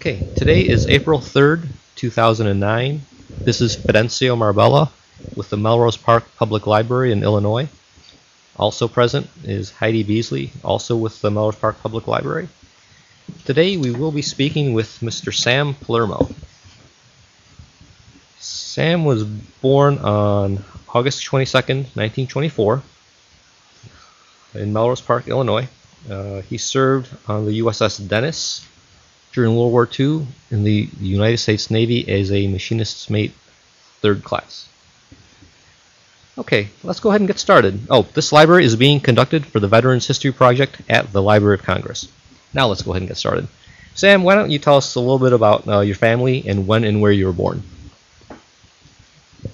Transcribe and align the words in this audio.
Okay, 0.00 0.26
today 0.34 0.62
is 0.62 0.86
April 0.86 1.18
3rd, 1.18 1.68
2009. 1.96 3.02
This 3.38 3.60
is 3.60 3.76
Fidencio 3.76 4.34
Marbella 4.34 4.90
with 5.36 5.50
the 5.50 5.58
Melrose 5.58 5.98
Park 5.98 6.24
Public 6.38 6.66
Library 6.66 7.12
in 7.12 7.22
Illinois. 7.22 7.68
Also 8.56 8.88
present 8.88 9.28
is 9.44 9.70
Heidi 9.70 10.02
Beasley, 10.02 10.52
also 10.64 10.96
with 10.96 11.20
the 11.20 11.30
Melrose 11.30 11.56
Park 11.56 11.82
Public 11.82 12.06
Library. 12.06 12.48
Today 13.44 13.76
we 13.76 13.90
will 13.90 14.10
be 14.10 14.22
speaking 14.22 14.72
with 14.72 15.00
Mr. 15.00 15.34
Sam 15.34 15.74
Palermo. 15.74 16.30
Sam 18.38 19.04
was 19.04 19.24
born 19.24 19.98
on 19.98 20.64
August 20.94 21.26
22nd, 21.26 21.94
1924, 21.94 22.82
in 24.54 24.72
Melrose 24.72 25.02
Park, 25.02 25.28
Illinois. 25.28 25.68
Uh, 26.08 26.40
he 26.40 26.56
served 26.56 27.14
on 27.28 27.44
the 27.44 27.60
USS 27.60 28.08
Dennis 28.08 28.66
during 29.32 29.56
World 29.56 29.72
War 29.72 29.88
II 29.98 30.26
in 30.50 30.64
the 30.64 30.88
United 31.00 31.38
States 31.38 31.70
Navy 31.70 32.08
as 32.08 32.32
a 32.32 32.48
machinist's 32.48 33.08
mate, 33.10 33.32
third 34.00 34.24
class. 34.24 34.68
Okay, 36.38 36.68
let's 36.82 37.00
go 37.00 37.10
ahead 37.10 37.20
and 37.20 37.28
get 37.28 37.38
started. 37.38 37.80
Oh, 37.90 38.02
this 38.14 38.32
library 38.32 38.64
is 38.64 38.76
being 38.76 39.00
conducted 39.00 39.44
for 39.44 39.60
the 39.60 39.68
Veterans 39.68 40.06
History 40.06 40.32
Project 40.32 40.80
at 40.88 41.12
the 41.12 41.22
Library 41.22 41.54
of 41.54 41.62
Congress. 41.62 42.08
Now 42.54 42.66
let's 42.68 42.82
go 42.82 42.92
ahead 42.92 43.02
and 43.02 43.08
get 43.08 43.18
started. 43.18 43.46
Sam, 43.94 44.22
why 44.22 44.34
don't 44.34 44.50
you 44.50 44.58
tell 44.58 44.76
us 44.76 44.94
a 44.94 45.00
little 45.00 45.18
bit 45.18 45.32
about 45.32 45.68
uh, 45.68 45.80
your 45.80 45.96
family 45.96 46.48
and 46.48 46.66
when 46.66 46.84
and 46.84 47.02
where 47.02 47.12
you 47.12 47.26
were 47.26 47.32
born? 47.32 47.62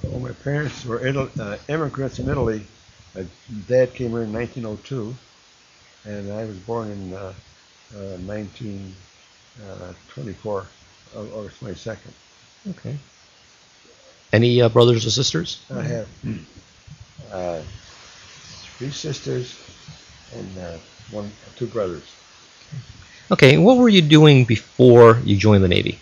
Well, 0.02 0.20
my 0.20 0.32
parents 0.32 0.84
were 0.84 1.06
uh, 1.06 1.58
immigrants 1.68 2.18
in 2.18 2.28
Italy. 2.28 2.62
My 3.14 3.26
dad 3.66 3.94
came 3.94 4.10
here 4.10 4.22
in 4.22 4.32
1902, 4.32 5.14
and 6.04 6.32
I 6.32 6.44
was 6.44 6.56
born 6.58 6.90
in 6.90 7.14
uh, 7.14 7.32
uh, 9.62 9.92
1924, 10.16 10.66
Au- 11.16 11.40
August 11.40 11.60
22nd. 11.60 12.12
Okay. 12.70 12.96
Any 14.32 14.60
uh, 14.60 14.68
brothers 14.68 15.06
or 15.06 15.10
sisters? 15.10 15.64
I 15.70 15.82
have 15.82 16.08
uh, 17.32 17.62
three 18.76 18.90
sisters 18.90 19.58
and 20.34 20.58
uh, 20.58 20.76
one, 21.10 21.30
two 21.56 21.66
brothers. 21.66 22.04
Okay, 23.30 23.56
what 23.56 23.76
were 23.78 23.88
you 23.88 24.02
doing 24.02 24.44
before 24.44 25.20
you 25.24 25.36
joined 25.36 25.64
the 25.64 25.68
Navy? 25.68 26.00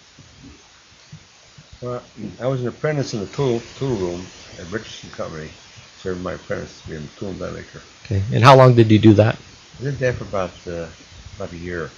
Well, 1.81 2.03
I 2.41 2.47
was 2.47 2.63
an 2.63 2.69
apprentice 2.69 3.15
in 3.15 3.21
the 3.21 3.27
tool 3.27 3.61
tool 3.79 3.95
room 3.97 4.27
at 4.59 4.71
Richardson 4.71 5.11
Company, 5.11 5.51
serving 5.99 6.23
my 6.23 6.33
apprentice 6.33 6.81
to 6.83 6.89
be 6.89 6.97
a 6.97 7.01
tool 7.19 7.33
maker. 7.35 7.83
Okay, 8.05 8.23
and 8.33 8.43
how 8.43 8.57
long 8.57 8.75
did 8.75 8.91
you 8.91 8.99
do 8.99 9.13
that? 9.15 9.39
I 9.81 9.85
did 9.85 9.99
that 9.99 10.15
for 10.15 10.25
about 10.25 10.53
uh, 10.67 10.89
about 11.37 11.53
a 11.53 11.57
year. 11.57 11.91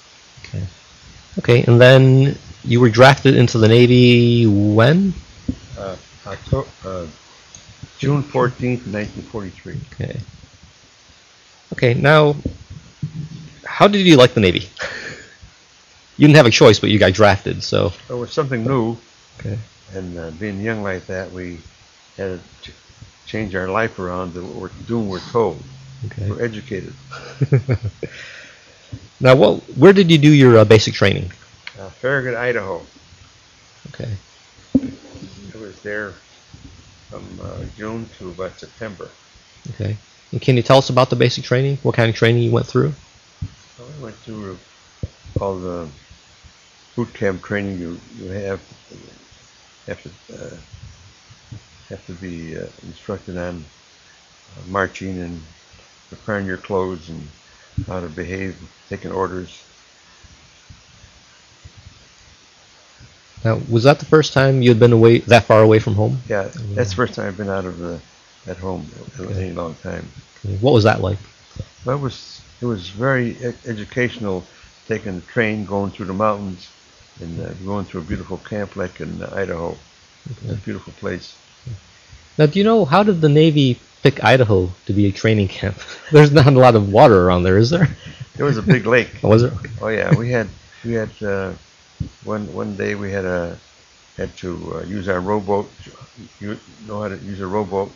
Okay. 0.45 0.65
Okay, 1.39 1.63
and 1.65 1.81
then 1.81 2.37
you 2.65 2.81
were 2.81 2.89
drafted 2.89 3.37
into 3.37 3.59
the 3.59 3.69
Navy 3.69 4.47
when? 4.47 5.13
Uh, 5.79 5.97
October, 6.27 6.69
uh, 6.85 7.07
June 7.99 8.23
14th, 8.23 8.87
1943. 8.87 9.77
Okay. 9.93 10.21
Okay, 11.73 11.95
now, 11.95 12.37
how 13.65 13.87
did 13.89 14.07
you 14.07 14.17
like 14.17 14.35
the 14.35 14.41
Navy? 14.41 14.61
you 16.17 16.27
didn't 16.27 16.37
have 16.37 16.47
a 16.47 16.51
choice, 16.51 16.79
but 16.81 16.91
you 16.91 16.99
got 16.99 17.13
drafted, 17.13 17.63
so. 17.63 17.93
It 18.09 18.15
was 18.15 18.33
something 18.33 18.65
new, 18.65 18.97
Okay. 19.39 19.59
and 19.93 20.19
uh, 20.19 20.31
being 20.33 20.61
young 20.61 20.83
like 20.83 21.07
that, 21.07 21.31
we 21.33 21.59
had 22.17 22.41
to 22.63 22.71
ch- 22.71 22.75
change 23.27 23.55
our 23.55 23.69
life 23.69 23.99
around 23.99 24.33
to 24.35 24.43
what 24.43 24.55
we're 24.55 24.87
doing. 24.87 25.09
We're 25.09 25.21
told. 25.21 25.63
Okay. 26.07 26.31
We're 26.31 26.43
educated. 26.43 26.95
now, 29.21 29.35
what? 29.35 29.63
Where 29.77 29.93
did 29.93 30.11
you 30.11 30.19
do 30.19 30.31
your 30.31 30.59
uh, 30.59 30.65
basic 30.65 30.95
training? 30.95 31.31
Uh, 31.79 31.89
Farragut, 31.91 32.35
Idaho. 32.35 32.83
Okay. 33.89 34.13
I 34.75 35.59
was 35.59 35.81
there 35.83 36.13
from 37.09 37.25
uh, 37.43 37.65
June 37.77 38.09
to 38.19 38.29
about 38.29 38.59
September. 38.59 39.09
Okay. 39.71 39.97
And 40.33 40.41
can 40.41 40.57
you 40.57 40.63
tell 40.63 40.79
us 40.79 40.91
about 40.91 41.11
the 41.11 41.17
basic 41.17 41.45
training? 41.45 41.79
What 41.83 41.95
kind 41.95 42.11
of 42.11 42.17
training 42.17 42.43
you 42.43 42.51
went 42.51 42.67
through? 42.67 42.93
I 43.79 44.03
went 44.03 44.17
through 44.17 44.59
all 45.41 45.59
the 45.59 45.89
boot 46.95 47.13
camp 47.15 47.43
training 47.43 47.79
you, 47.79 48.01
you 48.19 48.31
have 48.31 48.61
have 49.87 50.03
to 50.03 50.11
uh, 50.35 50.57
have 51.89 52.05
to 52.07 52.13
be 52.15 52.57
uh, 52.57 52.67
instructed 52.83 53.37
on 53.37 53.65
uh, 54.57 54.69
marching 54.69 55.19
and 55.19 55.43
preparing 56.09 56.47
your 56.47 56.57
clothes 56.57 57.09
and 57.09 57.29
how 57.87 58.01
to 58.01 58.09
behave, 58.09 58.57
taking 58.89 59.13
orders. 59.13 59.63
Now, 63.45 63.61
was 63.71 63.85
that 63.85 63.99
the 63.99 64.05
first 64.07 64.33
time 64.33 64.63
you 64.63 64.71
had 64.71 64.81
been 64.81 64.93
away 64.93 65.19
that 65.19 65.45
far 65.45 65.63
away 65.63 65.79
from 65.79 65.95
home? 65.95 66.21
Yeah, 66.29 66.49
that's 66.75 66.91
the 66.91 66.97
first 66.97 67.15
time 67.15 67.29
I've 67.29 67.37
been 67.37 67.51
out 67.51 67.65
of 67.65 67.79
the 67.79 68.01
at 68.47 68.57
home 68.57 68.91
in 69.19 69.27
Okay. 69.27 69.51
a 69.51 69.53
long 69.55 69.75
time. 69.77 70.11
Okay. 70.45 70.57
What 70.57 70.73
was 70.73 70.85
that 70.85 71.01
like? 71.01 71.19
Well, 71.85 71.97
it 71.97 72.01
was 72.01 72.41
it 72.61 72.67
was 72.67 72.89
very 72.91 73.33
e- 73.33 73.55
educational, 73.67 74.45
taking 74.89 75.21
the 75.21 75.27
train, 75.27 75.65
going 75.65 75.93
through 75.93 76.07
the 76.07 76.15
mountains, 76.15 76.69
and 77.21 77.41
uh, 77.41 77.53
going 77.65 77.85
through 77.85 78.01
a 78.01 78.05
beautiful 78.05 78.39
camp 78.39 78.77
like 78.77 79.01
in 79.01 79.23
uh, 79.23 79.33
Idaho. 79.35 79.77
It's 80.31 80.51
a 80.51 80.55
beautiful 80.57 80.93
place. 80.95 81.37
Now, 82.39 82.47
do 82.47 82.59
you 82.59 82.65
know 82.65 82.85
how 82.85 83.03
did 83.03 83.21
the 83.21 83.29
Navy 83.29 83.81
pick 84.03 84.23
Idaho 84.23 84.71
to 84.87 84.93
be 84.93 85.07
a 85.07 85.13
training 85.13 85.49
camp? 85.49 85.79
There's 86.13 86.33
not 86.33 86.47
a 86.47 86.59
lot 86.59 86.75
of 86.75 86.93
water 86.93 87.27
around 87.27 87.43
there, 87.43 87.59
is 87.59 87.71
there? 87.71 87.89
There 88.37 88.47
was 88.47 88.57
a 88.59 88.63
big 88.63 88.87
lake. 88.97 89.11
Oh, 89.23 89.29
was 89.29 89.43
there? 89.43 89.53
Oh 89.81 89.89
yeah, 89.89 90.15
we 90.15 90.31
had 90.31 90.49
we 90.85 90.93
had 90.93 91.11
uh, 91.23 91.53
one 92.25 92.53
one 92.53 92.77
day 92.77 92.95
we 92.95 93.11
had 93.11 93.25
a 93.25 93.59
had 94.17 94.35
to 94.39 94.77
uh, 94.77 94.81
use 94.83 95.09
our 95.09 95.21
rowboat. 95.21 95.71
You 96.41 96.59
know 96.87 97.03
how 97.03 97.09
to 97.09 97.17
use 97.19 97.41
a 97.41 97.47
rowboat? 97.47 97.91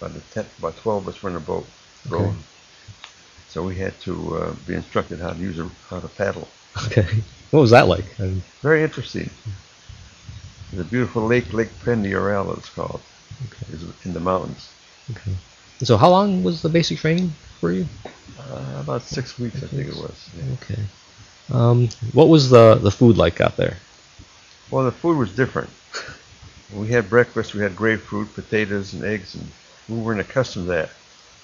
About 0.00 0.16
a 0.16 0.20
ten, 0.32 0.46
about 0.58 0.76
twelve 0.76 1.06
of 1.06 1.14
us 1.14 1.22
were 1.22 1.30
in 1.30 1.36
a 1.36 1.40
boat 1.40 1.66
rowing. 2.08 2.36
So 3.48 3.62
we 3.62 3.76
had 3.76 3.98
to 4.02 4.36
uh, 4.36 4.54
be 4.66 4.74
instructed 4.74 5.20
how 5.20 5.32
to 5.32 5.38
use 5.38 5.58
a, 5.58 5.68
how 5.88 6.00
to 6.00 6.08
paddle. 6.08 6.48
Okay. 6.86 7.06
What 7.50 7.60
was 7.60 7.70
that 7.70 7.88
like? 7.88 8.04
Very 8.60 8.82
interesting. 8.82 9.30
A 10.78 10.84
beautiful 10.84 11.26
lake, 11.26 11.52
Lake 11.52 11.70
Pend 11.82 12.06
Oreille, 12.06 12.52
it's 12.52 12.68
called. 12.68 13.00
Okay. 13.46 13.66
It's 13.72 14.04
in 14.04 14.12
the 14.12 14.20
mountains. 14.20 14.68
Okay. 15.10 15.32
So, 15.82 15.96
how 15.96 16.10
long 16.10 16.42
was 16.42 16.62
the 16.62 16.68
basic 16.68 16.98
training 16.98 17.32
for 17.60 17.72
you? 17.72 17.86
Uh, 18.38 18.80
about 18.80 19.02
six 19.02 19.38
weeks, 19.38 19.62
I 19.62 19.66
think 19.66 19.88
it 19.88 19.96
was. 19.96 20.30
yeah. 20.36 20.54
Okay. 20.54 20.82
Um, 21.50 21.88
what 22.12 22.28
was 22.28 22.50
the 22.50 22.74
the 22.74 22.90
food 22.90 23.16
like 23.16 23.40
out 23.40 23.56
there? 23.56 23.76
Well, 24.70 24.84
the 24.84 24.92
food 24.92 25.16
was 25.16 25.30
different. 25.34 25.70
We 26.74 26.88
had 26.88 27.08
breakfast, 27.08 27.54
we 27.54 27.62
had 27.62 27.74
grapefruit, 27.74 28.34
potatoes, 28.34 28.92
and 28.92 29.02
eggs, 29.04 29.34
and 29.34 29.50
we 29.88 29.96
weren't 29.96 30.20
accustomed 30.20 30.66
to 30.66 30.72
that. 30.72 30.90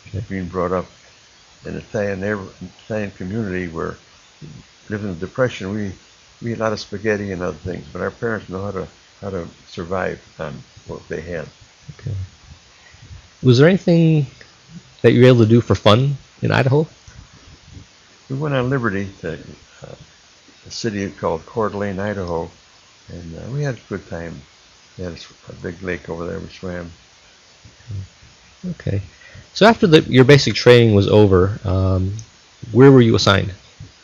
Okay. 0.09 0.25
Being 0.29 0.49
brought 0.49 0.73
up 0.73 0.87
in 1.65 1.75
the 1.75 1.81
Italian, 1.81 2.21
neighbor, 2.21 2.47
Italian 2.85 3.11
community 3.13 3.69
where 3.69 3.97
living 4.91 5.09
in 5.09 5.19
the 5.19 5.27
Depression, 5.27 5.73
we 5.73 5.93
we 6.43 6.51
had 6.51 6.61
a 6.61 6.63
lot 6.63 6.73
of 6.73 6.81
spaghetti 6.81 7.33
and 7.33 7.43
other 7.43 7.57
things, 7.57 7.87
but 7.93 8.03
our 8.03 8.11
parents 8.11 8.49
know 8.51 8.63
how 8.63 8.73
to 8.73 8.89
how 9.23 9.31
to 9.31 9.49
survive 9.67 10.21
on 10.39 10.63
what 10.87 11.09
they 11.09 11.23
had. 11.23 11.49
Okay. 11.99 12.15
Was 13.45 13.59
there 13.59 13.69
anything 13.69 14.27
that 15.03 15.13
you 15.13 15.21
were 15.21 15.29
able 15.29 15.41
to 15.41 15.47
do 15.47 15.61
for 15.61 15.75
fun 15.75 16.17
in 16.41 16.51
Idaho? 16.51 16.87
We 18.31 18.37
went 18.37 18.55
on 18.55 18.71
Liberty 18.71 19.11
to 19.21 19.35
uh, 19.83 19.95
a 20.67 20.71
city 20.71 21.11
called 21.11 21.45
Coeur 21.45 21.69
d'Alene, 21.69 22.01
Idaho, 22.01 22.51
and 23.13 23.39
uh, 23.39 23.51
we 23.53 23.63
had 23.63 23.75
a 23.77 23.81
good 23.91 24.09
time. 24.09 24.41
We 24.97 25.05
had 25.05 25.13
a, 25.13 25.51
a 25.51 25.53
big 25.57 25.83
lake 25.83 26.09
over 26.09 26.27
there. 26.27 26.39
We 26.39 26.49
swam. 26.49 26.91
Okay. 28.71 29.03
So 29.53 29.67
after 29.67 29.87
the, 29.87 30.01
your 30.03 30.25
basic 30.25 30.55
training 30.55 30.95
was 30.95 31.07
over, 31.07 31.59
um, 31.65 32.15
where 32.73 32.91
were 32.91 33.03
you 33.03 33.15
assigned? 33.15 33.53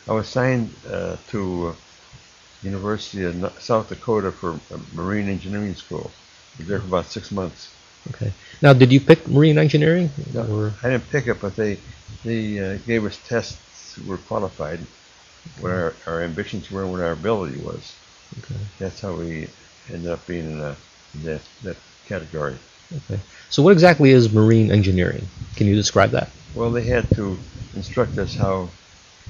I 0.07 0.13
was 0.13 0.27
assigned 0.27 0.71
uh, 0.87 1.17
to 1.29 1.67
uh, 1.67 1.73
University 2.61 3.23
of 3.23 3.35
South 3.59 3.89
Dakota 3.89 4.31
for 4.31 4.59
Marine 4.93 5.29
Engineering 5.29 5.73
School. 5.73 6.11
I 6.13 6.59
was 6.59 6.67
there 6.67 6.79
for 6.79 6.87
about 6.87 7.05
six 7.07 7.31
months. 7.31 7.69
Okay. 8.09 8.33
Now, 8.61 8.73
did 8.73 8.91
you 8.91 8.99
pick 8.99 9.27
marine 9.27 9.57
engineering? 9.57 10.09
No, 10.33 10.41
Or, 10.45 10.73
I 10.83 10.89
didn't 10.89 11.09
pick 11.09 11.27
it, 11.27 11.39
but 11.39 11.55
they 11.55 11.77
they 12.23 12.59
uh, 12.59 12.77
gave 12.85 13.05
us 13.05 13.19
tests. 13.27 13.97
We 13.97 14.07
were 14.09 14.17
qualified. 14.17 14.79
What 15.59 15.71
our, 15.71 15.93
our 16.05 16.21
ambitions 16.21 16.69
were 16.69 16.83
and 16.83 16.91
what 16.91 17.01
our 17.01 17.11
ability 17.13 17.59
was. 17.59 17.95
okay. 18.39 18.59
That's 18.79 19.01
how 19.01 19.13
we 19.13 19.47
ended 19.91 20.11
up 20.11 20.25
being 20.27 20.51
in, 20.51 20.59
a, 20.61 20.75
in 21.15 21.23
that, 21.23 21.41
that 21.63 21.77
category. 22.05 22.55
Okay. 22.95 23.19
So, 23.49 23.63
what 23.63 23.71
exactly 23.73 24.11
is 24.11 24.31
marine 24.31 24.71
engineering? 24.71 25.27
Can 25.55 25.67
you 25.67 25.75
describe 25.75 26.11
that? 26.11 26.29
Well, 26.53 26.71
they 26.71 26.83
had 26.83 27.09
to 27.11 27.37
instruct 27.75 28.17
us 28.17 28.35
how 28.35 28.69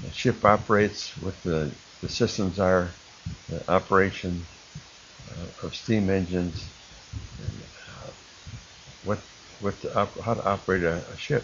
a 0.07 0.11
ship 0.11 0.43
operates, 0.43 1.09
what 1.21 1.41
the, 1.43 1.71
the 2.01 2.09
systems 2.09 2.59
are, 2.59 2.89
the 3.49 3.69
operation 3.71 4.45
uh, 5.29 5.65
of 5.65 5.75
steam 5.75 6.09
engines, 6.09 6.65
and, 7.39 7.61
what 9.03 9.19
what 9.59 9.79
to 9.81 9.95
op- 9.97 10.19
how 10.21 10.33
to 10.33 10.43
operate 10.43 10.83
a, 10.83 11.03
a 11.11 11.17
ship. 11.17 11.43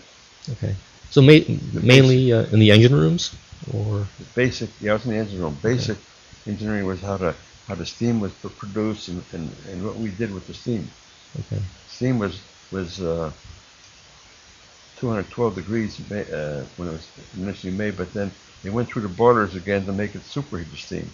Okay. 0.49 0.75
So, 1.09 1.21
ma- 1.21 1.47
mainly 1.73 2.31
uh, 2.33 2.43
in 2.47 2.59
the 2.59 2.71
engine 2.71 2.93
rooms, 2.95 3.35
or 3.71 4.07
The 4.19 4.25
basic, 4.35 4.69
yeah, 4.81 4.91
I 4.91 4.93
was 4.95 5.05
in 5.05 5.11
the 5.13 5.17
engine 5.19 5.41
room. 5.41 5.59
Basic 5.63 5.97
engineering 6.47 6.85
was 6.85 7.01
how 7.01 7.17
to 7.17 7.35
how 7.67 7.75
the 7.75 7.85
steam 7.85 8.19
was 8.19 8.31
pr- 8.33 8.47
produced 8.49 9.07
and, 9.09 9.23
and, 9.31 9.51
and 9.69 9.83
what 9.85 9.97
we 9.97 10.09
did 10.11 10.33
with 10.33 10.47
the 10.47 10.53
steam. 10.53 10.91
Okay. 11.39 11.61
Steam 11.87 12.19
was 12.19 12.41
was 12.71 13.01
uh, 13.01 13.31
212 14.97 15.55
degrees 15.55 15.99
ma- 16.09 16.17
uh, 16.17 16.65
when 16.77 16.89
it 16.89 16.93
was 16.93 17.11
initially 17.35 17.73
made, 17.73 17.97
but 17.97 18.13
then 18.13 18.31
they 18.63 18.69
went 18.69 18.89
through 18.89 19.03
the 19.03 19.09
boilers 19.09 19.55
again 19.55 19.85
to 19.85 19.93
make 19.93 20.15
it 20.15 20.23
superheat 20.23 20.69
the 20.71 20.77
steam 20.77 21.11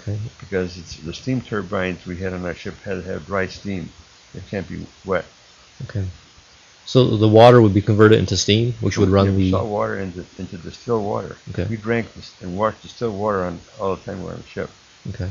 Okay. 0.00 0.18
because 0.38 0.78
it's 0.78 0.96
the 0.98 1.14
steam 1.14 1.40
turbines 1.42 2.06
we 2.06 2.18
had 2.18 2.32
on 2.32 2.44
our 2.46 2.54
ship 2.54 2.74
had 2.84 2.94
to 2.94 3.02
have 3.02 3.26
dry 3.26 3.46
steam. 3.46 3.92
It 4.34 4.46
can't 4.48 4.68
be 4.68 4.86
wet. 5.04 5.26
Okay. 5.82 6.04
So 6.86 7.16
the 7.16 7.28
water 7.28 7.60
would 7.62 7.72
be 7.74 7.80
converted 7.82 8.18
into 8.18 8.36
steam, 8.36 8.74
which 8.80 8.98
would 8.98 9.08
run 9.08 9.36
the. 9.36 9.50
salt 9.50 9.68
water 9.68 9.98
into 9.98 10.24
into 10.38 10.56
distilled 10.58 11.04
water. 11.04 11.36
Okay. 11.50 11.66
We 11.68 11.76
drank 11.76 12.12
this 12.14 12.32
and 12.42 12.56
washed 12.58 12.82
distilled 12.82 13.18
water 13.18 13.42
on 13.44 13.58
all 13.80 13.96
the 13.96 14.02
time 14.02 14.18
we 14.20 14.26
were 14.26 14.32
on 14.32 14.38
the 14.42 14.46
ship. 14.46 14.70
Okay. 15.10 15.30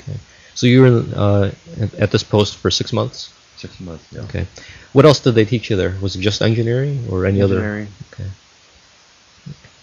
Okay. 0.00 0.16
So 0.54 0.66
you 0.66 0.80
were 0.80 0.86
in, 0.88 1.14
uh, 1.14 1.52
at- 1.80 1.94
at 1.94 2.10
this 2.10 2.22
post 2.24 2.56
for 2.56 2.70
six 2.70 2.92
months. 2.92 3.30
Six 3.58 3.78
months. 3.80 4.04
Yeah. 4.12 4.22
Okay. 4.22 4.46
What 4.92 5.04
else 5.04 5.20
did 5.20 5.34
they 5.34 5.44
teach 5.44 5.68
you 5.70 5.76
there? 5.76 5.94
Was 6.00 6.16
it 6.16 6.20
just 6.20 6.40
engineering 6.42 7.06
or 7.10 7.26
any 7.26 7.42
other? 7.42 7.56
Engineering. 7.56 7.88
Okay. 8.12 8.30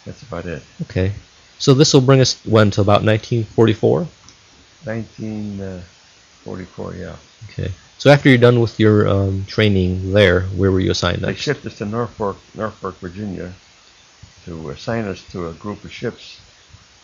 That's 0.06 0.22
about 0.24 0.46
it. 0.46 0.64
Okay. 0.84 1.12
So 1.60 1.74
this 1.74 1.94
will 1.94 2.02
bring 2.02 2.20
us 2.22 2.38
when 2.46 2.72
to 2.72 2.82
about 2.82 3.04
1944. 3.04 4.08
1944. 6.46 6.96
Yeah. 6.96 7.18
Okay. 7.52 7.74
So 7.98 8.12
after 8.12 8.30
you're 8.30 8.38
done 8.40 8.60
with 8.62 8.80
your 8.80 9.08
um, 9.08 9.46
training 9.46 10.14
there, 10.14 10.44
where 10.48 10.72
were 10.72 10.80
you 10.82 10.92
assigned 10.92 11.24
They 11.24 11.36
shipped 11.36 11.66
us 11.66 11.78
to 11.80 11.86
Norfolk, 11.86 12.38
Norfolk, 12.56 13.00
Virginia, 13.00 13.54
to 14.46 14.70
assign 14.72 15.06
us 15.08 15.24
to 15.32 15.50
a 15.50 15.54
group 15.54 15.84
of 15.86 15.92
ships. 15.94 16.42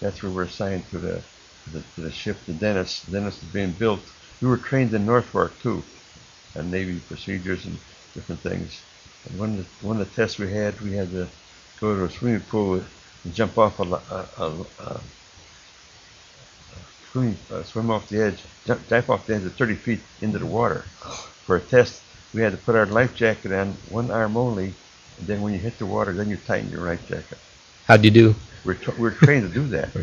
That's 0.02 0.24
where 0.24 0.32
we're 0.32 0.44
assigned 0.44 0.90
to 0.92 1.00
the 1.00 1.24
to 1.66 1.70
the, 1.72 1.82
to 1.96 2.02
the 2.02 2.12
ship, 2.12 2.38
the 2.48 2.54
Dennis. 2.54 3.04
Dennis 3.04 3.44
is 3.44 3.50
being 3.50 3.74
built. 3.74 4.02
We 4.42 4.48
were 4.50 4.58
trained 4.58 4.94
in 4.94 5.06
Norfolk 5.06 5.60
too, 5.62 5.84
on 6.56 6.72
Navy 6.72 7.00
procedures 7.02 7.66
and 7.66 7.80
different 8.16 8.42
things. 8.42 8.84
And 9.26 9.40
one 9.40 9.60
of 9.60 9.80
the, 9.82 9.88
one 9.88 10.02
of 10.02 10.10
the 10.10 10.16
tests 10.16 10.40
we 10.40 10.52
had, 10.52 10.80
we 10.82 10.94
had 10.94 11.12
to 11.12 11.30
go 11.80 11.96
to 11.96 12.06
a 12.06 12.10
swimming 12.12 12.42
pool 12.42 12.84
and 13.24 13.34
jump 13.34 13.58
off 13.58 13.80
a, 13.80 13.84
a, 13.84 14.30
a, 14.38 14.66
a 14.84 15.02
swim, 17.12 17.38
uh, 17.52 17.64
swim 17.64 17.92
off 17.92 18.10
the 18.10 18.22
edge, 18.22 18.40
jump, 18.66 18.88
dive 18.88 19.10
off 19.10 19.26
the 19.28 19.36
edge 19.36 19.44
of 19.44 19.54
30 19.56 19.76
feet 19.76 20.00
into 20.22 20.40
the 20.40 20.46
water. 20.46 20.82
For 21.46 21.58
a 21.58 21.62
test, 21.62 22.04
we 22.34 22.42
had 22.42 22.52
to 22.52 22.58
put 22.58 22.76
our 22.76 22.86
life 22.86 23.16
jacket 23.16 23.52
on 23.52 23.74
one 23.90 24.12
arm 24.12 24.38
only, 24.38 24.74
and 25.18 25.28
then 25.28 25.42
when 25.42 25.54
you 25.54 25.60
hit 25.60 25.78
the 25.78 25.86
water, 25.86 26.14
then 26.14 26.30
you 26.30 26.38
tighten 26.38 26.72
your 26.72 26.86
life 26.86 27.08
jacket. 27.08 27.38
How'd 27.86 28.06
you 28.06 28.12
do? 28.12 28.36
We're, 28.64 28.76
t- 28.76 28.94
we're 28.98 29.12
trained 29.12 29.48
to 29.48 29.54
do 29.54 29.68
that. 29.68 29.90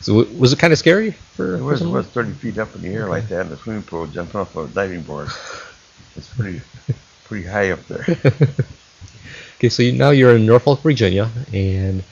So 0.00 0.24
was 0.38 0.52
it 0.52 0.60
kind 0.60 0.72
of 0.72 0.78
scary 0.78 1.10
for? 1.10 1.56
It 1.56 1.58
for 1.58 1.64
was, 1.64 1.82
it 1.82 1.88
was 1.88 2.06
30 2.06 2.30
feet 2.34 2.58
up 2.58 2.72
in 2.76 2.82
the 2.82 2.94
air 2.94 3.08
like 3.08 3.26
that 3.30 3.40
in 3.40 3.48
the 3.48 3.56
swimming 3.56 3.82
pool, 3.82 4.06
jumping 4.06 4.40
off 4.40 4.54
a 4.54 4.68
diving 4.68 5.02
board. 5.02 5.28
It's 6.14 6.32
pretty, 6.34 6.62
pretty 7.24 7.48
high 7.48 7.72
up 7.72 7.84
there. 7.88 8.06
Okay, 9.58 9.68
so 9.70 9.82
you, 9.82 9.90
now 9.90 10.10
you're 10.10 10.36
in 10.36 10.46
Norfolk, 10.46 10.82
Virginia, 10.82 11.28
and 11.52 12.04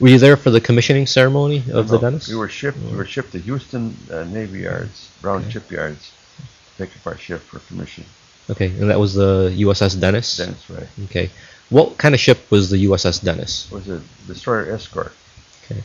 were 0.00 0.08
you 0.08 0.18
there 0.18 0.36
for 0.36 0.50
the 0.50 0.60
commissioning 0.60 1.06
ceremony 1.06 1.58
of 1.72 1.88
the 1.88 1.94
No, 1.96 2.00
Dennis? 2.00 2.28
We 2.28 2.36
were 2.36 2.48
shipped. 2.48 2.78
We 2.78 2.96
were 2.96 3.04
shipped 3.06 3.32
to 3.32 3.38
Houston 3.38 3.96
uh, 4.10 4.24
Navy 4.24 4.60
Yards, 4.60 5.10
Brown 5.22 5.42
Okay. 5.42 5.50
Shipyards, 5.50 6.12
to 6.36 6.42
pick 6.86 6.96
up 6.96 7.06
our 7.06 7.16
ship 7.18 7.40
for 7.40 7.58
commission. 7.60 8.04
Okay, 8.50 8.66
and 8.66 8.90
that 8.90 8.98
was 9.00 9.14
the 9.14 9.50
USS 9.58 9.98
Dennis. 10.00 10.36
Dennis, 10.36 10.68
right? 10.68 10.88
Okay, 11.04 11.30
what 11.70 11.96
kind 11.96 12.14
of 12.14 12.20
ship 12.20 12.50
was 12.50 12.68
the 12.70 12.84
USS 12.84 13.22
Dennis? 13.24 13.70
Was 13.70 13.88
a 13.88 14.02
destroyer 14.26 14.70
escort. 14.74 15.12
Okay, 15.64 15.82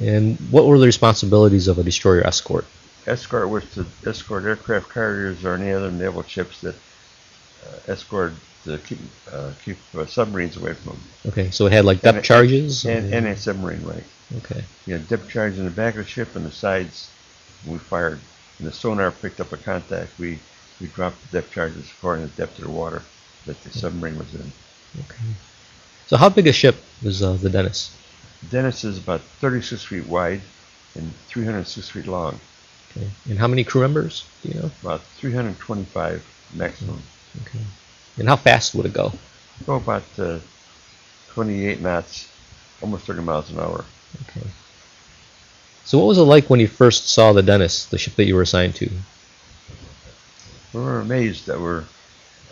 and 0.00 0.38
what 0.50 0.66
were 0.66 0.78
the 0.78 0.86
responsibilities 0.86 1.68
of 1.68 1.78
a 1.78 1.82
destroyer 1.82 2.26
escort? 2.26 2.64
Escort 3.06 3.48
was 3.48 3.64
to 3.72 3.86
escort 4.06 4.44
aircraft 4.44 4.90
carriers 4.90 5.44
or 5.44 5.54
any 5.54 5.72
other 5.72 5.90
naval 5.90 6.22
ships 6.22 6.60
that 6.60 6.74
escort 7.86 8.32
to 8.64 8.78
keep 8.78 8.98
uh, 9.32 9.52
keep 9.64 9.78
uh, 9.96 10.06
submarines 10.06 10.56
away 10.56 10.74
from 10.74 10.92
them. 10.94 11.02
Okay, 11.26 11.50
so 11.50 11.66
it 11.66 11.72
had 11.72 11.84
like 11.84 12.00
depth 12.02 12.16
And- 12.16 12.24
charges. 12.24 12.84
And, 12.84 13.12
and 13.14 13.26
a 13.26 13.36
submarine 13.36 13.82
right. 13.84 14.04
okay, 14.38 14.64
You 14.86 14.94
had 14.94 15.08
depth 15.08 15.28
charge 15.28 15.58
in 15.58 15.64
the 15.64 15.70
back 15.70 15.94
of 15.94 16.04
the 16.04 16.10
ship 16.10 16.34
and 16.36 16.44
the 16.44 16.50
sides. 16.52 17.10
We 17.66 17.78
fired, 17.78 18.20
and 18.58 18.68
the 18.68 18.72
sonar 18.72 19.10
picked 19.10 19.40
up 19.40 19.52
a 19.52 19.56
contact. 19.56 20.18
We 20.18 20.38
we 20.80 20.86
dropped 20.88 21.20
the 21.30 21.40
depth 21.40 21.52
charges 21.52 21.90
according 21.90 22.28
to 22.28 22.36
the 22.36 22.42
depth 22.46 22.58
of 22.58 22.64
the 22.66 22.70
water 22.70 23.02
that 23.46 23.60
the 23.64 23.70
submarine 23.70 24.18
was 24.18 24.32
in. 24.34 24.52
okay. 25.00 25.24
So 26.06 26.16
how 26.16 26.28
big 26.28 26.46
a 26.46 26.52
ship 26.52 26.76
was 27.02 27.22
uh, 27.22 27.32
the 27.34 27.50
Dennis? 27.50 27.94
Dennis 28.48 28.84
is 28.84 28.96
about 28.98 29.20
36 29.40 29.84
feet 29.84 30.06
wide 30.06 30.40
and 30.94 31.12
306 31.26 31.90
feet 31.90 32.06
long, 32.06 32.38
Okay, 32.96 33.08
and 33.28 33.38
how 33.38 33.48
many 33.48 33.64
crew 33.64 33.80
members? 33.82 34.24
Do 34.42 34.48
you 34.50 34.54
know? 34.60 34.70
about 34.82 35.02
325 35.02 36.24
maximum. 36.54 37.02
Okay, 37.42 37.60
and 38.16 38.28
how 38.28 38.36
fast 38.36 38.74
would 38.74 38.86
it 38.86 38.92
go? 38.92 39.12
Go 39.66 39.74
about 39.74 40.04
uh, 40.18 40.38
28 41.34 41.80
knots, 41.80 42.28
almost 42.82 43.06
30 43.06 43.22
miles 43.22 43.50
an 43.50 43.58
hour. 43.58 43.84
Okay. 44.30 44.46
So 45.84 45.98
what 45.98 46.06
was 46.08 46.18
it 46.18 46.22
like 46.22 46.50
when 46.50 46.60
you 46.60 46.68
first 46.68 47.08
saw 47.08 47.32
the 47.32 47.42
Dennis, 47.42 47.86
the 47.86 47.98
ship 47.98 48.14
that 48.16 48.26
you 48.26 48.34
were 48.34 48.42
assigned 48.42 48.74
to? 48.76 48.90
We 50.72 50.80
were 50.80 51.00
amazed 51.00 51.46
that 51.46 51.58
we're 51.58 51.84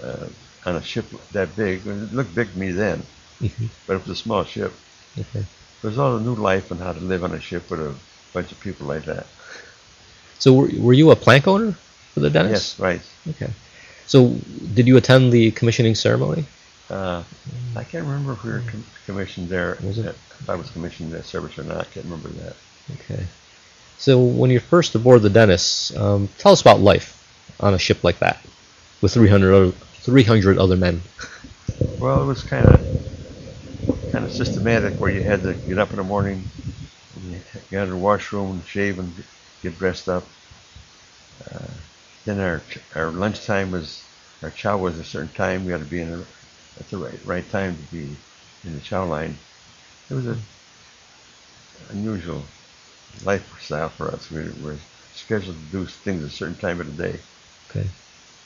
uh, 0.03 0.27
on 0.65 0.77
a 0.77 0.83
ship 0.83 1.07
that 1.33 1.55
big. 1.55 1.87
It 1.87 2.15
looked 2.15 2.35
big 2.35 2.53
to 2.53 2.59
me 2.59 2.73
then, 2.73 3.03
Mhm. 3.41 3.69
but 3.87 3.97
it 3.97 4.01
was 4.07 4.19
a 4.19 4.23
small 4.23 4.45
ship. 4.45 4.73
Okay. 5.19 5.41
It 5.41 5.87
was 5.87 5.99
all 5.99 6.17
a 6.17 6.21
new 6.21 6.35
life 6.35 6.71
and 6.71 6.81
how 6.81 6.93
to 6.93 7.01
live 7.01 7.25
on 7.25 7.35
a 7.35 7.41
ship 7.41 7.71
with 7.71 7.81
a 7.81 7.95
bunch 8.33 8.53
of 8.53 8.61
people 8.61 8.87
like 8.87 9.05
that. 9.05 9.27
So 10.39 10.53
were, 10.55 10.71
were 10.79 10.93
you 10.93 11.11
a 11.11 11.17
plank 11.17 11.47
owner 11.47 11.77
for 12.15 12.21
the 12.21 12.31
Dennis? 12.31 12.53
Yes, 12.53 12.81
right. 12.81 13.03
Okay. 13.29 13.51
So 14.07 14.29
did 14.75 14.87
you 14.87 14.97
attend 14.97 15.33
the 15.33 15.51
commissioning 15.51 15.95
ceremony? 15.95 16.45
Uh, 16.89 17.25
I 17.75 17.85
can't 17.85 18.05
remember 18.05 18.33
if 18.33 18.45
we 18.45 18.51
were 18.51 18.61
com- 18.61 18.85
commissioned 19.05 19.49
there. 19.49 19.79
Was 19.83 19.99
it? 19.99 20.17
If 20.41 20.49
I 20.49 20.55
was 20.55 20.71
commissioned 20.71 21.11
in 21.11 21.17
that 21.17 21.25
service 21.25 21.59
or 21.59 21.65
not, 21.65 21.79
I 21.79 21.85
can't 21.85 22.07
remember 22.07 22.29
that. 22.29 22.57
Okay. 22.95 23.25
So 23.99 24.21
when 24.21 24.51
you're 24.51 24.61
first 24.61 24.95
aboard 24.95 25.23
the 25.23 25.31
Dennis, 25.31 25.97
um, 25.97 26.29
tell 26.39 26.53
us 26.53 26.61
about 26.61 26.81
life 26.81 27.13
on 27.61 27.75
a 27.75 27.79
ship 27.79 28.05
like 28.05 28.19
that 28.21 28.39
with 29.01 29.13
300 29.13 29.55
other, 29.55 29.73
300 29.95 30.59
other 30.59 30.77
men. 30.77 31.03
Well, 31.99 32.23
it 32.23 32.27
was 32.27 32.43
kind 32.43 32.67
of 32.67 32.81
kind 34.13 34.25
of 34.25 34.31
systematic 34.31 35.01
where 35.01 35.11
you 35.11 35.21
had 35.21 35.43
to 35.43 35.55
get 35.67 35.79
up 35.79 35.91
in 35.91 35.97
the 35.97 36.05
morning, 36.05 36.47
and 37.17 37.33
you 37.33 37.41
go 37.71 37.85
to 37.85 37.91
the 37.91 37.97
washroom, 37.97 38.63
shave, 38.67 38.99
and 38.99 39.25
get 39.63 39.79
dressed 39.79 40.09
up. 40.09 40.25
Then 42.27 42.41
our 42.41 42.63
our 42.95 43.13
lunchtime 43.13 43.71
was 43.71 44.03
our 44.43 44.51
chow 44.51 44.79
was 44.79 44.99
a 44.99 45.05
certain 45.05 45.33
time. 45.35 45.65
We 45.65 45.73
had 45.73 45.81
to 45.81 45.87
be 45.87 46.01
in 46.03 46.11
the, 46.13 46.27
at 46.79 46.89
the 46.91 46.99
right 46.99 47.25
right 47.25 47.49
time 47.51 47.77
to 47.77 47.83
be 47.85 48.17
in 48.65 48.75
the 48.75 48.83
chow 48.83 49.07
line. 49.07 49.39
It 50.11 50.15
was 50.15 50.27
a 50.27 50.39
unusual 51.91 52.45
lifestyle 53.23 53.91
for 53.91 54.13
us. 54.13 54.31
We 54.31 54.45
were 54.63 54.77
scheduled 55.15 55.57
to 55.57 55.79
do 55.79 55.87
things 55.87 56.25
at 56.25 56.31
a 56.31 56.33
certain 56.35 56.59
time 56.59 56.81
of 56.81 56.97
the 56.97 57.03
day. 57.03 57.21
Okay. 57.71 57.89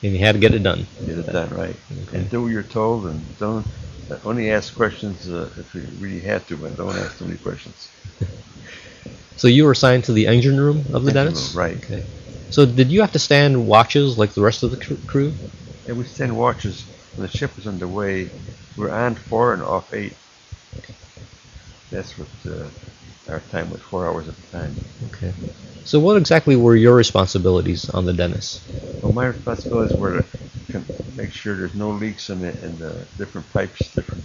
And 0.03 0.13
you 0.13 0.21
had 0.21 0.33
to 0.33 0.39
get 0.39 0.55
it 0.55 0.63
done. 0.63 0.87
Get 1.07 1.19
it 1.19 1.33
done 1.33 1.51
right. 1.51 1.77
Okay. 2.09 2.19
And 2.19 2.31
do 2.31 2.43
what 2.43 2.53
you're 2.53 2.63
told 2.63 3.07
and 3.07 3.39
don't 3.39 3.67
only 4.25 4.51
ask 4.51 4.75
questions 4.75 5.29
uh, 5.31 5.51
if 5.59 5.75
you 5.75 5.87
really 5.99 6.21
have 6.21 6.47
to, 6.49 6.57
but 6.57 6.77
don't 6.77 6.97
ask 6.97 7.19
too 7.19 7.27
many 7.27 7.39
questions. 7.39 7.91
So 9.37 9.49
you 9.49 9.65
were 9.65 9.73
assigned 9.73 10.05
to 10.05 10.13
the 10.13 10.27
engine 10.27 10.61
room 10.61 10.95
of 10.95 11.07
the 11.07 11.13
Engine 11.13 11.25
Dennis? 11.25 11.55
room, 11.55 11.65
right. 11.65 11.77
Okay. 11.79 12.05
So 12.51 12.67
did 12.67 12.91
you 12.91 13.01
have 13.01 13.13
to 13.13 13.19
stand 13.19 13.67
watches 13.67 14.19
like 14.19 14.33
the 14.33 14.43
rest 14.43 14.63
of 14.63 14.73
the 14.73 14.77
cr- 14.77 14.95
crew? 15.07 15.35
And 15.87 15.97
we 15.99 16.05
stand 16.05 16.37
watches 16.37 16.85
when 17.15 17.27
the 17.27 17.33
ship 17.33 17.55
was 17.57 17.67
underway. 17.67 18.31
We're 18.77 18.91
on 18.91 19.15
four 19.15 19.55
and 19.55 19.63
off 19.63 19.93
eight. 19.95 20.15
That's 21.91 22.17
what 22.19 22.29
uh, 22.47 22.69
our 23.29 23.41
time 23.51 23.71
was, 23.71 23.81
four 23.83 24.07
hours 24.07 24.29
at 24.29 24.35
a 24.35 24.53
time. 24.53 24.77
Okay. 25.07 25.33
So 25.85 25.99
what 25.99 26.17
exactly 26.17 26.57
were 26.57 26.77
your 26.77 26.95
responsibilities 26.95 27.89
on 27.91 28.05
the 28.05 28.13
Dennis? 28.13 28.67
Well, 29.03 29.13
my 29.13 29.27
responsibilities 29.27 29.97
were 29.97 30.25
to 30.71 30.85
make 31.17 31.33
sure 31.33 31.57
there's 31.57 31.75
no 31.75 31.91
leaks 31.91 32.31
in 32.31 32.41
the, 32.41 32.65
in 32.65 32.79
the 32.79 33.07
different 33.19 33.51
pipes, 33.53 33.95
different 33.95 34.23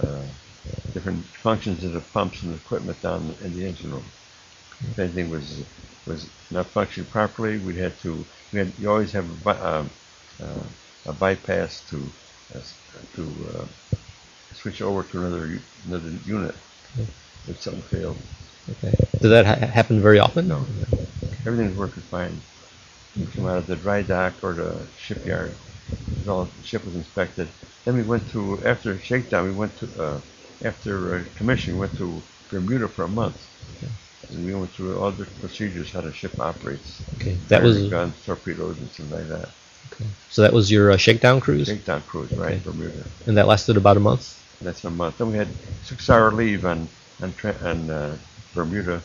uh, 0.00 0.22
different 0.92 1.24
functions 1.24 1.84
of 1.84 1.92
the 1.92 2.00
pumps 2.00 2.42
and 2.42 2.54
equipment 2.54 3.00
down 3.00 3.34
in 3.42 3.56
the 3.56 3.66
engine 3.66 3.92
room. 3.92 4.04
If 4.80 4.98
anything 4.98 5.30
was 5.30 5.64
was 6.06 6.30
not 6.50 6.70
functioning 6.70 7.10
properly, 7.10 7.58
we 7.58 7.76
had 7.78 7.98
to 8.00 8.26
we 8.52 8.58
had 8.60 8.72
you 8.78 8.90
always 8.90 9.12
have 9.12 9.26
a, 9.46 9.68
um, 9.68 9.90
uh, 10.42 10.62
a 11.06 11.12
bypass 11.12 11.80
to 11.90 12.12
uh, 12.54 12.60
to 13.14 13.50
uh, 13.54 13.66
switch 14.54 14.82
over 14.82 15.02
to 15.04 15.18
another 15.18 15.46
u- 15.48 15.62
another 15.86 16.10
unit 16.26 16.54
if 17.48 17.62
something 17.62 17.82
failed. 17.82 18.18
Okay. 18.68 18.94
Did 19.20 19.28
that 19.28 19.46
ha- 19.46 19.66
happen 19.66 20.00
very 20.02 20.18
often? 20.18 20.48
No. 20.48 20.66
Everything 21.46 21.68
was 21.70 21.76
working 21.76 22.02
fine. 22.10 22.42
We 23.16 23.26
came 23.26 23.46
out 23.46 23.58
of 23.58 23.66
the 23.66 23.76
dry 23.76 24.02
dock 24.02 24.34
or 24.42 24.54
the 24.54 24.86
shipyard. 24.96 25.56
It 26.22 26.28
all, 26.28 26.44
the 26.44 26.66
ship 26.66 26.84
was 26.84 26.94
inspected. 26.94 27.48
Then 27.84 27.96
we 27.96 28.02
went 28.02 28.30
to, 28.30 28.62
after 28.64 28.98
shakedown, 29.00 29.46
we 29.46 29.52
went 29.52 29.76
to, 29.78 30.02
uh, 30.02 30.20
after 30.62 31.16
uh, 31.16 31.24
commission, 31.36 31.74
we 31.74 31.80
went 31.80 31.96
to 31.96 32.22
Bermuda 32.48 32.88
for 32.88 33.04
a 33.04 33.08
month. 33.08 33.36
And 34.32 34.46
we 34.46 34.54
went 34.54 34.70
through 34.70 34.98
all 34.98 35.10
the 35.10 35.24
procedures 35.40 35.90
how 35.92 36.00
the 36.02 36.12
ship 36.12 36.38
operates. 36.38 37.02
Okay, 37.16 37.36
that 37.48 37.62
was 37.62 37.88
guns, 37.88 38.14
torpedoes, 38.24 38.78
and 38.78 38.90
things 38.90 39.10
like 39.10 39.28
that. 39.28 39.48
okay. 39.92 40.06
So 40.30 40.42
that 40.42 40.52
was 40.52 40.70
your 40.70 40.92
uh, 40.92 40.96
shakedown 40.96 41.40
cruise, 41.40 41.68
Shakedown 41.68 42.02
cruise, 42.02 42.32
right? 42.32 42.54
Okay. 42.54 42.60
Bermuda. 42.64 43.04
and 43.26 43.36
that 43.36 43.46
lasted 43.46 43.76
about 43.76 43.96
a 43.96 44.00
month. 44.00 44.36
That's 44.62 44.84
a 44.84 44.90
month. 44.90 45.18
Then 45.18 45.32
we 45.32 45.38
had 45.38 45.48
six-hour 45.82 46.32
leave 46.32 46.64
on 46.64 46.88
on, 47.22 47.34
on 47.62 47.90
uh, 47.90 48.16
Bermuda, 48.54 49.02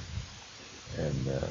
and 0.98 1.28
uh, 1.30 1.48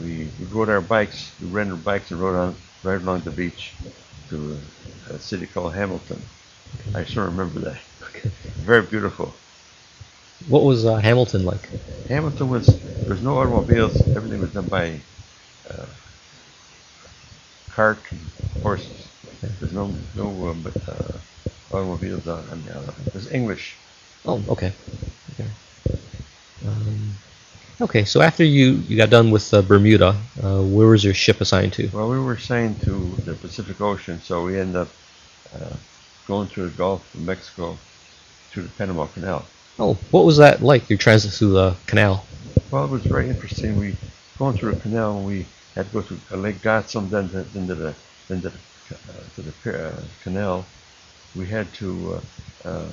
we 0.00 0.28
we 0.40 0.46
rode 0.46 0.68
our 0.68 0.80
bikes. 0.80 1.32
We 1.40 1.48
rented 1.48 1.84
bikes 1.84 2.10
and 2.10 2.20
rode 2.20 2.36
on 2.36 2.56
right 2.82 3.00
along 3.00 3.20
the 3.20 3.30
beach 3.30 3.74
to 4.30 4.58
a, 5.10 5.14
a 5.14 5.18
city 5.18 5.46
called 5.46 5.74
Hamilton. 5.74 6.22
I 6.94 7.04
still 7.04 7.24
remember 7.24 7.60
that. 7.60 7.80
Okay. 8.02 8.30
Very 8.64 8.82
beautiful. 8.82 9.34
What 10.48 10.64
was 10.64 10.84
uh, 10.84 10.96
Hamilton 10.96 11.44
like? 11.44 11.68
Hamilton 12.08 12.48
was 12.48 12.66
there 12.66 13.10
was 13.10 13.22
no 13.22 13.38
automobiles. 13.38 13.96
Everything 14.16 14.40
was 14.40 14.52
done 14.52 14.66
by 14.66 15.00
uh, 15.70 15.86
cart 17.70 17.98
and 18.10 18.20
horses. 18.62 19.08
There's 19.60 19.72
no 19.72 19.92
no 20.14 20.26
um, 20.48 20.62
but, 20.62 20.76
uh, 20.88 21.76
automobiles 21.76 22.26
on, 22.26 22.48
on 22.50 22.64
the 22.64 22.72
island. 22.72 22.94
Was 23.14 23.30
English. 23.32 23.76
Oh, 24.24 24.42
okay. 24.48 24.72
Okay. 25.34 25.48
Um, 26.66 27.12
okay. 27.80 28.04
So 28.04 28.20
after 28.20 28.44
you 28.44 28.82
you 28.88 28.96
got 28.96 29.10
done 29.10 29.30
with 29.30 29.52
uh, 29.54 29.62
Bermuda, 29.62 30.16
uh, 30.42 30.62
where 30.62 30.88
was 30.88 31.04
your 31.04 31.14
ship 31.14 31.40
assigned 31.40 31.72
to? 31.74 31.88
Well, 31.88 32.08
we 32.08 32.18
were 32.18 32.34
assigned 32.34 32.80
to 32.82 33.14
the 33.24 33.34
Pacific 33.34 33.80
Ocean, 33.80 34.20
so 34.20 34.44
we 34.44 34.58
ended 34.58 34.76
up 34.76 34.88
uh, 35.54 35.76
going 36.26 36.48
through 36.48 36.68
the 36.70 36.76
Gulf 36.76 37.14
of 37.14 37.20
Mexico 37.20 37.78
through 38.50 38.64
the 38.64 38.70
Panama 38.70 39.06
Canal. 39.06 39.44
Oh, 39.78 39.94
what 40.10 40.24
was 40.24 40.36
that 40.38 40.62
like? 40.62 40.88
Your 40.88 40.98
transit 40.98 41.32
through 41.32 41.52
the 41.52 41.76
canal. 41.86 42.26
Well, 42.70 42.84
it 42.84 42.90
was 42.90 43.04
very 43.04 43.28
interesting. 43.28 43.78
We 43.78 43.96
going 44.38 44.56
through 44.56 44.72
a 44.72 44.76
canal, 44.80 45.16
and 45.18 45.26
we 45.26 45.46
had 45.74 45.86
to 45.88 45.92
go 45.92 46.02
through 46.02 46.20
Lake 46.30 46.62
Gatun, 46.62 47.10
then 47.10 47.28
to, 47.30 47.42
the 47.42 47.94
then 48.28 48.42
to 48.42 48.50
the, 48.50 48.58
uh, 48.94 49.24
to 49.34 49.42
the 49.42 49.88
uh, 49.88 50.02
canal. 50.22 50.66
We 51.34 51.46
had 51.46 51.72
to 51.74 52.20
uh, 52.64 52.68
uh, 52.68 52.88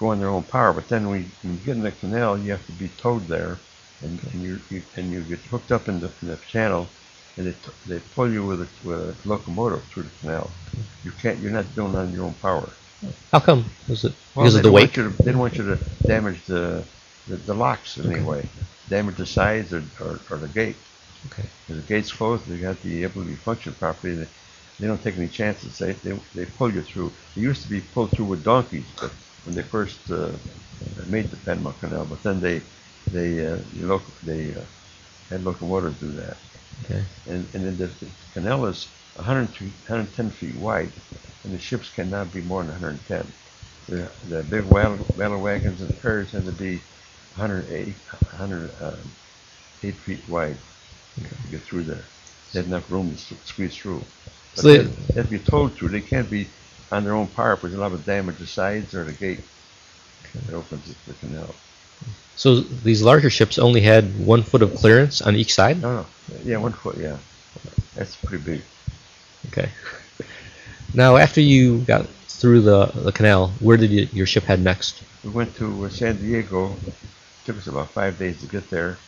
go 0.00 0.08
on 0.08 0.20
their 0.20 0.28
own 0.28 0.42
power, 0.44 0.72
but 0.72 0.88
then 0.88 1.08
we 1.10 1.26
when 1.42 1.54
you 1.54 1.60
get 1.60 1.76
in 1.76 1.82
the 1.82 1.92
canal, 1.92 2.38
you 2.38 2.50
have 2.52 2.66
to 2.66 2.72
be 2.72 2.88
towed 2.88 3.28
there, 3.28 3.58
and, 4.02 4.22
and 4.32 4.42
you, 4.42 4.60
you 4.70 4.82
and 4.96 5.12
you 5.12 5.22
get 5.22 5.40
hooked 5.40 5.72
up 5.72 5.88
in 5.88 6.00
the, 6.00 6.10
in 6.22 6.28
the 6.28 6.36
channel, 6.48 6.88
and 7.36 7.46
they 7.46 7.54
they 7.86 8.00
pull 8.14 8.30
you 8.30 8.44
with 8.44 8.62
a, 8.62 8.68
with 8.84 8.98
a 9.00 9.28
locomotive 9.28 9.84
through 9.84 10.04
the 10.04 10.10
canal. 10.20 10.50
You 11.04 11.12
can't. 11.12 11.38
You're 11.40 11.52
not 11.52 11.74
doing 11.74 11.94
on 11.94 12.12
your 12.12 12.24
own 12.24 12.34
power. 12.34 12.70
How 13.32 13.40
come? 13.40 13.70
Was 13.88 14.04
it 14.04 14.14
Well, 14.34 14.48
because 14.48 14.54
they 14.54 14.58
of 14.58 14.62
the 14.62 14.70
didn't? 14.70 14.76
Want 14.76 14.96
you 14.96 15.04
to, 15.04 15.10
they 15.10 15.24
didn't 15.26 15.40
want 15.40 15.58
you 15.58 15.64
to 15.66 15.80
damage 16.06 16.46
the 16.46 16.86
the, 17.26 17.36
the 17.38 17.54
locks 17.54 17.98
in 17.98 18.10
any 18.10 18.20
Okay. 18.20 18.24
way, 18.24 18.50
damage 18.88 19.18
the 19.18 19.26
sides 19.26 19.72
or, 19.74 19.84
or, 20.00 20.26
or 20.30 20.38
the 20.38 20.48
gate. 20.48 20.78
Okay. 21.26 21.50
If 21.68 21.76
the 21.76 21.82
gate's 21.82 22.12
closed, 22.12 22.48
they 22.48 22.58
got 22.58 22.78
to 22.78 22.84
be 22.84 23.02
able 23.04 23.24
to 23.24 23.36
function 23.38 23.74
properly. 23.74 24.16
They, 24.16 24.28
they 24.80 24.86
don't 24.88 25.02
take 25.02 25.16
any 25.16 25.28
chances. 25.28 25.78
They, 25.78 25.94
they 25.94 26.20
they 26.34 26.46
pull 26.46 26.72
you 26.74 26.82
through. 26.82 27.14
It 27.36 27.40
used 27.40 27.62
to 27.64 27.70
be 27.70 27.80
pulled 27.82 28.12
through 28.12 28.26
with 28.26 28.44
donkeys, 28.44 28.92
but 29.00 29.12
when 29.44 29.54
they 29.56 29.62
first 29.62 30.10
uh, 30.10 30.32
made 31.06 31.30
the 31.30 31.38
Panama 31.38 31.72
Canal, 31.72 32.06
but 32.06 32.22
then 32.24 32.40
they 32.40 32.62
they 33.10 33.46
uh, 33.46 33.58
the 33.72 33.86
local, 33.86 34.14
they 34.22 34.54
uh, 34.54 34.66
had 35.30 35.44
locomotives 35.44 36.00
do 36.00 36.12
that. 36.12 36.38
Okay. 36.84 37.04
And 37.26 37.48
and 37.54 37.66
then 37.66 37.78
the, 37.78 37.88
the 37.88 38.12
canal 38.32 38.66
is 38.66 38.86
100 38.86 38.86
feet, 38.86 39.01
110 39.16 40.30
feet 40.30 40.56
wide, 40.56 40.90
and 41.44 41.52
the 41.52 41.58
ships 41.58 41.90
cannot 41.90 42.32
be 42.32 42.40
more 42.42 42.62
than 42.62 42.72
110. 42.72 43.26
The, 43.88 44.10
the 44.28 44.42
big 44.44 44.68
battle 44.70 45.40
wagons 45.40 45.80
and 45.80 45.92
ferries 45.96 46.30
had 46.30 46.44
to 46.44 46.52
be 46.52 46.80
108, 47.36 47.94
108 48.38 48.82
um, 48.82 49.92
feet 49.92 50.28
wide 50.28 50.56
to 51.16 51.50
get 51.50 51.60
through 51.62 51.82
there. 51.84 52.04
They 52.52 52.60
had 52.60 52.66
enough 52.66 52.90
room 52.90 53.14
to 53.14 53.34
squeeze 53.44 53.76
through. 53.76 54.02
But 54.54 54.62
So 54.62 54.68
they- 54.68 54.78
they, 54.84 55.14
have 55.14 55.26
to 55.26 55.30
be 55.30 55.38
towed 55.38 55.74
through. 55.74 55.88
They 55.88 56.00
can't 56.00 56.30
be 56.30 56.48
on 56.90 57.04
their 57.04 57.14
own 57.14 57.26
power 57.28 57.56
because 57.56 57.72
they'll 57.72 57.88
have 57.88 57.98
to 57.98 58.04
damage 58.04 58.38
the 58.38 58.46
sides 58.46 58.94
or 58.94 59.04
the 59.04 59.12
gate 59.12 59.40
that 60.46 60.54
opens 60.54 60.94
the 61.06 61.14
canal. 61.14 61.54
So 62.36 62.60
these 62.60 63.02
larger 63.02 63.30
ships 63.30 63.58
only 63.58 63.80
had 63.80 64.18
one 64.24 64.42
foot 64.42 64.62
of 64.62 64.74
clearance 64.74 65.20
on 65.20 65.36
each 65.36 65.54
side. 65.54 65.82
No, 65.82 65.96
no. 65.96 66.06
Yeah, 66.44 66.58
one 66.58 66.72
foot, 66.72 66.96
yeah. 66.98 67.18
That's 67.94 68.16
pretty 68.16 68.42
big. 68.42 68.62
Okay. 69.48 69.70
Now, 70.94 71.16
after 71.16 71.40
you 71.40 71.78
got 71.78 72.06
through 72.28 72.62
the 72.62 72.86
the 72.86 73.12
canal, 73.12 73.48
where 73.60 73.76
did 73.76 73.90
you, 73.90 74.08
your 74.12 74.26
ship 74.26 74.44
head 74.44 74.62
next? 74.62 75.02
We 75.24 75.30
went 75.30 75.56
to 75.56 75.84
uh, 75.84 75.88
San 75.88 76.16
Diego. 76.16 76.74
took 77.44 77.56
us 77.56 77.66
about 77.66 77.90
five 77.90 78.18
days 78.18 78.40
to 78.40 78.46
get 78.46 78.68
there. 78.70 78.98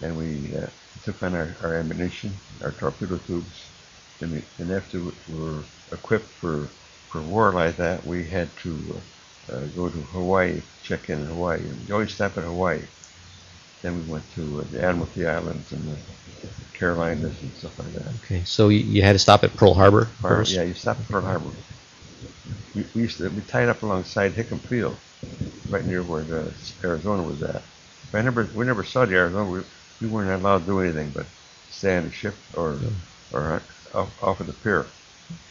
Then 0.00 0.16
we 0.16 0.56
uh, 0.56 0.66
took 1.04 1.22
on 1.22 1.34
our, 1.34 1.54
our 1.62 1.76
ammunition, 1.76 2.32
our 2.62 2.72
torpedo 2.72 3.18
tubes. 3.18 3.64
Then 4.20 4.32
we, 4.32 4.42
and 4.58 4.70
after 4.72 5.00
we 5.00 5.12
were 5.38 5.62
equipped 5.92 6.28
for, 6.28 6.68
for 7.10 7.20
war 7.22 7.52
like 7.52 7.76
that, 7.76 8.06
we 8.06 8.24
had 8.24 8.54
to 8.58 9.00
uh, 9.52 9.60
go 9.76 9.88
to 9.88 9.98
Hawaii, 10.12 10.62
check 10.82 11.08
in 11.10 11.24
Hawaii. 11.26 11.60
And 11.60 11.86
we 11.86 11.92
always 11.92 12.12
stop 12.14 12.36
at 12.36 12.44
Hawaii. 12.44 12.82
Then 13.84 14.02
we 14.02 14.10
went 14.10 14.24
to 14.34 14.60
uh, 14.60 14.64
the 14.72 14.82
Admiralty 14.82 15.26
Islands 15.26 15.70
and 15.70 15.82
the 15.82 16.48
Carolinas 16.72 17.38
and 17.42 17.52
stuff 17.52 17.78
like 17.78 17.92
that. 17.92 18.06
Okay, 18.24 18.42
so 18.44 18.70
you, 18.70 18.78
you 18.78 19.02
had 19.02 19.12
to 19.12 19.18
stop 19.18 19.44
at 19.44 19.54
Pearl 19.58 19.74
Harbor 19.74 20.08
Pearl- 20.22 20.36
first. 20.38 20.52
Yeah, 20.52 20.62
you 20.62 20.72
stop 20.72 20.98
at 20.98 21.06
Pearl 21.06 21.20
Harbor. 21.20 21.50
We, 22.74 22.86
we 22.94 23.02
used 23.02 23.18
to 23.18 23.28
we 23.28 23.42
tied 23.42 23.68
up 23.68 23.82
alongside 23.82 24.32
Hickam 24.32 24.58
Field, 24.58 24.96
right 25.68 25.84
near 25.84 26.02
where 26.02 26.22
the 26.22 26.50
Arizona 26.82 27.22
was 27.22 27.42
at. 27.42 27.62
But 28.10 28.20
I 28.20 28.22
never 28.22 28.48
we 28.54 28.64
never 28.64 28.84
saw 28.84 29.04
the 29.04 29.16
Arizona. 29.16 29.50
We, 29.50 29.60
we 30.00 30.06
weren't 30.06 30.30
allowed 30.30 30.60
to 30.60 30.64
do 30.64 30.80
anything 30.80 31.10
but 31.10 31.26
stay 31.70 31.98
on 31.98 32.04
the 32.04 32.10
ship 32.10 32.36
or 32.56 32.78
or 33.34 33.60
off, 33.92 34.22
off 34.22 34.40
of 34.40 34.46
the 34.46 34.54
pier. 34.54 34.86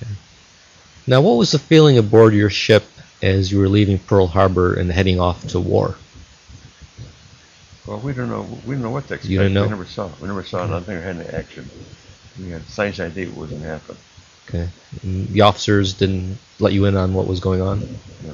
Okay. 0.01 0.11
Now, 1.05 1.21
what 1.21 1.33
was 1.33 1.51
the 1.51 1.59
feeling 1.59 1.99
aboard 1.99 2.33
your 2.33 2.49
ship 2.49 2.83
as 3.21 3.51
you 3.51 3.59
were 3.59 3.69
leaving 3.69 3.99
Pearl 3.99 4.25
Harbor 4.25 4.73
and 4.73 4.91
heading 4.91 5.19
off 5.19 5.47
to 5.49 5.59
war? 5.59 5.97
Well, 7.85 7.99
we 7.99 8.13
don't 8.13 8.29
know 8.29 8.47
we 8.65 8.75
don't 8.75 8.83
know 8.83 8.89
what 8.89 9.07
to 9.07 9.15
expect. 9.15 9.29
You 9.31 9.39
didn't 9.39 9.53
know? 9.53 9.63
We 9.63 9.69
never 9.69 9.85
saw. 9.85 10.09
We 10.21 10.27
never 10.27 10.43
saw 10.43 10.65
nothing 10.65 10.95
or 10.95 11.01
had 11.01 11.17
any 11.17 11.29
action. 11.29 11.69
We 12.39 12.49
had 12.49 12.63
science 12.67 12.99
idea 12.99 13.27
what 13.27 13.37
was 13.37 13.49
going 13.51 13.61
to 13.61 13.67
happen. 13.67 13.97
Okay, 14.47 14.69
and 15.03 15.27
the 15.29 15.41
officers 15.41 15.93
didn't 15.93 16.37
let 16.59 16.73
you 16.73 16.85
in 16.85 16.95
on 16.95 17.13
what 17.13 17.27
was 17.27 17.39
going 17.39 17.61
on. 17.61 17.79
No. 18.23 18.33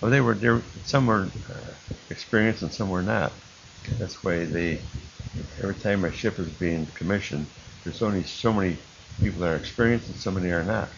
Well, 0.00 0.10
they 0.10 0.20
were 0.20 0.34
there. 0.34 0.62
Some 0.84 1.06
were 1.06 1.28
uh, 1.50 1.54
experienced 2.10 2.62
and 2.62 2.72
some 2.72 2.90
were 2.90 3.02
not. 3.02 3.32
Okay. 3.84 3.96
That's 3.98 4.22
why 4.22 4.44
they. 4.44 4.80
Every 5.58 5.74
time 5.74 6.04
a 6.04 6.12
ship 6.12 6.38
is 6.38 6.48
being 6.48 6.86
commissioned, 6.94 7.46
there's 7.84 8.02
only 8.02 8.22
so 8.22 8.52
many 8.52 8.78
people 9.20 9.40
that 9.40 9.52
are 9.52 9.56
experienced 9.56 10.08
and 10.08 10.16
so 10.16 10.30
many 10.30 10.50
are 10.50 10.62
not. 10.62 10.88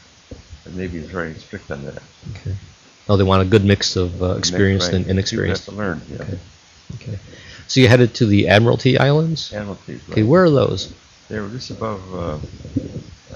The 0.65 0.71
Navy 0.73 0.99
is 0.99 1.07
very 1.11 1.35
strict 1.35 1.71
on 1.71 1.85
that. 1.87 2.03
Okay. 2.37 2.55
Oh, 3.09 3.17
they 3.17 3.25
want 3.25 3.43
a 3.43 3.47
good 3.47 3.65
mix 3.65 3.97
of 3.97 4.23
uh, 4.23 4.37
experienced 4.37 4.89
Right. 4.89 4.97
and 4.97 5.07
inexperienced. 5.07 5.67
have 5.67 5.75
to 5.75 5.81
learn. 5.81 6.03
Yeah. 6.11 6.23
Okay. 6.23 6.39
Okay. 6.97 7.19
So 7.69 7.81
you 7.81 7.89
headed 7.89 8.15
to 8.15 8.27
the 8.27 8.49
Admiralty 8.49 8.99
Islands. 8.99 9.53
Admiralties. 9.53 10.01
Okay, 10.11 10.23
where 10.23 10.43
are 10.45 10.51
those? 10.51 10.93
They 11.29 11.39
were 11.39 11.51
just 11.51 11.71
above. 11.71 12.01
Uh, 12.15 12.39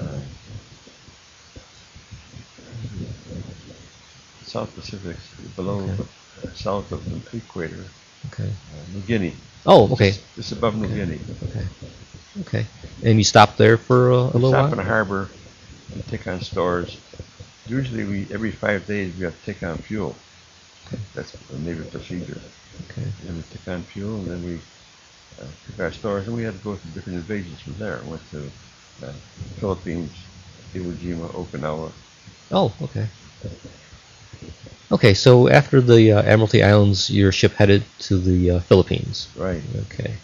uh, 0.00 0.20
South 4.44 4.74
Pacific, 4.74 5.16
below, 5.54 5.80
Okay. 5.80 6.02
uh, 6.44 6.50
south 6.54 6.92
of 6.92 7.04
the 7.30 7.36
equator, 7.36 7.84
Okay. 8.32 8.48
uh, 8.48 8.94
New 8.94 9.00
Guinea. 9.02 9.34
Oh, 9.66 9.90
okay. 9.92 10.10
Just, 10.12 10.34
just 10.36 10.52
above 10.52 10.76
New 10.76 10.88
Guinea. 10.88 11.20
Okay. 11.44 11.66
Okay. 12.40 12.66
And 13.02 13.18
you 13.18 13.24
stopped 13.24 13.58
there 13.58 13.76
for 13.76 14.12
uh, 14.12 14.16
a 14.16 14.32
little 14.36 14.50
stop 14.50 14.64
while. 14.64 14.72
in 14.72 14.76
the 14.78 14.84
harbor 14.84 15.28
and 15.92 16.06
take 16.08 16.26
on 16.26 16.40
stores. 16.40 16.96
Usually, 17.66 18.04
we 18.04 18.26
every 18.32 18.50
five 18.50 18.86
days 18.86 19.14
we 19.16 19.24
have 19.24 19.38
to 19.38 19.44
take 19.52 19.62
on 19.62 19.76
fuel. 19.78 20.16
That's 21.14 21.34
a 21.50 21.58
Navy 21.58 21.84
procedure. 21.84 22.40
Okay. 22.90 23.06
And 23.26 23.36
we 23.36 23.42
took 23.42 23.68
on 23.68 23.82
fuel, 23.82 24.16
and 24.16 24.26
then 24.26 24.44
we 24.44 24.60
uh, 25.40 25.46
took 25.66 25.80
our 25.80 25.92
stores, 25.92 26.26
and 26.26 26.36
we 26.36 26.42
had 26.42 26.54
to 26.54 26.64
go 26.64 26.76
through 26.76 26.90
different 26.92 27.18
invasions 27.18 27.60
from 27.60 27.74
there. 27.78 28.00
Went 28.06 28.22
to 28.30 28.50
uh, 29.04 29.12
Philippines, 29.60 30.12
Iwo 30.74 30.92
Jima, 30.94 31.28
Okinawa. 31.32 31.92
Oh, 32.50 32.72
okay. 32.82 33.06
Okay, 34.90 35.14
so 35.14 35.48
after 35.48 35.80
the 35.80 36.12
uh, 36.12 36.22
Admiralty 36.22 36.62
Islands, 36.62 37.08
your 37.08 37.32
ship 37.32 37.52
headed 37.54 37.82
to 38.00 38.18
the 38.18 38.50
uh, 38.50 38.60
Philippines. 38.60 39.28
Right. 39.36 39.62
Okay. 39.86 40.14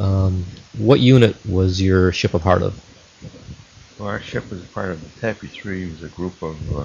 Um, 0.00 0.44
what 0.78 0.98
unit 0.98 1.36
was 1.46 1.80
your 1.80 2.12
ship 2.12 2.34
a 2.34 2.38
part 2.40 2.62
of? 2.62 2.74
Well, 3.98 4.08
our 4.08 4.20
ship 4.20 4.50
was 4.50 4.62
a 4.62 4.66
part 4.66 4.90
of 4.90 5.00
the 5.00 5.20
Taffy 5.20 5.46
Three. 5.46 5.84
It 5.84 5.92
was 5.92 6.02
a 6.02 6.08
group 6.08 6.42
of, 6.42 6.56
uh, 6.76 6.82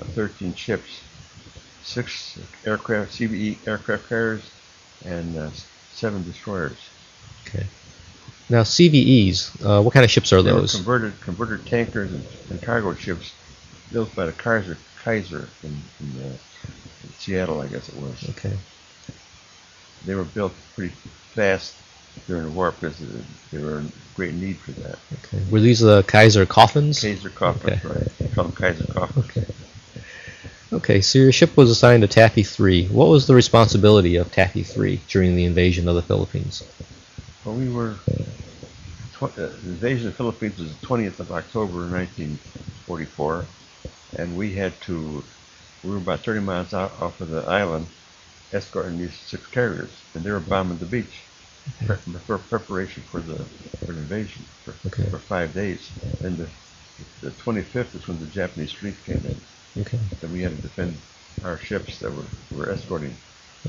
of 0.00 0.08
13 0.14 0.54
ships, 0.54 1.00
six 1.82 2.38
aircraft, 2.64 3.12
CVE 3.12 3.66
aircraft 3.66 4.08
carriers, 4.08 4.42
and 5.04 5.36
uh, 5.36 5.50
seven 5.92 6.22
destroyers. 6.24 6.76
Okay. 7.46 7.66
Now 8.48 8.62
CVEs, 8.62 9.64
uh, 9.64 9.82
what 9.82 9.94
kind 9.94 10.04
of 10.04 10.10
ships 10.10 10.32
are 10.32 10.42
They 10.42 10.50
those? 10.50 10.74
converted 10.74 11.20
converted 11.20 11.66
tankers 11.66 12.12
and, 12.12 12.24
and 12.50 12.62
cargo 12.62 12.94
ships 12.94 13.32
built 13.92 14.14
by 14.14 14.26
the 14.26 14.32
Kaiser 14.32 14.76
Kaiser 15.04 15.48
in, 15.62 15.70
in, 16.00 16.22
uh, 16.22 16.26
in 17.04 17.12
Seattle, 17.18 17.60
I 17.60 17.66
guess 17.66 17.88
it 17.88 17.96
was. 17.96 18.28
Okay. 18.30 18.56
They 20.04 20.14
were 20.14 20.24
built 20.24 20.52
pretty 20.74 20.94
fast 21.34 21.74
during 22.26 22.44
the 22.44 22.50
war 22.50 22.72
because 22.72 22.98
they 23.50 23.62
were 23.62 23.78
in 23.80 23.92
great 24.14 24.34
need 24.34 24.58
for 24.58 24.72
that. 24.72 24.98
Okay. 25.24 25.42
Were 25.50 25.60
these 25.60 25.80
the 25.80 26.02
Kaiser 26.02 26.44
coffins? 26.44 27.00
Kaiser 27.00 27.30
coffins, 27.30 27.72
Okay. 27.84 27.88
right? 27.88 28.18
They 28.18 28.28
call 28.28 28.44
them 28.44 28.52
Kaiser 28.52 28.86
coffins. 28.92 29.24
Okay. 29.30 29.46
Okay, 30.72 31.02
so 31.02 31.18
your 31.18 31.32
ship 31.32 31.56
was 31.56 31.70
assigned 31.70 32.02
to 32.02 32.08
Taffy 32.08 32.42
3. 32.42 32.88
What 32.88 33.08
was 33.08 33.26
the 33.26 33.34
responsibility 33.34 34.16
of 34.16 34.30
Taffy 34.30 34.62
3 34.62 35.04
during 35.08 35.36
the 35.36 35.44
invasion 35.44 35.86
of 35.88 35.96
the 35.96 36.02
Philippines? 36.02 36.62
Well, 37.44 37.56
we 37.56 37.68
were. 37.68 37.98
Tw- 39.14 39.24
uh, 39.24 39.36
the 39.36 39.70
invasion 39.70 40.08
of 40.08 40.14
the 40.14 40.16
Philippines 40.16 40.58
was 40.60 40.76
the 40.78 40.86
20th 40.86 41.20
of 41.20 41.30
October 41.32 41.90
1944, 41.90 43.48
and 44.18 44.36
we 44.36 44.54
had 44.54 44.80
to. 44.82 45.24
We 45.82 45.90
were 45.90 45.98
about 45.98 46.24
30 46.24 46.40
miles 46.40 46.74
out 46.74 46.92
off 47.02 47.20
of 47.20 47.28
the 47.30 47.42
island, 47.42 47.88
escorting 48.52 48.98
these 48.98 49.18
six 49.18 49.46
carriers, 49.48 49.90
and 50.14 50.24
they 50.24 50.30
were 50.30 50.40
bombing 50.40 50.78
the 50.78 50.86
beach 50.86 51.22
pre- 51.86 51.98
for 52.26 52.38
preparation 52.38 53.04
for 53.10 53.20
the 53.22 53.46
for 53.84 53.92
invasion 53.92 54.46
for, 54.64 54.74
Okay. 54.86 55.10
for 55.10 55.18
five 55.20 55.54
days. 55.54 55.90
And 56.22 56.38
the 56.38 56.50
the 57.22 57.30
25th 57.32 57.94
is 57.96 58.08
when 58.08 58.20
the 58.20 58.26
Japanese 58.26 58.72
fleet 58.72 59.04
came 59.04 59.26
in, 59.26 59.40
Okay. 59.78 59.98
and 60.22 60.32
we 60.32 60.42
had 60.42 60.54
to 60.56 60.62
defend 60.62 60.96
our 61.44 61.58
ships 61.58 61.98
that 62.00 62.10
were 62.10 62.24
were 62.56 62.70
escorting. 62.70 63.16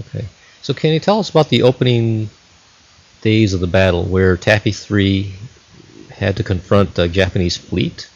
Okay. 0.07 0.25
So 0.61 0.73
can 0.73 0.93
you 0.93 0.99
tell 0.99 1.19
us 1.19 1.29
about 1.29 1.49
the 1.49 1.63
opening 1.63 2.29
days 3.21 3.53
of 3.53 3.59
the 3.59 3.67
battle 3.67 4.03
where 4.03 4.35
Taffy 4.37 4.71
3 4.71 5.33
had 6.11 6.37
to 6.37 6.43
confront 6.43 6.95
the 6.95 7.07
Japanese 7.07 7.57
fleet? 7.57 8.09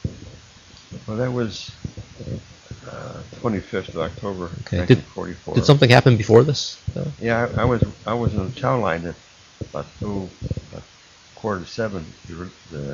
Well, 1.07 1.17
that 1.17 1.31
was 1.31 1.71
uh, 2.87 3.21
25th 3.41 3.89
of 3.89 3.97
October, 3.97 4.45
Okay. 4.67 4.85
Did- 4.85 4.97
1944. 4.99 5.55
Did 5.55 5.65
something 5.65 5.89
happen 5.89 6.17
before 6.17 6.43
this? 6.43 6.81
though? 6.93 7.11
Yeah, 7.21 7.47
I, 7.57 7.61
I 7.61 7.65
was 7.65 7.83
I 8.05 8.13
was 8.13 8.33
in 8.33 8.49
the 8.49 8.55
chow 8.55 8.79
line 8.79 9.05
at 9.07 9.15
about 9.71 9.85
two, 9.99 10.29
about 10.71 10.83
quarter 11.35 11.61
to 11.63 11.69
seven 11.69 12.05
to 12.27 12.49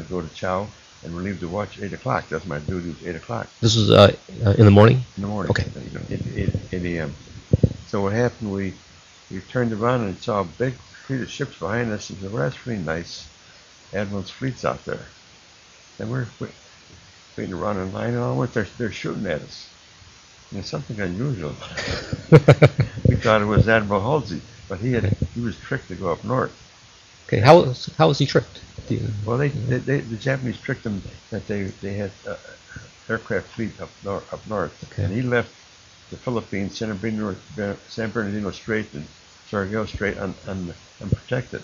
go 0.09 0.21
to 0.21 0.29
chow 0.35 0.67
and 1.03 1.15
relieve 1.15 1.39
the 1.39 1.47
watch 1.47 1.79
eight 1.81 1.93
o'clock. 1.93 2.29
That's 2.29 2.45
my 2.45 2.59
duty. 2.59 2.89
Was 2.89 3.03
eight 3.05 3.15
o'clock 3.15 3.47
This 3.61 3.75
is 3.75 3.91
uh, 3.91 4.15
uh, 4.45 4.51
in 4.51 4.65
the 4.65 4.71
morning? 4.71 5.01
in 5.17 5.21
the 5.23 5.27
morning. 5.29 5.51
Okay. 5.51 5.65
you 5.83 5.91
know, 5.91 6.01
eight, 6.09 6.21
eight, 6.35 6.55
8 6.73 6.97
a.m. 6.97 7.15
So 7.87 8.01
what 8.01 8.13
happened? 8.13 8.51
We 8.51 8.75
we 9.31 9.41
turned 9.41 9.73
around 9.73 10.01
and 10.03 10.19
saw 10.19 10.41
a 10.41 10.45
big 10.45 10.75
fleet 11.07 11.21
of 11.21 11.29
ships 11.29 11.57
behind 11.59 11.91
us, 11.91 12.09
and 12.09 12.19
said, 12.19 12.31
"Well, 12.31 12.43
that's 12.43 12.57
pretty 12.57 12.81
nice. 12.83 13.29
Admiral's 13.93 14.31
fleet's 14.31 14.65
out 14.65 14.85
there." 14.85 15.07
And 15.99 16.09
we're 16.11 16.27
wait- 16.39 16.51
waiting 17.37 17.53
around 17.53 17.77
in 17.79 17.93
line, 17.93 18.09
and 18.15 18.19
all 18.19 18.37
once 18.37 18.53
they're 18.53 18.67
they're 18.77 18.91
shooting 18.91 19.27
at 19.27 19.41
us. 19.41 19.69
And 20.51 20.59
it's 20.61 20.69
something 20.69 20.99
unusual. 20.99 21.55
we 22.31 23.15
thought 23.17 23.41
it 23.41 23.45
was 23.45 23.67
Admiral 23.69 24.01
Halsey, 24.01 24.41
but 24.69 24.79
he 24.79 24.93
had 24.93 25.15
he 25.33 25.41
was 25.41 25.57
tricked 25.59 25.89
to 25.89 25.95
go 25.95 26.11
up 26.11 26.23
north. 26.23 26.53
Okay, 27.33 27.41
how 27.41 27.61
was, 27.61 27.89
how 27.97 28.07
was 28.07 28.17
he 28.19 28.25
tricked? 28.25 28.61
Do 28.87 28.95
you- 28.95 29.07
Well, 29.25 29.37
they, 29.37 29.49
they, 29.49 29.77
they 29.77 29.99
the 30.01 30.17
Japanese 30.17 30.59
tricked 30.59 30.85
him 30.85 31.01
that 31.31 31.47
they 31.47 31.63
they 31.81 31.93
had 31.93 32.11
uh, 32.27 32.35
aircraft 33.09 33.47
fleet 33.47 33.79
up 33.81 33.89
north, 34.03 34.33
up 34.33 34.45
north, 34.47 34.73
Okay. 34.91 35.03
and 35.03 35.13
he 35.13 35.21
left 35.21 35.49
the 36.09 36.17
Philippines, 36.17 36.77
San 36.77 36.95
Bernardino, 36.97 37.35
San 37.87 38.11
Bernardino 38.11 38.51
Strait 38.51 38.93
and 38.93 39.05
Surigao 39.49 39.87
Strait 39.87 40.17
un, 40.17 40.33
un, 40.47 40.73
unprotected. 41.01 41.63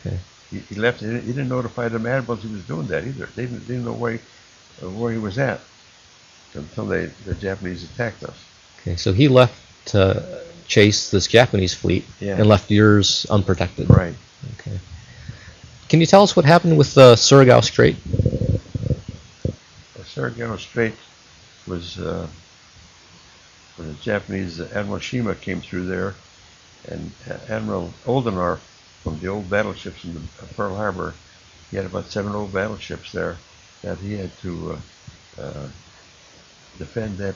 Okay. 0.00 0.18
He, 0.50 0.58
he 0.60 0.74
left. 0.76 1.00
He 1.00 1.06
didn't, 1.06 1.22
he 1.22 1.32
didn't 1.32 1.48
notify 1.48 1.88
the 1.88 1.96
admirals 2.08 2.42
he 2.42 2.52
was 2.52 2.64
doing 2.66 2.86
that 2.88 3.04
either. 3.04 3.26
They 3.34 3.42
didn't, 3.46 3.66
they 3.66 3.74
didn't 3.74 3.84
know 3.84 3.92
where 3.92 4.12
he, 4.12 4.18
uh, 4.82 4.90
where 4.90 5.12
he 5.12 5.18
was 5.18 5.38
at 5.38 5.60
until 6.54 6.86
they 6.86 7.06
the 7.26 7.34
Japanese 7.34 7.84
attacked 7.84 8.22
us. 8.24 8.36
Okay, 8.80 8.96
so 8.96 9.12
he 9.12 9.28
left 9.28 9.58
to 9.86 10.42
chase 10.66 11.10
this 11.10 11.26
Japanese 11.26 11.74
fleet 11.74 12.04
Yeah. 12.20 12.36
and 12.36 12.46
left 12.46 12.70
yours 12.70 13.26
unprotected. 13.30 13.88
Right. 13.90 14.14
Okay. 14.60 14.78
Can 15.88 16.00
you 16.00 16.06
tell 16.06 16.22
us 16.22 16.36
what 16.36 16.44
happened 16.44 16.76
with 16.76 16.94
the 16.94 17.14
Surigao 17.14 17.64
Strait? 17.64 17.96
The 19.94 20.02
Surigao 20.02 20.58
Strait 20.58 20.94
was 21.66 21.98
uh, 21.98 22.26
when 23.76 23.88
the 23.88 23.94
Japanese 23.94 24.60
uh, 24.60 24.68
Admiral 24.74 24.98
Shima 24.98 25.34
came 25.34 25.62
through 25.62 25.86
there, 25.86 26.14
and 26.88 27.10
uh, 27.28 27.38
Admiral 27.48 27.94
Oldendorf 28.04 28.58
from 29.02 29.18
the 29.20 29.28
old 29.28 29.48
battleships 29.48 30.04
in 30.04 30.12
the, 30.14 30.20
uh, 30.20 30.46
Pearl 30.56 30.76
Harbor, 30.76 31.14
he 31.70 31.76
had 31.78 31.86
about 31.86 32.06
seven 32.06 32.34
old 32.34 32.52
battleships 32.52 33.12
there 33.12 33.38
that 33.82 33.96
he 33.98 34.14
had 34.14 34.36
to 34.40 34.78
uh, 35.38 35.40
uh, 35.40 35.68
defend 36.78 37.16
that 37.16 37.34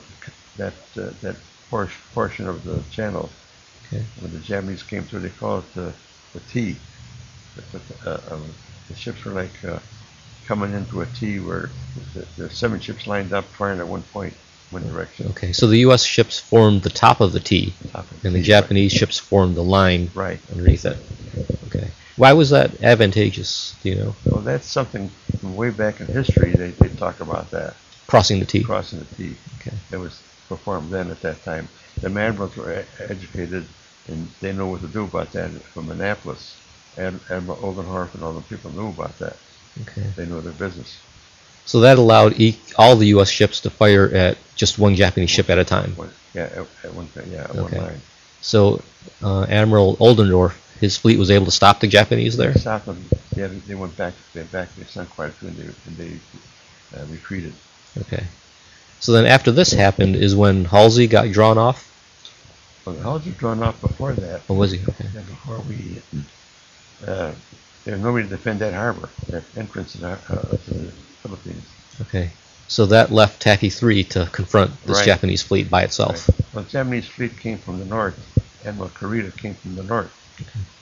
that 0.57 0.73
uh, 0.95 1.09
that 1.21 1.37
por- 1.71 1.89
portion 2.13 2.47
of 2.47 2.63
the 2.63 2.83
channel. 2.91 3.31
Okay. 3.87 4.03
When 4.19 4.31
the 4.31 4.39
Japanese 4.39 4.83
came 4.83 5.05
through, 5.05 5.21
they 5.21 5.29
called 5.29 5.63
it 5.63 5.73
the, 5.73 5.93
the 6.33 6.39
T. 6.41 6.77
The, 7.55 7.79
the, 7.79 8.09
uh, 8.11 8.33
um, 8.35 8.53
the 8.89 8.95
ships 8.95 9.23
were 9.25 9.31
like 9.31 9.63
uh, 9.63 9.79
coming 10.45 10.73
into 10.73 11.01
a 11.01 11.05
T 11.07 11.39
where 11.39 11.69
the, 12.13 12.27
the 12.37 12.49
seven 12.49 12.79
ships 12.79 13.07
lined 13.07 13.33
up 13.33 13.45
firing 13.57 13.79
at 13.79 13.87
one 13.87 14.01
point, 14.03 14.33
one 14.71 14.87
direction. 14.87 15.27
Okay, 15.27 15.53
so 15.53 15.67
the 15.67 15.79
U.S. 15.79 16.03
ships 16.03 16.39
formed 16.39 16.81
the 16.83 16.89
top 16.89 17.21
of 17.21 17.31
the 17.33 17.39
T, 17.39 17.73
Top 17.91 18.09
of 18.11 18.25
and 18.25 18.33
the 18.35 18.39
T, 18.39 18.45
Japanese 18.45 18.91
ships 18.91 19.19
formed 19.19 19.55
the 19.55 19.63
line 19.63 20.11
Right. 20.13 20.39
underneath 20.51 20.85
it. 20.85 20.97
Okay. 21.67 21.91
Why 22.17 22.33
was 22.33 22.49
that 22.51 22.81
advantageous? 22.83 23.75
Do 23.81 23.89
you 23.89 23.95
know? 23.95 24.15
Well, 24.25 24.41
that's 24.41 24.67
something 24.67 25.09
from 25.39 25.55
way 25.55 25.69
back 25.71 25.99
in 25.99 26.07
history. 26.07 26.51
They, 26.51 26.71
they 26.71 26.89
talk 26.89 27.19
about 27.19 27.51
that 27.51 27.75
Crossing 28.07 28.39
the 28.39 28.45
T. 28.45 28.63
crossing 28.63 28.99
the 28.99 29.05
T. 29.05 29.35
Okay. 29.59 29.75
That 29.89 29.99
was 29.99 30.21
performed 30.47 30.91
then 30.91 31.09
at 31.09 31.21
that 31.21 31.43
time. 31.43 31.69
The 32.01 32.07
admirals 32.07 32.55
were 32.55 32.81
e- 32.81 32.85
educated 32.99 33.65
and 34.07 34.27
they 34.41 34.51
know 34.53 34.67
what 34.67 34.81
to 34.81 34.87
do 34.87 35.05
about 35.05 35.31
that 35.31 35.49
from 35.73 35.89
Annapolis. 35.89 36.57
Ad, 36.97 37.19
Admiral 37.29 37.57
Oldendorf 37.57 38.13
and 38.15 38.23
all 38.23 38.33
the 38.33 38.41
people 38.41 38.71
knew 38.71 38.89
about 38.89 39.17
that. 39.19 39.37
Okay. 39.81 40.03
They 40.15 40.25
knew 40.25 40.41
their 40.41 40.53
business. 40.53 40.99
So 41.65 41.79
that 41.81 41.97
allowed 41.97 42.39
e- 42.39 42.59
all 42.77 42.95
the 42.95 43.07
U.S. 43.07 43.29
ships 43.29 43.61
to 43.61 43.69
fire 43.69 44.07
at 44.13 44.37
just 44.55 44.77
one 44.77 44.95
Japanese 44.95 45.29
ship 45.29 45.49
at 45.49 45.57
a 45.57 45.63
time. 45.63 45.91
One, 45.95 46.11
yeah, 46.33 46.43
at, 46.43 46.57
at 46.83 46.93
one 46.93 47.07
time, 47.09 47.25
yeah, 47.31 47.43
at 47.45 47.49
Okay. 47.51 47.77
one 47.77 47.87
line. 47.87 48.01
So 48.41 48.81
uh, 49.23 49.43
Admiral 49.45 49.95
Oldendorf, 49.97 50.53
his 50.79 50.97
fleet 50.97 51.17
was 51.17 51.31
able 51.31 51.45
to 51.45 51.51
stop 51.51 51.79
the 51.79 51.87
Japanese 51.87 52.35
there. 52.35 52.53
South 52.55 52.87
of, 52.87 52.97
yeah, 53.35 53.47
they- 53.47 53.55
they 53.59 53.75
went 53.75 53.95
back, 53.95 54.13
they 54.33 54.43
back, 54.43 54.75
they 54.75 54.83
sunk 54.83 55.09
quite 55.11 55.29
a 55.29 55.31
few 55.31 55.47
and 55.47 55.57
they, 55.57 55.63
and 55.87 55.97
they 55.97 56.99
uh, 56.99 57.05
retreated. 57.05 57.53
Okay. 57.97 58.23
So 58.99 59.11
then 59.13 59.25
after 59.25 59.51
this 59.51 59.71
happened 59.71 60.15
is 60.15 60.35
when 60.35 60.65
Halsey 60.65 61.07
got 61.07 61.31
drawn 61.31 61.57
off. 61.57 61.89
Well, 62.85 62.95
the 62.95 63.29
were 63.29 63.35
drawn 63.37 63.63
off 63.63 63.79
before 63.79 64.13
that. 64.13 64.41
Or 64.49 64.57
was 64.57 64.71
he? 64.71 64.79
Okay. 64.79 65.05
Yeah, 65.13 65.21
before 65.21 65.59
we, 65.69 66.01
uh, 67.07 67.31
there 67.85 67.93
was 67.95 68.03
nobody 68.03 68.27
to 68.27 68.29
defend 68.29 68.59
that 68.59 68.73
harbor, 68.73 69.09
that 69.27 69.43
entrance 69.57 69.93
to 69.93 69.97
the, 69.99 70.11
uh, 70.11 70.17
to 70.17 70.73
the 70.73 70.91
Philippines. 71.21 71.65
Okay. 72.01 72.29
So 72.67 72.85
that 72.87 73.11
left 73.11 73.41
Taffy 73.41 73.69
3 73.69 74.03
to 74.05 74.29
confront 74.31 74.71
this 74.85 74.97
Right. 74.97 75.05
Japanese 75.05 75.43
fleet 75.43 75.69
by 75.69 75.83
itself. 75.83 76.29
Well, 76.53 76.63
the 76.63 76.69
Japanese 76.69 77.07
fleet 77.07 77.37
came 77.37 77.57
from 77.57 77.79
the 77.79 77.85
north. 77.85 78.17
Admiral 78.65 78.89
Kurita 78.89 79.35
came 79.37 79.53
from 79.55 79.75
the 79.75 79.83
north, 79.83 80.11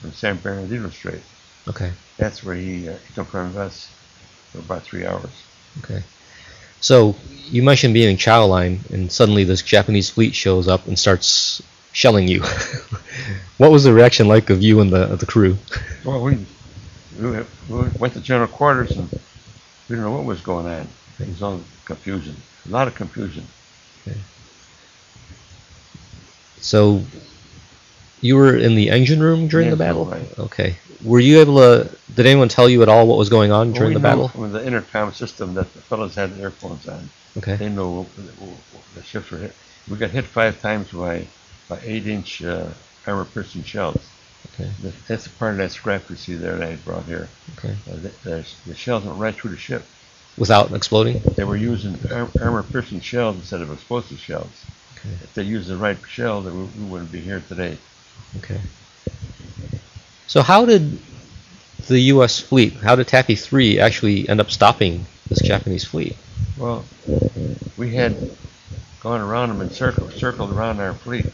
from 0.00 0.12
San 0.12 0.38
Bernardino 0.38 0.88
Strait. 0.90 1.22
Okay. 1.68 1.92
That's 2.16 2.44
where 2.44 2.54
he, 2.54 2.88
uh, 2.88 2.94
he 3.06 3.14
confronted 3.14 3.56
us 3.56 3.90
for 4.52 4.58
about 4.60 4.82
three 4.82 5.04
hours. 5.04 5.30
Okay. 5.82 6.02
So 6.80 7.16
you 7.50 7.62
mentioned 7.62 7.94
being 7.94 8.10
in 8.10 8.16
Chow 8.16 8.46
Line, 8.46 8.80
and 8.90 9.10
suddenly 9.10 9.44
this 9.44 9.62
Japanese 9.62 10.10
fleet 10.10 10.34
shows 10.34 10.68
up 10.68 10.86
and 10.86 10.98
starts 10.98 11.62
shelling 11.92 12.28
you. 12.28 12.42
what 13.58 13.70
was 13.70 13.84
the 13.84 13.92
reaction 13.92 14.28
like 14.28 14.50
of 14.50 14.62
you 14.62 14.80
and 14.80 14.90
the 14.90 15.10
of 15.12 15.20
the 15.20 15.26
crew? 15.26 15.56
Well, 16.04 16.22
we, 16.22 16.44
we 17.20 17.44
went- 17.98 18.14
to 18.14 18.20
general 18.20 18.48
quarters 18.48 18.90
and 18.92 19.10
we 19.10 19.18
didn't 19.96 20.04
know 20.04 20.12
what 20.12 20.24
was 20.24 20.40
going 20.40 20.66
on. 20.66 20.88
It 21.20 21.28
was 21.28 21.42
all 21.42 21.60
confusion, 21.84 22.36
a 22.68 22.70
lot 22.72 22.88
of 22.88 22.94
confusion. 22.94 23.46
So 26.60 27.02
you 28.20 28.36
were 28.36 28.56
in 28.56 28.76
the 28.76 28.88
engine 28.90 29.20
room 29.20 29.48
during 29.48 29.70
the 29.70 29.76
battle. 29.76 30.04
right. 30.06 30.38
Okay. 30.38 30.76
Were 31.04 31.18
you 31.18 31.40
able 31.40 31.56
to? 31.56 31.90
Did 32.14 32.26
anyone 32.26 32.48
tell 32.48 32.68
you 32.68 32.82
at 32.82 32.88
all 32.88 33.06
what 33.08 33.18
was 33.18 33.28
going 33.28 33.50
on 33.50 33.68
Well, 33.68 33.74
during 33.74 33.88
we 33.90 33.94
the 33.94 34.00
battle? 34.00 34.28
From 34.28 34.52
the 34.52 34.64
intercom 34.64 35.12
system 35.12 35.54
that 35.54 35.72
the 35.74 35.80
fellows 35.80 36.14
had 36.14 36.38
earphones 36.38 36.86
on. 36.86 37.10
Okay. 37.38 37.56
They 37.56 37.68
know 37.68 38.06
the 38.94 39.02
ships 39.02 39.30
were 39.30 39.38
hit. 39.38 39.54
We 39.90 39.96
got 39.96 40.10
hit 40.10 40.24
five 40.24 40.60
times 40.60 40.92
by, 40.92 41.26
by 41.74 41.80
eight-inch 41.84 42.42
uh, 42.42 42.66
armor-piercing 43.06 43.64
shells. 43.64 44.00
Okay. 44.54 44.70
That- 44.82 45.06
That's 45.08 45.28
part 45.28 45.52
of 45.52 45.58
that 45.58 45.72
scrap 45.72 46.08
you 46.10 46.16
see 46.16 46.34
there 46.34 46.56
that 46.56 46.68
I 46.68 46.76
brought 46.76 47.04
here. 47.04 47.28
Okay. 47.58 47.74
Uh, 47.90 47.94
the, 47.96 48.08
the, 48.24 48.46
the 48.66 48.74
shells 48.74 49.04
went 49.04 49.18
right 49.18 49.34
through 49.34 49.50
the 49.52 49.56
ship. 49.56 49.84
Without 50.38 50.72
exploding. 50.72 51.20
They 51.36 51.44
were 51.44 51.56
using 51.56 51.98
ar- 52.12 52.28
armor-piercing 52.40 53.00
shells 53.00 53.36
instead 53.36 53.60
of 53.60 53.70
explosive 53.70 54.18
shells. 54.18 54.50
Okay. 54.98 55.10
If 55.22 55.34
they 55.34 55.42
used 55.42 55.68
the 55.68 55.76
right 55.76 55.98
shell, 56.08 56.40
then 56.42 56.56
we, 56.58 56.64
we 56.82 56.90
wouldn't 56.90 57.12
be 57.12 57.20
here 57.20 57.42
today. 57.48 57.76
Okay. 58.38 58.60
So 60.26 60.40
how 60.42 60.64
did 60.64 60.98
the 61.88 61.98
U.S. 62.14 62.38
fleet, 62.40 62.74
how 62.74 62.96
did 62.96 63.08
Taffy 63.08 63.34
3 63.34 63.78
actually 63.80 64.28
end 64.28 64.40
up 64.40 64.50
stopping 64.50 65.04
this 65.28 65.40
Japanese 65.42 65.84
fleet? 65.84 66.16
Well, 66.56 66.84
we 67.76 67.94
had 67.94 68.16
gone 69.00 69.20
around 69.20 69.48
them 69.50 69.60
in 69.60 69.70
circle, 69.70 70.08
circled 70.10 70.52
around 70.52 70.80
our 70.80 70.94
fleet. 70.94 71.26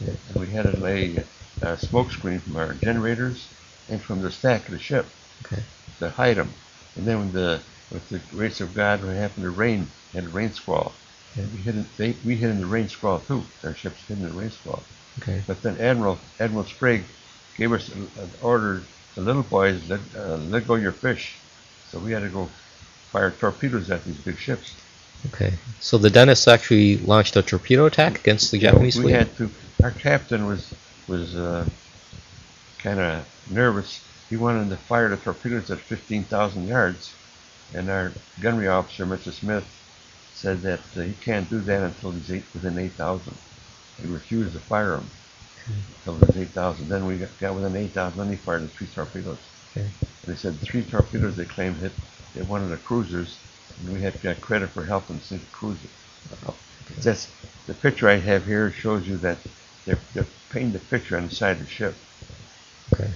And 0.00 0.36
we 0.36 0.52
had 0.52 0.64
to 0.64 0.76
lay 0.80 1.16
a 1.62 1.76
smoke 1.78 2.10
screen 2.10 2.40
from 2.40 2.56
our 2.56 2.74
generators 2.74 3.48
and 3.88 4.02
from 4.02 4.20
the 4.22 4.30
stack 4.30 4.66
of 4.66 4.72
the 4.72 4.78
ship 4.78 5.06
Okay. 5.46 5.62
to 6.00 6.10
hide 6.10 6.36
them. 6.36 6.54
And 6.96 7.06
then 7.06 7.18
when 7.18 7.32
the 7.32 7.62
with 7.90 8.08
the 8.08 8.18
grace 8.18 8.60
of 8.60 8.74
God, 8.74 9.02
when 9.02 9.16
it 9.16 9.20
happened 9.20 9.44
to 9.44 9.50
rain, 9.50 9.88
had 10.14 10.24
a 10.24 10.28
rain 10.28 10.52
squall. 10.52 10.94
Okay. 11.32 11.46
We 11.52 11.62
hid 11.62 11.76
in, 11.76 11.90
they, 11.96 12.16
we 12.24 12.36
hid 12.36 12.50
in 12.50 12.60
the 12.60 12.66
rain 12.66 12.88
squall 12.88 13.20
too. 13.20 13.44
Our 13.62 13.74
ship's 13.74 14.02
hid 14.06 14.18
in 14.18 14.24
the 14.24 14.32
rain 14.32 14.50
squall. 14.50 14.82
Okay. 15.22 15.42
But 15.46 15.62
then 15.62 15.80
Admiral 15.80 16.18
Admiral 16.40 16.66
Sprague 16.66 17.04
gave 17.56 17.72
us 17.72 17.88
an 17.90 18.10
an 18.16 18.30
order. 18.40 18.82
The 19.14 19.22
little 19.22 19.42
boys 19.44 19.88
let 19.88 20.00
uh, 20.16 20.36
let 20.36 20.66
go 20.66 20.74
your 20.74 20.92
fish. 20.92 21.38
So 21.84 21.98
we 21.98 22.12
had 22.12 22.22
to 22.22 22.28
go 22.28 22.50
fire 23.12 23.30
torpedoes 23.30 23.90
at 23.90 24.04
these 24.04 24.18
big 24.18 24.38
ships. 24.38 24.76
Okay. 25.26 25.52
So 25.80 25.98
the 25.98 26.10
Dennis 26.10 26.48
actually 26.48 26.98
launched 26.98 27.36
a 27.36 27.42
torpedo 27.42 27.86
attack 27.86 28.20
against 28.20 28.50
the 28.50 28.58
Japanese 28.58 28.96
we 28.96 29.04
fleet. 29.04 29.12
had 29.14 29.36
to. 29.36 29.50
Our 29.82 29.90
captain 29.90 30.46
was 30.46 30.74
was 31.08 31.36
uh, 31.36 31.66
kind 32.78 33.00
of 33.00 33.26
nervous. 33.50 34.02
He 34.28 34.36
wanted 34.36 34.70
to 34.70 34.76
fire 34.76 35.08
the 35.08 35.16
torpedoes 35.16 35.70
at 35.70 35.78
15,000 35.78 36.66
yards, 36.66 37.14
and 37.74 37.88
our 37.88 38.12
gunnery 38.40 38.66
officer, 38.68 39.06
Mr. 39.06 39.32
Smith, 39.32 39.64
said 40.34 40.62
that 40.62 40.80
uh, 40.96 41.02
he 41.02 41.12
can't 41.12 41.48
do 41.48 41.60
that 41.60 41.82
until 41.82 42.10
he's 42.10 42.32
eight, 42.32 42.44
within 42.52 42.78
8,000. 42.78 43.36
He 44.02 44.08
refused 44.08 44.52
to 44.54 44.58
fire 44.58 44.96
them 44.96 45.10
until 45.98 46.22
it 46.22 46.26
was 46.26 46.36
8,000. 46.36 46.88
Then 46.88 47.06
we 47.06 47.16
got, 47.18 47.38
got 47.38 47.54
within 47.54 47.76
8,000. 47.76 48.18
Then 48.18 48.28
he 48.30 48.36
fired 48.36 48.62
the 48.62 48.68
three 48.68 48.88
torpedoes. 48.88 49.38
Okay. 49.72 49.86
And 49.86 50.34
they 50.34 50.36
said 50.36 50.58
the 50.58 50.66
three 50.66 50.82
torpedoes 50.82 51.36
they 51.36 51.44
claimed 51.44 51.76
hit 51.76 51.92
hit 52.34 52.48
one 52.48 52.62
of 52.62 52.70
the 52.70 52.76
cruisers, 52.76 53.38
and 53.78 53.92
we 53.92 54.02
had 54.02 54.20
got 54.22 54.40
credit 54.40 54.70
for 54.70 54.84
helping 54.84 55.20
sink 55.20 55.42
the 55.42 55.48
cruiser. 55.48 55.88
That's 57.02 57.28
the 57.66 57.74
picture 57.74 58.08
I 58.08 58.16
have 58.18 58.46
here 58.46 58.72
shows 58.72 59.06
you 59.08 59.18
that 59.18 59.38
they're, 59.86 60.00
they're 60.14 60.28
painting 60.50 60.72
the 60.72 60.80
picture 60.80 61.16
on 61.16 61.24
the 61.28 61.34
side 61.34 61.58
of 61.58 61.64
the 61.64 61.68
ship. 61.70 61.96
Okay. 62.94 63.12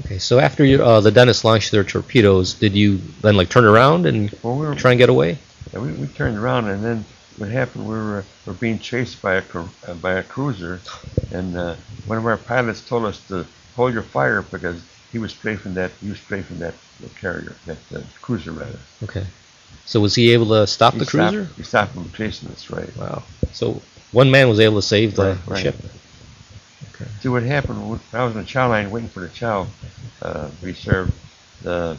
Okay. 0.00 0.18
So 0.18 0.38
after 0.40 0.64
you, 0.64 0.82
uh, 0.82 1.00
the 1.00 1.10
Dennis 1.12 1.44
launched 1.44 1.72
their 1.72 1.84
torpedoes, 1.84 2.54
did 2.54 2.74
you 2.76 3.00
then 3.22 3.36
like 3.36 3.50
turn 3.50 3.64
around 3.64 4.06
and 4.06 4.34
Well, 4.42 4.56
we 4.56 4.66
were 4.66 4.74
try 4.76 4.92
and 4.92 4.98
get 4.98 5.10
away? 5.10 5.40
yeah, 5.72 5.80
we, 5.80 5.92
we 5.92 6.08
turned 6.08 6.38
around, 6.38 6.68
and 6.68 6.84
then 6.84 7.06
what 7.36 7.50
happened? 7.50 7.84
We 7.84 7.94
were 7.94 8.26
were 8.46 8.54
being 8.54 8.78
chased 8.78 9.22
by 9.22 9.36
a 9.36 9.42
cru- 9.42 9.70
uh, 9.86 9.94
by 9.94 10.14
a 10.14 10.22
cruiser, 10.24 10.82
and 11.32 11.56
uh, 11.58 11.76
one 12.06 12.18
of 12.18 12.26
our 12.26 12.38
pilots 12.38 12.82
told 12.82 13.04
us 13.06 13.20
to 13.28 13.46
hold 13.74 13.94
your 13.94 14.02
fire 14.04 14.42
because 14.42 14.82
he 15.12 15.18
was 15.18 15.30
strafing 15.32 15.74
that 15.74 15.90
he 16.00 16.08
was 16.08 16.18
strafing 16.18 16.58
that 16.58 16.74
uh, 17.04 17.08
carrier, 17.20 17.54
that 17.66 17.78
uh, 17.94 18.00
cruiser 18.22 18.52
rather. 18.52 18.78
Okay. 19.04 19.26
So 19.84 20.00
was 20.00 20.14
he 20.14 20.32
able 20.32 20.48
to 20.48 20.66
stop 20.66 20.94
He 20.94 21.00
the 21.00 21.04
stopped- 21.04 21.34
cruiser? 21.34 21.52
He 21.54 21.62
stopped 21.62 21.94
him 21.94 22.04
from 22.04 22.12
chasing 22.12 22.48
us, 22.50 22.70
right? 22.70 22.96
Wow. 22.96 23.22
So 23.52 23.82
one 24.12 24.30
man 24.30 24.48
was 24.48 24.58
able 24.60 24.76
to 24.76 24.82
save 24.86 25.14
the, 25.16 25.22
Right, 25.24 25.38
right. 25.48 25.62
ship. 25.62 25.76
Okay. 26.94 27.10
See 27.20 27.28
what 27.28 27.42
happened 27.42 27.88
when 27.88 28.00
I 28.12 28.24
was 28.24 28.34
in 28.34 28.40
the 28.42 28.46
chow 28.46 28.68
line 28.68 28.90
waiting 28.90 29.08
for 29.08 29.20
the 29.20 29.28
chow 29.28 29.66
uh, 30.20 30.48
to 30.48 30.64
be 30.64 30.74
served. 30.74 31.12
The 31.62 31.96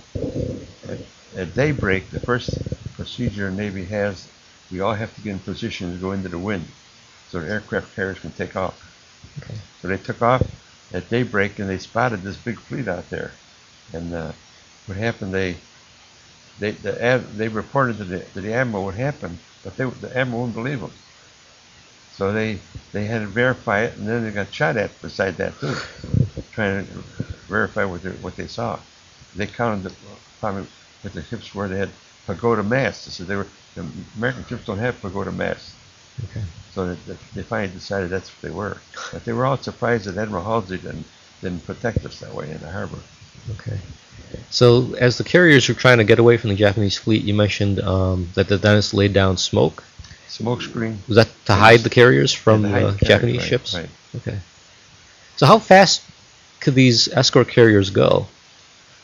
at, 0.89 0.99
at 1.35 1.55
daybreak, 1.55 2.09
the 2.09 2.19
first 2.19 2.49
procedure 2.95 3.49
Navy 3.49 3.85
has, 3.85 4.27
we 4.71 4.81
all 4.81 4.93
have 4.93 5.13
to 5.15 5.21
get 5.21 5.31
in 5.31 5.39
position 5.39 5.93
to 5.93 5.97
go 5.99 6.11
into 6.11 6.27
the 6.29 6.37
wind, 6.37 6.65
so 7.29 7.39
the 7.39 7.47
aircraft 7.49 7.95
carriers 7.95 8.19
can 8.19 8.31
take 8.33 8.55
off. 8.55 8.75
Okay. 9.41 9.55
So 9.81 9.87
they 9.87 9.97
took 9.97 10.21
off 10.21 10.43
at 10.93 11.09
daybreak, 11.09 11.59
and 11.59 11.69
they 11.69 11.79
spotted 11.79 12.23
this 12.23 12.37
big 12.37 12.59
fleet 12.61 12.87
out 12.87 13.09
there. 13.09 13.39
And 13.93 14.13
uh, 14.15 14.33
what 14.85 14.97
happened? 14.97 15.33
They 15.33 15.61
they 16.59 16.71
the 16.73 17.25
they 17.35 17.49
reported 17.49 17.97
to 17.99 18.05
the 18.05 18.19
to 18.21 18.41
the 18.41 18.53
admiral 18.53 18.85
what 18.85 18.95
happened, 18.95 19.39
but 19.63 19.77
they, 19.77 19.85
the 19.85 20.15
admiral 20.17 20.41
wouldn't 20.41 20.55
believe 20.57 20.81
them. 20.81 20.93
So 22.11 22.33
they 22.33 22.61
they 22.93 23.05
had 23.05 23.21
to 23.21 23.27
verify 23.27 23.83
it, 23.83 23.97
and 23.97 24.07
then 24.07 24.23
they 24.23 24.31
got 24.31 24.53
shot 24.53 24.77
at 24.77 25.01
beside 25.01 25.37
that 25.37 25.59
too, 25.59 25.75
trying 26.51 26.87
to 26.87 27.05
verify 27.49 27.85
what 27.85 28.03
they 28.03 28.11
what 28.11 28.37
they 28.37 28.47
saw. 28.47 28.79
They 29.35 29.47
counted 29.47 29.83
the 29.91 29.95
probably 30.39 30.67
what 31.01 31.13
the 31.13 31.23
ships 31.23 31.53
were. 31.55 31.69
They 31.69 31.79
had 31.79 31.93
pagoda 32.27 32.63
masts. 32.63 33.15
Said 33.15 33.27
they 33.27 33.35
were 33.37 33.49
the 33.75 33.81
American 34.15 34.45
ships 34.47 34.65
don't 34.65 34.79
have 34.79 35.01
pagoda 35.01 35.31
masts. 35.31 35.77
Okay. 36.25 36.45
So 36.73 36.95
they 37.35 37.43
finally 37.43 37.71
decided 37.71 38.09
that's 38.09 38.29
what 38.29 38.41
they 38.41 38.55
were. 38.55 38.77
But 39.11 39.25
they 39.25 39.33
were 39.33 39.45
all 39.45 39.57
surprised 39.57 40.05
that 40.05 40.17
Admiral 40.17 40.43
Halsey 40.43 40.77
didn't, 40.77 41.05
didn't 41.41 41.65
protect 41.65 42.05
us 42.05 42.19
that 42.19 42.33
way 42.33 42.49
in 42.49 42.57
the 42.59 42.71
harbor. 42.71 42.99
Okay. 43.51 43.77
So 44.49 44.95
as 44.95 45.17
the 45.17 45.23
carriers 45.23 45.67
were 45.67 45.75
trying 45.75 45.99
to 45.99 46.03
get 46.03 46.19
away 46.19 46.37
from 46.37 46.49
the 46.49 46.55
Japanese 46.55 46.97
fleet, 46.97 47.23
you 47.23 47.33
mentioned 47.33 47.79
um, 47.81 48.29
that 48.33 48.47
the 48.47 48.57
Dennis 48.57 48.93
laid 48.93 49.13
down 49.13 49.37
smoke. 49.37 49.83
Smoke 50.27 50.61
screen. 50.61 50.99
Was 51.07 51.17
that 51.17 51.29
to 51.45 51.53
hide 51.53 51.81
the 51.81 51.89
carriers 51.89 52.33
from 52.33 52.63
the 52.63 52.69
carrier, 52.69 52.97
Japanese 53.03 53.37
right, 53.37 53.47
ships? 53.47 53.73
Right. 53.75 53.89
Okay. 54.15 54.39
So 55.35 55.45
how 55.45 55.59
fast 55.59 56.01
could 56.59 56.73
these 56.73 57.07
escort 57.09 57.49
carriers 57.49 57.89
go? 57.91 58.27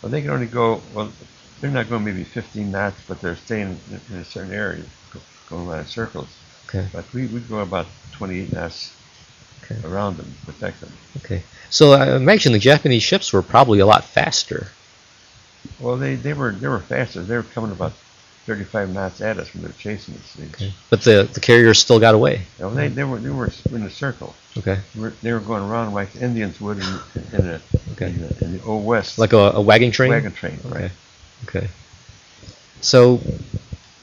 Well, 0.02 0.12
they 0.12 0.22
can 0.22 0.32
only 0.32 0.48
go, 0.48 0.82
well, 0.94 1.12
they're 1.62 1.70
not 1.70 1.90
going 1.90 2.06
maybe 2.06 2.24
15 2.24 2.72
knots, 2.72 3.00
but 3.08 3.22
they're 3.22 3.36
staying 3.36 3.80
in, 3.92 4.02
in 4.10 4.22
a 4.22 4.26
certain 4.26 4.54
area, 4.54 4.84
going 5.50 5.68
around 5.68 5.80
in 5.80 5.86
circles. 5.86 6.30
Okay. 6.70 6.88
But 6.94 7.12
we, 7.14 7.26
we 7.28 7.40
go 7.42 7.60
about 7.60 7.88
28 8.14 8.54
knots 8.54 8.96
Okay. 9.64 9.88
around 9.88 10.18
them, 10.18 10.34
protect 10.46 10.82
them. 10.82 10.92
Okay. 11.18 11.44
So 11.70 11.92
I 11.94 12.16
imagine 12.16 12.54
the 12.54 12.60
Japanese 12.60 13.04
ships 13.04 13.32
were 13.34 13.42
probably 13.44 13.80
a 13.80 13.86
lot 13.86 14.04
faster. 14.04 14.68
Well, 15.80 15.98
they, 15.98 16.16
they 16.16 16.34
were 16.34 16.52
they 16.54 16.68
were 16.68 16.80
faster. 16.80 17.22
They 17.22 17.36
were 17.36 17.44
coming 17.44 17.72
about 17.72 17.94
35 18.46 18.90
knots 18.94 19.22
at 19.22 19.38
us 19.38 19.54
when 19.54 19.62
they 19.64 19.68
were 19.68 19.74
chasing 19.76 20.16
us. 20.16 20.38
Okay. 20.56 20.74
But 20.90 21.02
the 21.04 21.30
the 21.32 21.40
carriers 21.40 21.78
still 21.78 22.00
got 22.00 22.16
away. 22.16 22.44
well, 22.58 22.72
they, 22.72 22.88
they 22.88 23.04
were 23.04 23.20
they 23.20 23.30
were 23.30 23.52
in 23.72 23.84
a 23.84 23.90
circle. 23.90 24.34
Okay. 24.58 24.80
They 24.96 25.02
were, 25.02 25.10
they 25.22 25.34
were 25.34 25.40
going 25.40 25.62
around 25.62 25.94
like 25.94 26.14
the 26.14 26.24
Indians 26.26 26.60
would 26.60 26.78
in, 26.80 26.84
in, 27.34 27.46
the, 27.48 27.62
Okay. 27.92 28.08
in, 28.08 28.22
the, 28.22 28.44
in 28.46 28.58
the 28.58 28.64
old 28.64 28.86
west. 28.86 29.20
Like 29.20 29.34
a, 29.34 29.52
a 29.54 29.62
wagon 29.62 29.92
train. 29.92 30.10
wagon 30.10 30.32
train, 30.32 30.58
right? 30.66 30.92
Okay. 31.48 31.68
So 32.82 33.22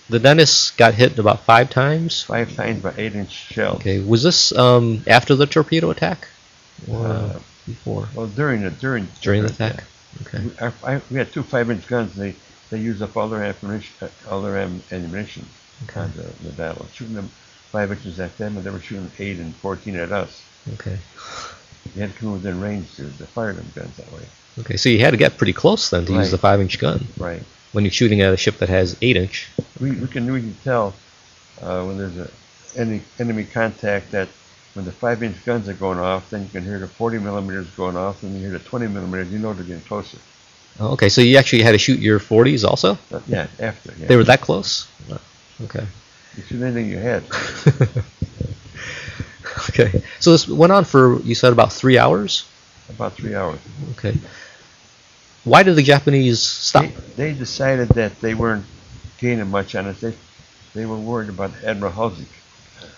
the 0.09 0.19
Dennis 0.19 0.71
got 0.73 0.95
hit 0.95 1.19
about 1.19 1.41
five 1.45 1.71
times. 1.71 2.23
Five 2.23 2.55
times 2.55 2.83
by 2.83 2.95
eight 2.97 3.15
inch 3.15 3.31
shells. 3.33 3.81
Okay. 3.81 4.01
Was 4.01 4.23
this 4.23 4.53
um, 4.57 5.03
after 5.07 5.35
the 5.35 5.47
torpedo 5.47 5.91
attack? 5.91 6.29
Or 6.91 7.07
Uh, 7.07 7.39
before? 7.67 8.09
Well, 8.15 8.27
during 8.29 8.63
the 8.63 8.71
during 8.71 9.09
During 9.23 9.43
the 9.43 9.49
attack? 9.49 9.85
Okay. 10.27 10.45
We, 10.45 10.59
our, 10.61 10.73
I, 10.85 11.01
we 11.11 11.19
had 11.19 11.33
two 11.33 11.43
five 11.43 11.71
inch 11.71 11.87
guns. 11.87 12.17
And 12.17 12.23
they 12.33 12.37
they 12.71 12.79
used 12.79 13.03
up 13.03 13.17
all 13.17 13.29
their 13.29 13.43
ammunition, 13.45 13.95
uh, 14.03 14.09
all 14.31 14.43
their 14.43 14.57
am, 14.59 14.83
ammunition 14.93 15.47
Okay. 15.85 16.01
on 16.01 16.13
the, 16.17 16.23
the 16.45 16.53
battle. 16.53 16.87
Shooting 16.93 17.15
them 17.15 17.29
five 17.71 17.91
inches 17.93 18.19
at 18.21 18.37
them, 18.39 18.57
and 18.57 18.65
they 18.65 18.71
were 18.71 18.81
shooting 18.81 19.11
eight 19.19 19.39
and 19.39 19.55
fourteen 19.57 19.97
at 19.97 20.13
us. 20.13 20.43
Okay. 20.75 20.99
You 21.95 22.01
had 22.03 22.13
to 22.13 22.19
come 22.19 22.33
within 22.33 22.61
range 22.61 22.95
to, 22.97 23.03
to 23.05 23.27
fire 23.27 23.53
them 23.53 23.67
guns 23.75 23.97
that 23.97 24.11
way. 24.13 24.23
Okay. 24.61 24.77
So 24.77 24.89
you 24.89 24.99
had 25.01 25.11
to 25.11 25.17
get 25.17 25.37
pretty 25.37 25.53
close 25.53 25.91
then 25.91 26.05
to 26.07 26.13
use 26.13 26.23
Right. 26.23 26.31
the 26.31 26.39
five 26.39 26.61
inch 26.61 26.79
gun 26.79 27.07
Right. 27.19 27.43
When 27.77 27.85
you're 27.85 27.93
shooting 27.93 28.23
at 28.23 28.33
a 28.33 28.39
ship 28.39 28.57
that 28.57 28.71
has 28.71 28.97
eight 29.03 29.19
inch. 29.19 29.51
We, 29.79 29.91
we 29.91 30.07
can 30.09 30.33
we 30.33 30.41
can 30.41 30.57
tell 30.65 30.95
uh, 31.61 31.85
when 31.85 31.99
there's 31.99 32.17
a 32.17 32.31
any 32.75 33.03
enemy 33.19 33.45
contact 33.45 34.13
that 34.13 34.29
when 34.73 34.87
the 34.87 34.93
five 34.93 35.23
inch 35.23 35.45
guns 35.45 35.69
are 35.69 35.75
going 35.75 35.99
off, 35.99 36.31
then 36.31 36.45
you 36.45 36.49
can 36.49 36.65
hear 36.65 36.79
the 36.79 36.89
40 36.89 37.19
millimeters 37.19 37.69
going 37.77 37.99
off, 37.99 38.23
and 38.23 38.33
you 38.33 38.41
hear 38.41 38.53
the 38.59 38.61
20 38.61 38.89
millimeters. 38.89 39.31
You 39.31 39.41
know 39.41 39.53
they're 39.53 39.63
getting 39.63 39.83
closer. 39.83 40.17
Oh, 40.81 40.93
okay. 40.93 41.11
So 41.11 41.21
you 41.21 41.37
actually 41.37 41.65
had 41.65 41.73
to 41.73 41.79
shoot 41.79 42.01
your 42.01 42.19
40s 42.19 42.65
also? 42.65 42.97
But 43.11 43.29
yeah, 43.29 43.47
after 43.61 43.93
yeah. 43.99 44.07
They 44.07 44.17
were 44.17 44.25
that 44.25 44.41
close? 44.41 44.89
Okay. 45.65 45.87
You 46.39 46.43
shoot 46.45 46.63
anything 46.63 46.89
you 46.89 46.97
had. 46.97 47.25
okay. 49.69 50.03
So 50.21 50.33
this 50.33 50.49
went 50.49 50.73
on 50.73 50.85
for, 50.85 51.21
you 51.21 51.35
said, 51.35 51.53
about 51.53 51.75
three 51.75 51.99
hours? 51.99 52.49
About 52.89 53.13
three 53.13 53.35
hours. 53.35 53.61
Okay. 53.93 54.15
Why 55.47 55.63
did 55.63 55.77
the 55.77 55.83
Japanese 55.83 56.41
stop? 56.43 56.83
They, 56.83 57.31
they 57.31 57.33
decided 57.33 57.91
that 57.91 58.21
they 58.21 58.35
weren't 58.35 58.67
gaining 59.19 59.49
much 59.49 59.77
on 59.77 59.87
us. 59.87 60.01
They 60.01 60.13
they 60.75 60.87
were 60.87 60.99
worried 60.99 61.29
about 61.29 61.53
Admiral 61.63 61.93
Halsey 61.93 62.27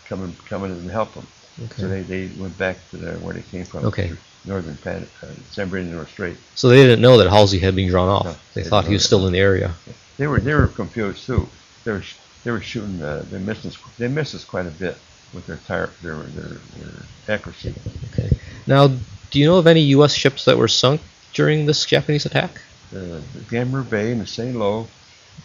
coming 0.06 0.34
coming 0.48 0.70
in 0.70 0.78
and 0.78 0.90
help 0.90 1.12
them. 1.12 1.26
Okay. 1.64 1.82
So 1.82 1.88
they, 1.88 2.00
they 2.00 2.30
went 2.40 2.56
back 2.56 2.78
to 2.90 2.96
the, 2.96 3.12
where 3.18 3.34
they 3.34 3.42
came 3.42 3.66
from. 3.66 3.84
Okay. 3.84 4.12
Northern 4.46 4.78
Pan, 4.78 5.06
uh, 5.22 5.26
San 5.50 5.68
Bernardino 5.68 6.06
Strait. 6.06 6.38
So 6.54 6.70
they 6.70 6.76
didn't 6.76 7.02
know 7.02 7.18
that 7.18 7.28
Halsey 7.28 7.58
had 7.58 7.76
been 7.76 7.90
drawn 7.90 8.08
off. 8.08 8.24
No, 8.24 8.32
they 8.54 8.62
they 8.62 8.68
thought 8.68 8.86
he 8.86 8.94
was 8.94 9.02
that. 9.02 9.08
still 9.08 9.26
in 9.26 9.34
the 9.34 9.40
area. 9.40 9.74
They 10.16 10.26
were 10.26 10.40
they 10.40 10.54
were 10.54 10.68
confused 10.68 11.26
too. 11.26 11.46
They 11.84 11.92
were 11.92 12.02
they 12.44 12.50
were 12.50 12.62
shooting. 12.62 13.02
Uh, 13.02 13.26
they 13.30 13.38
missed 13.38 13.66
us. 13.66 13.76
They 13.98 14.08
missed 14.08 14.34
us 14.34 14.46
quite 14.46 14.66
a 14.66 14.70
bit 14.70 14.96
with 15.34 15.46
their 15.46 15.58
tire 15.66 15.90
their 16.00 16.16
their, 16.16 16.48
their 16.78 17.02
accuracy. 17.28 17.74
Okay. 18.12 18.30
Now, 18.66 18.88
do 19.30 19.38
you 19.38 19.44
know 19.44 19.58
of 19.58 19.66
any 19.66 19.82
U.S. 19.96 20.14
ships 20.14 20.46
that 20.46 20.56
were 20.56 20.68
sunk 20.68 21.02
during 21.32 21.66
this 21.66 21.84
Japanese 21.84 22.26
attack? 22.26 22.60
The, 22.90 23.22
the 23.34 23.40
Gambier 23.50 23.82
Bay 23.82 24.12
and 24.12 24.20
the 24.20 24.26
St. 24.26 24.56
Lo, 24.56 24.86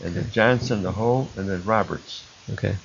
and 0.03 0.15
the. 0.15 0.21
Johnston, 0.23 0.83
the 0.83 0.91
Hull, 0.91 1.27
and 1.35 1.47
the 1.47 1.57
Roberts. 1.59 2.23
Okay. 2.51 2.75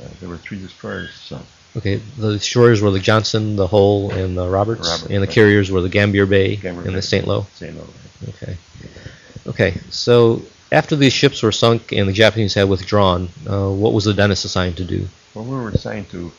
Uh, 0.00 0.08
there 0.20 0.28
were 0.28 0.36
three 0.38 0.58
destroyers 0.58 1.12
sunk. 1.14 1.44
Okay. 1.76 1.96
The 2.18 2.32
destroyers 2.32 2.82
were 2.82 2.90
the 2.90 2.98
Johnston, 2.98 3.56
the 3.56 3.66
Hull, 3.66 4.10
and 4.10 4.36
the 4.36 4.48
Roberts, 4.48 4.88
Roberts, 4.88 5.06
and 5.06 5.22
the 5.22 5.26
right. 5.26 5.30
carriers 5.30 5.70
were 5.70 5.80
the 5.80 5.88
Gambier 5.88 6.26
Bay 6.26 6.56
Gamber 6.56 6.78
and 6.78 6.84
Bay. 6.86 6.94
the 6.94 7.02
St. 7.02 7.26
Lo. 7.26 7.46
St. 7.54 7.74
Lo. 7.76 7.82
right. 7.82 8.34
Okay. 8.34 8.56
Okay. 9.46 9.80
So 9.90 10.42
after 10.70 10.96
these 10.96 11.12
ships 11.12 11.42
were 11.42 11.52
sunk 11.52 11.92
and 11.92 12.08
the 12.08 12.12
Japanese 12.12 12.54
had 12.54 12.68
withdrawn, 12.68 13.28
uh, 13.48 13.70
what 13.70 13.92
was 13.92 14.04
the 14.04 14.14
Dennis 14.14 14.44
assigned 14.44 14.76
to 14.78 14.84
do? 14.84 15.06
Well, 15.34 15.44
we 15.44 15.56
were 15.56 15.70
assigned 15.70 16.10
to 16.10 16.32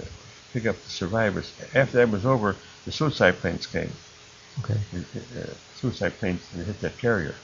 uh, 0.00 0.04
pick 0.52 0.66
up 0.66 0.82
the 0.82 0.90
survivors. 0.90 1.52
After 1.74 1.98
that 1.98 2.10
was 2.10 2.26
over, 2.26 2.56
the 2.84 2.92
suicide 2.92 3.36
planes 3.36 3.66
came. 3.66 3.90
Okay. 4.60 4.78
uh, 4.94 5.46
suicide 5.76 6.12
planes 6.18 6.40
and 6.54 6.64
hit 6.66 6.80
that 6.80 6.96
carrier. 6.98 7.34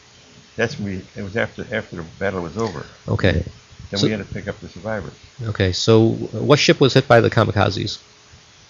That's 0.57 0.79
when 0.79 0.88
we. 0.88 1.03
It 1.16 1.23
was 1.23 1.37
after 1.37 1.64
after 1.75 1.96
the 1.96 2.03
battle 2.18 2.42
was 2.42 2.57
over. 2.57 2.85
Okay. 3.09 3.44
Then 3.90 3.99
So- 4.01 4.07
we 4.07 4.12
had 4.12 4.18
to 4.27 4.33
pick 4.33 4.46
up 4.49 4.61
the 4.61 4.68
survivors. 4.68 5.14
Okay. 5.42 5.73
So, 5.73 6.11
what 6.33 6.59
ship 6.59 6.81
was 6.81 6.94
hit 6.94 7.09
by 7.09 7.20
the 7.20 7.31
kamikazes? 7.31 7.99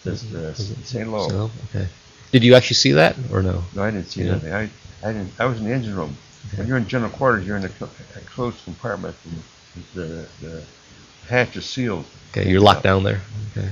This 0.05 0.33
uh, 0.33 0.55
St. 0.55 1.09
Lo. 1.11 1.29
So, 1.29 1.51
okay. 1.69 1.89
Did 2.33 2.43
you 2.45 2.55
actually 2.55 2.77
see 2.77 2.93
that 2.93 3.17
or 3.33 3.43
no? 3.43 3.65
No, 3.75 3.83
I 3.83 3.91
didn't 3.91 4.09
see 4.09 4.23
Yeah. 4.23 4.33
nothing. 4.33 4.53
I, 4.53 4.71
I 5.03 5.13
didn't. 5.13 5.33
I 5.39 5.45
was 5.47 5.59
in 5.59 5.65
the 5.65 5.73
engine 5.73 5.95
room. 5.95 6.17
When 6.57 6.67
you're 6.67 6.79
in 6.79 6.87
general 6.89 7.11
quarters, 7.11 7.47
you're 7.47 7.57
in 7.59 7.65
a, 7.65 7.71
a 8.17 8.21
closed 8.27 8.63
compartment. 8.65 9.15
And 9.25 9.43
the 9.95 10.27
the 10.41 10.63
hatch 11.29 11.57
is 11.57 11.67
sealed. 11.69 12.07
Okay, 12.31 12.49
you're 12.49 12.61
locked 12.61 12.83
down 12.85 13.03
there. 13.05 13.21
Okay. 13.57 13.69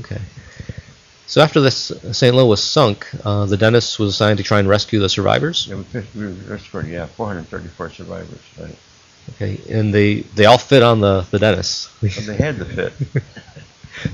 Okay. 0.00 0.20
So 1.28 1.40
after 1.40 1.60
this 1.60 1.90
St. 2.12 2.34
Lo 2.34 2.46
was 2.46 2.62
sunk, 2.62 3.06
uh, 3.24 3.46
the 3.46 3.56
Dennis 3.56 3.98
was 3.98 4.10
assigned 4.10 4.38
to 4.38 4.44
try 4.44 4.60
and 4.60 4.68
rescue 4.68 5.00
the 5.00 5.08
survivors. 5.08 5.66
Yeah, 5.66 5.82
we, 6.14 6.26
rescued, 6.48 6.86
yeah, 6.86 7.06
434 7.06 7.90
survivors. 7.90 8.38
Right. 8.60 8.76
Okay, 9.34 9.60
and 9.68 9.92
they 9.92 10.20
they 10.36 10.44
all 10.44 10.58
fit 10.58 10.84
on 10.84 11.00
the 11.00 11.26
the 11.32 11.38
Dennis. 11.40 11.90
But 12.00 12.12
they 12.12 12.36
had 12.36 12.58
to 12.58 12.64
fit. 12.64 12.92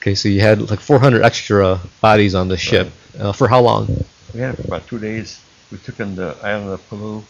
okay, 0.00 0.14
so 0.14 0.28
you 0.28 0.40
had 0.40 0.70
like 0.70 0.78
400 0.80 1.22
extra 1.24 1.80
bodies 2.00 2.34
on 2.36 2.46
the 2.48 2.56
ship. 2.56 2.92
Uh, 3.18 3.32
for 3.32 3.48
how 3.48 3.60
long? 3.60 4.04
We 4.32 4.40
had 4.40 4.54
it 4.54 4.62
for 4.62 4.68
about 4.68 4.86
two 4.86 4.98
days. 5.00 5.40
We 5.72 5.78
took 5.78 5.98
in 5.98 6.14
the 6.14 6.36
island 6.42 6.70
of 6.70 6.88
Palau, 6.88 7.24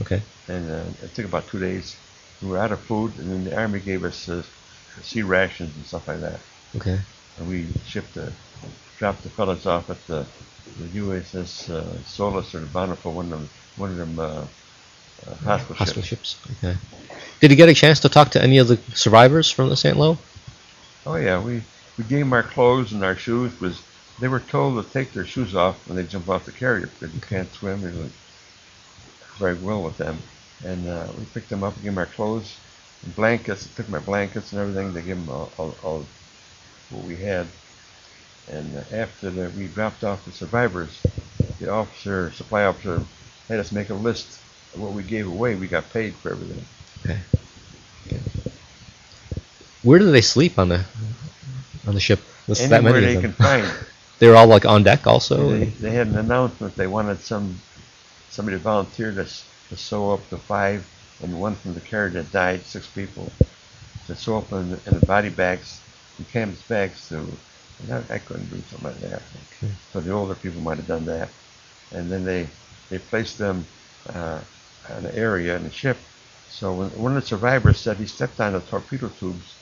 Okay. 0.00 0.20
and 0.48 0.70
uh, 0.70 0.82
it 1.04 1.14
took 1.14 1.26
about 1.26 1.46
two 1.46 1.60
days. 1.60 1.96
We 2.42 2.48
were 2.48 2.58
out 2.58 2.72
of 2.72 2.80
food, 2.80 3.12
and 3.18 3.30
then 3.30 3.44
the 3.44 3.56
army 3.56 3.78
gave 3.78 4.02
us 4.02 4.28
uh, 4.28 4.42
sea 5.02 5.22
rations 5.22 5.74
and 5.76 5.86
stuff 5.86 6.08
like 6.08 6.20
that. 6.20 6.40
Okay. 6.76 6.98
And 7.38 7.48
we 7.48 7.66
shipped 7.86 8.14
the, 8.14 8.32
dropped 8.98 9.22
the 9.22 9.30
fellas 9.30 9.66
off 9.66 9.90
at 9.90 10.06
the, 10.06 10.26
the 10.78 11.00
USS 11.00 11.70
uh, 11.70 12.02
Solace 12.04 12.54
or 12.54 12.60
the 12.60 12.66
Bountiful, 12.66 13.12
one 13.12 13.26
of 13.26 13.30
them, 13.30 13.48
one 13.76 13.90
of 13.90 13.96
them 13.96 14.18
uh, 14.18 14.46
uh, 15.26 15.34
hospital, 15.36 15.76
Hospital 15.76 16.02
ships. 16.02 16.36
ships. 16.42 16.64
Okay. 16.64 16.76
Did 17.40 17.50
you 17.50 17.56
get 17.56 17.68
a 17.68 17.74
chance 17.74 18.00
to 18.00 18.08
talk 18.08 18.30
to 18.30 18.42
any 18.42 18.58
of 18.58 18.68
the 18.68 18.76
survivors 18.94 19.50
from 19.50 19.68
the 19.68 19.76
St. 19.76 19.96
Lo? 19.96 20.18
Oh 21.06 21.16
yeah, 21.16 21.42
we 21.42 21.62
we 21.98 22.04
gave 22.04 22.20
them 22.20 22.32
our 22.32 22.42
clothes 22.42 22.92
and 22.92 23.04
our 23.04 23.16
shoes. 23.16 23.58
Was 23.60 23.82
they 24.20 24.28
were 24.28 24.40
told 24.40 24.82
to 24.82 24.92
take 24.92 25.12
their 25.12 25.24
shoes 25.24 25.54
off 25.54 25.86
when 25.86 25.96
they 25.96 26.04
jump 26.04 26.28
off 26.28 26.46
the 26.46 26.52
carrier 26.52 26.86
because 26.86 27.14
you 27.14 27.20
can't 27.20 27.52
swim. 27.52 27.80
They 27.82 27.88
were 27.88 28.08
very 29.38 29.54
well 29.54 29.82
with 29.82 29.96
them, 29.98 30.18
and 30.64 30.86
uh, 30.88 31.06
we 31.18 31.24
picked 31.26 31.50
them 31.50 31.62
up, 31.62 31.74
gave 31.76 31.84
them 31.84 31.98
our 31.98 32.06
clothes, 32.06 32.56
and 33.02 33.14
blankets. 33.14 33.68
Took 33.74 33.88
my 33.88 33.98
blankets 33.98 34.52
and 34.52 34.60
everything. 34.60 34.92
They 34.92 35.02
gave 35.02 35.16
them 35.16 35.28
all, 35.28 35.50
all, 35.58 35.74
all 35.82 36.06
what 36.90 37.04
we 37.04 37.16
had. 37.16 37.46
And 38.50 38.76
after 38.92 39.30
the, 39.30 39.50
we 39.56 39.68
dropped 39.68 40.04
off 40.04 40.24
the 40.24 40.32
survivors, 40.32 41.00
the 41.60 41.70
officer, 41.70 42.30
supply 42.32 42.64
officer, 42.64 43.02
had 43.48 43.58
us 43.58 43.72
make 43.72 43.90
a 43.90 43.94
list 43.94 44.40
of 44.74 44.80
what 44.80 44.92
we 44.92 45.02
gave 45.02 45.26
away. 45.26 45.54
We 45.54 45.66
got 45.66 45.90
paid 45.90 46.14
for 46.14 46.30
everything. 46.32 46.64
Okay. 47.04 47.20
okay. 48.06 48.20
Where 49.82 49.98
do 49.98 50.10
they 50.10 50.20
sleep 50.20 50.58
on 50.58 50.68
the 50.68 50.84
on 51.86 51.94
the 51.94 52.00
ship? 52.00 52.20
Was 52.48 52.58
that 52.58 52.72
Anywhere 52.72 53.00
many 53.00 53.14
they 53.14 53.20
can 53.20 53.32
find. 53.32 53.66
They 54.20 54.28
were 54.28 54.36
all 54.36 54.46
like 54.46 54.64
on 54.64 54.84
deck 54.84 55.08
also. 55.08 55.50
They, 55.50 55.64
they 55.64 55.90
had 55.90 56.06
an 56.06 56.16
announcement. 56.16 56.76
They 56.76 56.86
wanted 56.86 57.20
some 57.20 57.58
somebody 58.30 58.56
to 58.56 58.62
volunteer 58.62 59.12
to, 59.12 59.24
to 59.24 59.76
sew 59.76 60.12
up 60.12 60.28
the 60.30 60.38
five 60.38 60.86
and 61.22 61.40
one 61.40 61.54
from 61.56 61.74
the 61.74 61.80
carrier 61.80 62.10
that 62.10 62.32
died, 62.32 62.62
six 62.62 62.86
people, 62.86 63.30
to 64.06 64.14
sew 64.14 64.38
up 64.38 64.52
in, 64.52 64.72
in 64.86 64.98
the 64.98 65.06
body 65.06 65.30
bags, 65.30 65.80
in 66.18 66.24
canvas 66.26 66.62
bags. 66.62 67.00
so 67.00 67.24
I, 67.90 68.14
I 68.14 68.18
couldn't 68.18 68.50
do 68.50 68.56
something 68.70 68.88
like 68.88 69.00
that. 69.00 69.22
Okay. 69.62 69.72
So 69.92 70.00
the 70.00 70.12
older 70.12 70.34
people 70.34 70.60
might 70.60 70.76
have 70.78 70.86
done 70.86 71.04
that, 71.06 71.28
and 71.92 72.10
then 72.10 72.24
they 72.24 72.48
they 72.90 72.98
placed 72.98 73.38
them 73.38 73.64
uh, 74.12 74.40
an 74.88 75.06
area 75.14 75.56
in 75.56 75.64
the 75.64 75.70
ship. 75.70 75.96
So 76.50 76.72
when, 76.72 76.90
one 76.90 77.16
of 77.16 77.22
the 77.22 77.26
survivors 77.28 77.78
said 77.80 77.96
he 77.96 78.06
stepped 78.06 78.40
on 78.40 78.52
the 78.52 78.60
torpedo 78.60 79.08
tubes, 79.08 79.54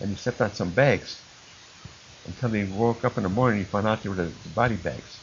and 0.00 0.10
he 0.10 0.16
stepped 0.16 0.40
on 0.40 0.52
some 0.52 0.70
bags 0.70 1.20
until 2.26 2.50
he 2.50 2.64
woke 2.64 3.04
up 3.04 3.16
in 3.16 3.22
the 3.22 3.28
morning. 3.28 3.58
He 3.60 3.64
found 3.64 3.86
out 3.86 4.02
they 4.02 4.08
were 4.08 4.14
the, 4.14 4.24
the 4.24 4.48
body 4.54 4.76
bags. 4.76 5.18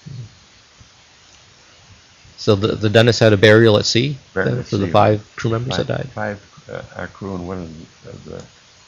So 2.37 2.55
the 2.55 2.75
the 2.75 2.89
Dennis 2.89 3.19
had 3.19 3.33
a 3.33 3.37
burial 3.37 3.77
at 3.77 3.85
sea 3.85 4.17
Burial 4.33 4.55
then 4.55 4.59
at 4.59 4.65
for 4.65 4.77
the 4.77 4.85
sea. 4.87 4.91
five 4.91 5.35
crew 5.35 5.51
members 5.51 5.77
Five, 5.77 5.87
that 5.87 5.97
died. 5.97 6.07
five 6.09 6.65
uh, 6.71 6.81
our 6.95 7.07
crew 7.07 7.35
and 7.35 7.47
one 7.47 7.59
of 7.59 8.03
the, 8.03 8.09
of 8.09 8.25
the 8.25 8.43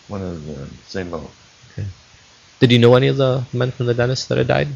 one 0.08 0.22
of 0.22 0.46
the 0.46 0.68
St. 0.88 1.10
Lo. 1.12 1.30
Did 2.60 2.72
you 2.72 2.80
know 2.80 2.96
any 2.96 3.08
of 3.08 3.18
the 3.18 3.44
men 3.54 3.72
from 3.72 3.86
the 3.86 3.94
Dennis 3.94 4.26
that 4.28 4.38
had 4.40 4.48
died? 4.48 4.68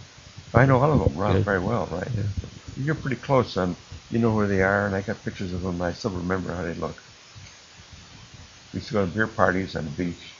I 0.53 0.65
know 0.65 0.79
all 0.81 0.91
of 0.91 0.99
them 0.99 1.17
Ron, 1.19 1.37
Yeah. 1.37 1.41
very 1.41 1.59
well, 1.59 1.87
right? 1.91 2.07
Yeah. 2.15 2.23
You're 2.77 2.95
pretty 2.95 3.15
close. 3.15 3.57
Um, 3.57 3.75
you 4.11 4.19
know 4.19 4.31
where 4.35 4.45
they 4.47 4.61
are, 4.61 4.85
and 4.85 4.95
I 4.95 5.01
got 5.01 5.23
pictures 5.23 5.51
of 5.53 5.61
them. 5.63 5.81
I 5.81 5.93
still 5.93 6.11
remember 6.11 6.53
how 6.53 6.61
they 6.63 6.73
look. 6.75 6.95
We 8.73 8.77
used 8.77 8.87
to 8.89 8.93
go 8.93 9.05
to 9.05 9.11
beer 9.11 9.27
parties 9.27 9.75
on 9.75 9.85
the 9.85 9.91
beach. 9.91 10.33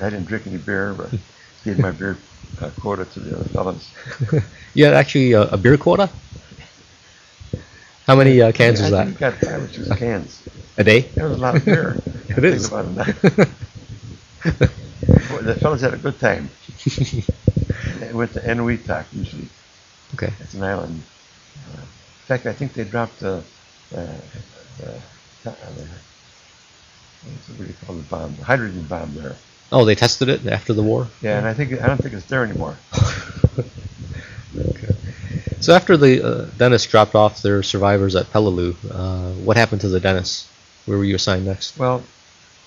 I 0.00 0.10
didn't 0.10 0.26
drink 0.26 0.46
any 0.46 0.58
beer, 0.58 0.94
but 0.94 1.10
gave 1.64 1.78
my 1.80 1.90
beer 1.90 2.16
uh, 2.60 2.70
quota 2.78 3.06
to 3.06 3.20
the 3.20 3.34
other 3.36 3.44
fellas. 3.48 3.92
You 4.74 4.84
had 4.86 4.94
actually 4.94 5.32
a, 5.32 5.42
a 5.42 5.56
beer 5.56 5.76
quota. 5.76 6.10
How 8.06 8.16
many 8.16 8.40
uh, 8.42 8.52
cans 8.52 8.80
I 8.80 8.84
was 8.84 8.90
that? 8.92 9.06
we 9.06 9.12
got 9.14 9.34
five 9.34 9.62
or 9.62 9.68
six 9.68 9.88
cans. 9.98 10.42
A 10.76 10.84
day? 10.84 11.00
That 11.14 11.24
was 11.28 11.38
a 11.38 11.40
lot 11.40 11.56
of 11.56 11.64
beer. 11.64 11.96
It 12.28 12.44
is. 12.44 12.66
about 12.68 12.86
it 12.86 12.90
now. 12.92 13.04
Boy, 13.34 13.46
the 14.44 15.56
fellas 15.60 15.80
had 15.80 15.94
a 15.94 15.98
good 15.98 16.18
time. 16.18 16.50
They 17.98 18.12
went 18.12 18.32
to 18.32 18.40
Eniwetok 18.40 19.04
usually. 19.12 19.48
okay. 20.14 20.32
It's 20.40 20.54
an 20.54 20.62
island. 20.62 21.02
Uh, 21.72 21.80
in 21.80 22.26
fact, 22.26 22.46
I 22.46 22.52
think 22.52 22.72
they 22.72 22.84
dropped 22.84 23.20
the, 23.20 23.42
uh, 23.94 24.06
the, 24.78 24.90
uh, 24.90 25.00
the 25.44 25.88
what's 27.24 27.48
it 27.48 27.58
really 27.58 27.74
called 27.84 27.98
the 27.98 28.02
bomb, 28.04 28.36
the 28.36 28.44
hydrogen 28.44 28.84
bomb 28.84 29.14
there. 29.14 29.36
Oh, 29.70 29.84
they 29.84 29.94
tested 29.94 30.28
it 30.28 30.46
after 30.46 30.72
the 30.72 30.82
war. 30.82 31.08
Yeah, 31.20 31.38
and 31.38 31.46
I 31.46 31.54
think 31.54 31.72
I 31.80 31.86
don't 31.86 31.98
think 31.98 32.14
it's 32.14 32.26
there 32.26 32.44
anymore. 32.44 32.76
Okay. 34.56 34.94
So 35.60 35.74
after 35.74 35.96
the 35.96 36.24
uh, 36.24 36.44
Dennis 36.58 36.86
dropped 36.86 37.16
off 37.16 37.42
their 37.42 37.62
survivors 37.64 38.14
at 38.14 38.26
Peleliu, 38.26 38.76
uh, 38.90 39.32
what 39.44 39.56
happened 39.56 39.80
to 39.80 39.88
the 39.88 39.98
Dennis? 39.98 40.48
Where 40.86 40.96
were 40.96 41.04
you 41.04 41.16
assigned 41.16 41.44
next? 41.46 41.76
Well, 41.76 42.04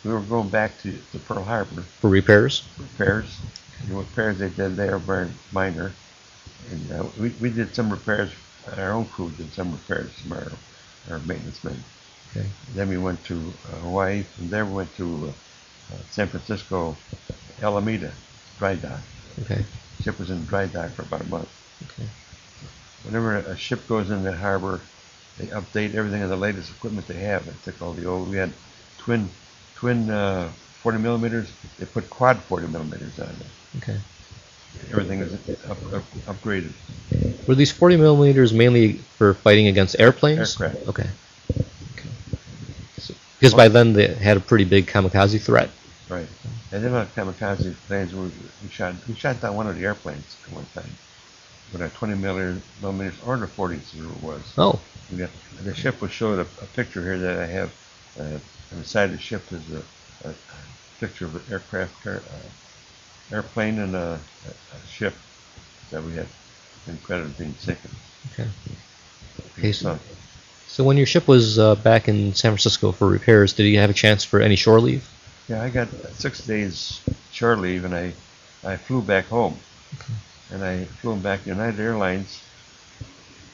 we 0.03 0.12
were 0.13 0.21
going 0.21 0.49
back 0.49 0.79
to, 0.81 0.93
to 1.12 1.19
Pearl 1.19 1.43
Harbor 1.43 1.86
For 2.01 2.10
repairs? 2.10 2.63
repairs. 2.77 3.38
And 3.81 3.95
what 3.95 4.07
repairs 4.07 4.39
they 4.39 4.49
did 4.49 4.75
there 4.77 4.97
were 4.99 5.29
minor, 5.51 5.93
and 6.71 6.91
uh, 6.91 7.05
we 7.19 7.29
we 7.41 7.49
did 7.51 7.75
some 7.75 7.89
repairs. 7.91 8.31
Our 8.77 8.93
own 8.93 9.05
crew 9.07 9.31
did 9.31 9.53
some 9.53 9.71
repairs 9.71 10.12
from 10.21 10.33
our 10.33 10.51
our 11.12 11.19
maintenance 11.19 11.63
men. 11.63 11.83
Okay. 12.31 12.47
Then 12.73 12.89
we 12.89 12.97
went 12.97 13.23
to 13.25 13.36
uh, 13.71 13.77
Hawaii. 13.77 14.23
From 14.23 14.49
there 14.49 14.65
we 14.65 14.73
went 14.73 14.95
to 14.97 15.27
uh, 15.27 15.95
uh, 15.95 15.97
San 16.12 16.27
Francisco, 16.27 16.97
Alameda, 17.62 18.12
dry 18.60 18.75
dock. 18.75 19.01
Okay. 19.43 19.65
Ship 20.01 20.17
was 20.19 20.29
in 20.29 20.45
dry 20.45 20.67
dock 20.67 20.91
for 20.91 21.03
about 21.03 21.21
a 21.21 21.27
month. 21.29 21.49
Okay. 21.83 22.10
Whenever 23.03 23.38
a 23.38 23.57
ship 23.57 23.88
goes 23.88 24.10
in 24.12 24.23
the 24.23 24.36
harbor, 24.36 24.81
they 25.38 25.47
update 25.47 25.95
everything 25.95 26.21
of 26.23 26.29
the 26.29 26.38
latest 26.38 26.71
equipment 26.71 27.07
they 27.07 27.19
have. 27.19 27.45
They 27.45 27.53
took 27.63 27.81
all 27.81 27.93
the 27.93 28.05
old. 28.05 28.29
We 28.29 28.38
had 28.38 28.53
twin, 28.99 29.29
twin 29.77 30.09
uh, 30.09 30.49
40 30.81 30.97
millimeters. 30.97 31.51
They 31.77 31.85
put 31.85 32.09
quad 32.09 32.37
40 32.37 32.67
millimeters 32.67 33.19
on 33.19 33.27
it. 33.27 33.77
Okay. 33.77 33.97
Everything 34.91 35.19
is 35.19 35.33
up, 35.65 35.77
up, 35.93 36.03
upgraded. 36.25 36.71
Were 37.47 37.55
these 37.55 37.71
40 37.71 37.97
millimeters 37.97 38.53
mainly 38.53 38.93
for 38.93 39.33
fighting 39.35 39.67
against 39.67 39.99
airplanes? 39.99 40.59
Aircraft. 40.61 40.87
Okay. 40.87 41.09
okay. 41.93 42.09
So, 42.97 43.13
because 43.39 43.53
by 43.53 43.67
then 43.67 43.93
they 43.93 44.13
had 44.13 44.37
a 44.37 44.39
pretty 44.39 44.65
big 44.65 44.87
kamikaze 44.87 45.41
threat. 45.41 45.69
Right. 46.09 46.27
And 46.71 46.83
then 46.83 46.93
on 46.93 47.05
kamikaze 47.07 47.75
planes, 47.87 48.13
we, 48.13 48.31
we 48.63 48.69
shot 48.69 48.95
we 49.07 49.13
shot 49.13 49.41
down 49.41 49.55
one 49.55 49.67
of 49.67 49.77
the 49.77 49.83
airplanes 49.83 50.37
at 50.45 50.53
one 50.53 50.65
time 50.73 50.89
with 51.71 51.81
our 51.81 51.89
20 51.89 52.15
millimeter, 52.15 52.61
millimeters 52.81 53.19
or 53.25 53.37
the 53.37 53.47
40s 53.47 53.93
as 53.95 54.05
it 54.05 54.23
was. 54.23 54.41
Oh. 54.57 54.79
We 55.11 55.17
got, 55.17 55.29
the 55.63 55.75
ship 55.75 56.01
was 56.01 56.11
showed 56.11 56.39
a, 56.39 56.63
a 56.63 56.67
picture 56.75 57.01
here 57.01 57.17
that 57.19 57.39
I 57.39 57.45
have. 57.45 57.73
Uh, 58.19 58.39
on 58.71 58.80
the 58.80 58.86
side 58.86 59.06
of 59.06 59.12
the 59.12 59.21
ship 59.21 59.51
is 59.51 59.71
a, 59.71 60.30
a, 60.30 60.34
picture 60.99 61.25
of 61.25 61.36
an 61.36 61.41
aircraft, 61.51 62.03
car, 62.03 62.15
uh, 62.15 63.36
airplane 63.36 63.77
and 63.80 63.95
a, 63.95 64.19
a, 64.45 64.75
a 64.75 64.88
ship 64.88 65.13
that 65.91 66.03
we 66.03 66.13
had 66.13 66.25
been 66.86 66.97
credited 67.03 67.38
being 67.38 67.53
sinking. 67.60 67.91
Okay. 68.34 68.47
Okay. 69.60 69.71
So, 69.71 69.93
So, 69.95 69.99
so 70.67 70.84
when 70.84 70.97
your 70.97 71.06
ship 71.06 71.27
was 71.27 71.60
uh, 71.60 71.75
back 71.75 72.08
in 72.08 72.34
San 72.34 72.51
Francisco 72.51 72.91
for 72.91 73.08
repairs, 73.08 73.53
did 73.53 73.63
you 73.63 73.77
have 73.80 73.89
a 73.89 73.93
chance 73.93 74.23
for 74.23 74.41
any 74.41 74.56
shore 74.56 74.80
leave? 74.80 75.08
yeah, 75.47 75.63
I 75.63 75.69
got 75.69 75.88
six 76.13 76.45
days 76.45 77.01
shore 77.32 77.56
leave 77.56 77.86
and 77.86 77.95
I, 77.95 78.13
I 78.63 78.77
flew 78.77 79.01
back 79.01 79.25
home. 79.27 79.58
And 80.51 80.63
I 80.63 80.86
flew 80.86 81.15
back 81.17 81.43
to 81.43 81.49
United 81.49 81.80
Airlines 81.80 82.41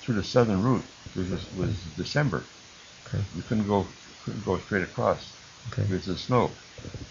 through 0.01 0.15
the 0.15 0.23
southern 0.23 0.61
route. 0.61 0.83
It 1.15 1.29
was, 1.29 1.53
was 1.55 1.75
December. 1.97 2.43
Okay. 3.07 3.23
You 3.35 3.41
couldn't 3.43 3.67
go 3.67 3.87
couldn't 4.23 4.45
go 4.45 4.57
straight 4.59 4.83
across. 4.83 5.33
Okay. 5.71 5.83
because 5.83 6.07
of 6.07 6.19
snow. 6.19 6.51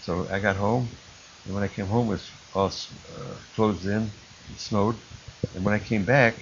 So 0.03 0.27
I 0.31 0.39
got 0.39 0.57
home, 0.57 0.89
and 1.45 1.55
when 1.55 1.63
I 1.63 1.69
came 1.69 1.87
home, 1.87 2.09
it 2.09 2.11
was 2.11 2.31
all 2.55 2.67
uh, 2.67 3.35
closed 3.55 3.87
in, 3.87 4.03
it 4.03 4.59
snowed. 4.59 4.97
And 5.55 5.65
when 5.65 5.75
I 5.75 5.79
came 5.79 6.05
back, 6.05 6.35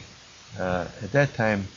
uh, 0.58 0.88
at 1.02 1.12
that 1.12 1.34
time, 1.34 1.68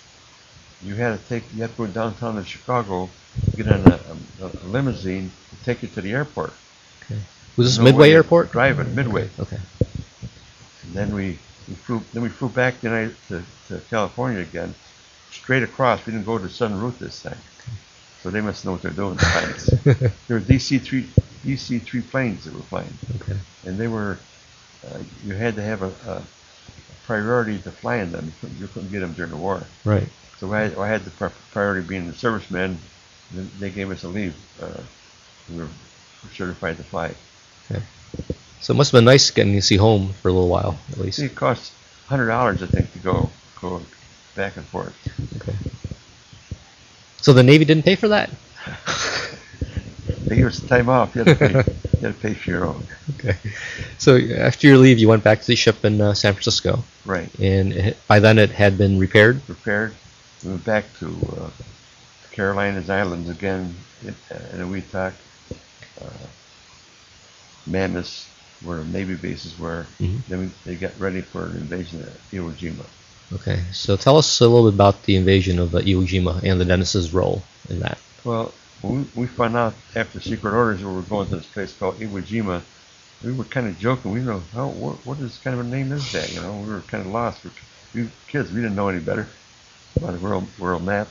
you 0.83 0.95
had 0.95 1.17
to 1.19 1.29
take, 1.29 1.43
you 1.53 1.61
had 1.61 1.71
to 1.71 1.77
go 1.77 1.87
downtown 1.87 2.35
to 2.35 2.43
Chicago, 2.43 3.09
get 3.55 3.67
on 3.67 3.81
a, 3.87 3.99
a, 4.41 4.47
a 4.47 4.67
limousine 4.67 5.31
to 5.51 5.63
take 5.63 5.83
you 5.83 5.87
to 5.89 6.01
the 6.01 6.11
airport. 6.11 6.51
Okay. 7.03 7.21
Was 7.55 7.67
this 7.67 7.77
No 7.77 7.83
Midway 7.85 8.09
way. 8.09 8.15
Airport? 8.15 8.51
Driving, 8.51 8.95
Midway. 8.95 9.29
Okay. 9.39 9.59
And 10.83 10.93
then 10.93 11.13
we, 11.13 11.37
we 11.67 11.75
flew, 11.75 12.01
then 12.11 12.23
we 12.23 12.29
flew 12.29 12.49
back 12.49 12.81
the 12.81 12.89
night 12.89 13.13
to, 13.27 13.43
to 13.67 13.79
California 13.89 14.41
again, 14.41 14.73
straight 15.31 15.63
across. 15.63 16.05
We 16.05 16.13
didn't 16.13 16.25
go 16.25 16.37
to 16.39 16.49
Southern 16.49 16.81
Route 16.81 16.99
this 16.99 17.21
time. 17.21 17.37
So 18.23 18.29
they 18.31 18.39
must 18.41 18.63
know 18.63 18.71
what 18.71 18.81
they're 18.81 18.91
doing. 18.91 19.15
the 19.15 20.11
there 20.27 20.37
were 20.37 20.45
DC 20.45 20.81
three, 20.81 21.03
DC 21.45 21.81
three 21.83 22.01
planes 22.01 22.45
that 22.45 22.53
were 22.53 22.61
flying, 22.63 22.93
Okay. 23.17 23.37
and 23.65 23.77
they 23.77 23.87
were, 23.87 24.17
uh, 24.87 24.99
you 25.25 25.33
had 25.33 25.55
to 25.57 25.61
have 25.61 25.81
a, 25.81 25.91
a 26.07 26.23
priority 27.05 27.57
to 27.59 27.71
fly 27.71 27.97
in 27.97 28.13
them. 28.13 28.25
You 28.27 28.31
couldn't, 28.39 28.59
you 28.61 28.67
couldn't 28.67 28.91
get 28.91 28.99
them 29.01 29.11
during 29.13 29.31
the 29.31 29.37
war. 29.37 29.67
Right. 29.83 30.07
So 30.37 30.53
I, 30.53 30.71
I 30.81 30.87
had 30.87 31.03
the 31.03 31.11
pri- 31.11 31.31
priority 31.51 31.85
being 31.85 32.07
the 32.07 32.13
servicemen. 32.13 32.77
They 33.59 33.69
gave 33.69 33.91
us 33.91 34.03
a 34.03 34.07
leave. 34.07 34.35
Uh, 34.61 34.81
we 35.51 35.57
were 35.57 35.67
certified 36.33 36.77
to 36.77 36.83
fly. 36.83 37.13
Okay. 37.69 37.83
So 38.61 38.73
it 38.73 38.77
must 38.77 38.91
have 38.93 38.99
been 38.99 39.05
nice 39.05 39.29
getting 39.31 39.53
to 39.53 39.61
see 39.61 39.75
home 39.75 40.13
for 40.21 40.29
a 40.29 40.31
little 40.31 40.47
while, 40.49 40.79
at 40.91 40.97
least. 40.97 41.19
It 41.19 41.35
cost 41.35 41.73
hundred 42.07 42.27
dollars, 42.27 42.63
I 42.63 42.67
think, 42.67 42.93
to 42.93 42.99
go 42.99 43.29
go 43.59 43.81
back 44.35 44.55
and 44.55 44.65
forth. 44.65 44.95
Okay. 45.41 45.57
So 47.23 47.31
the 47.31 47.41
Navy 47.41 47.63
didn't 47.63 47.85
pay 47.85 47.95
for 47.95 48.09
that? 48.09 48.29
Gave 50.27 50.45
us 50.45 50.59
time 50.67 50.89
off. 50.89 51.15
You 51.15 51.23
had 51.23 51.39
to 51.39 51.47
pay, 51.47 51.53
you 52.01 52.07
had 52.07 52.15
to 52.15 52.19
pay 52.21 52.33
for 52.33 52.49
your 52.49 52.65
own. 52.65 52.83
Okay. 53.19 53.37
So 53.97 54.17
after 54.17 54.67
your 54.67 54.77
leave, 54.77 54.97
you 54.99 55.07
went 55.09 55.23
back 55.23 55.39
to 55.41 55.47
the 55.47 55.55
ship 55.55 55.83
in 55.85 55.99
uh, 56.01 56.13
San 56.13 56.33
Francisco, 56.33 56.83
Right. 57.05 57.29
and 57.39 57.71
it, 57.73 57.97
by 58.07 58.19
then 58.19 58.37
it 58.39 58.49
had 58.49 58.77
been 58.77 58.97
repaired. 58.99 59.45
Prepared. 59.45 59.93
We 60.43 60.51
went 60.51 60.63
back 60.65 60.85
to 60.99 61.07
uh, 61.37 61.49
Carolinas 62.31 62.89
Islands 62.89 63.29
again 63.29 63.75
in, 64.01 64.15
uh, 64.31 64.39
in 64.53 64.59
Eniwetok. 64.59 65.13
Uh, 66.01 66.05
Manus, 67.65 68.27
where 68.63 68.83
Navy 68.83 69.15
bases 69.15 69.57
were. 69.57 69.85
Mhm. 70.01 70.25
Then 70.27 70.39
we, 70.39 70.51
they 70.65 70.75
got 70.75 70.97
ready 70.99 71.21
for 71.21 71.45
an 71.47 71.55
invasion 71.57 72.01
of 72.01 72.09
Iwo 72.31 72.51
Jima. 72.53 72.85
Okay. 73.35 73.59
So 73.71 73.95
tell 73.97 74.17
us 74.17 74.39
a 74.39 74.47
little 74.47 74.69
bit 74.69 74.75
about 74.75 75.03
the 75.03 75.15
invasion 75.15 75.59
of 75.59 75.73
uh, 75.75 75.79
Iwo 75.79 76.07
Jima 76.07 76.43
and 76.43 76.59
the 76.59 76.65
Dennis's 76.65 77.13
role 77.13 77.41
in 77.69 77.79
that. 77.79 77.97
Well, 78.23 78.53
we, 78.81 79.05
we 79.15 79.27
found 79.27 79.55
out 79.55 79.73
after 79.95 80.19
secret 80.19 80.53
orders 80.53 80.83
we 80.83 80.91
were 80.91 81.01
going 81.01 81.27
to 81.29 81.37
this 81.37 81.47
place 81.47 81.73
called 81.73 81.99
Iwo 81.99 82.21
Jima, 82.21 82.61
we 83.23 83.31
were 83.31 83.45
kind 83.45 83.67
of 83.67 83.79
joking. 83.79 84.11
We 84.11 84.19
know 84.19 84.41
how 84.53 84.67
what, 84.67 85.05
what 85.05 85.19
is 85.19 85.37
kind 85.37 85.59
of 85.59 85.65
a 85.65 85.69
name 85.69 85.91
is 85.91 86.11
that? 86.11 86.31
You 86.33 86.41
know, 86.41 86.53
we 86.59 86.69
were 86.69 86.81
kind 86.81 87.05
of 87.05 87.11
lost. 87.11 87.43
We, 87.43 87.51
we 87.93 88.09
kids, 88.27 88.51
we 88.51 88.61
didn't 88.61 88.75
know 88.75 88.89
any 88.89 88.99
better 88.99 89.27
about 89.95 90.13
the 90.13 90.19
world 90.19 90.47
world 90.59 90.83
map. 90.83 91.07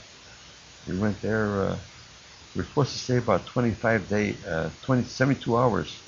We 0.86 0.98
went 0.98 1.20
there. 1.22 1.62
Uh, 1.62 1.78
we 2.54 2.60
were 2.60 2.66
supposed 2.66 2.92
to 2.92 2.98
stay 2.98 3.16
about 3.16 3.46
25 3.46 4.08
day, 4.08 4.36
uh, 4.46 4.68
20, 4.82 5.04
72 5.04 5.56
hours. 5.56 5.98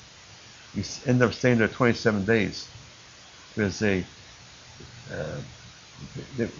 We 0.75 0.83
ended 1.07 1.27
up 1.27 1.33
staying 1.33 1.57
there 1.57 1.67
27 1.67 2.25
days 2.25 2.67
because 3.49 3.79
they, 3.79 4.05
uh, 5.11 5.37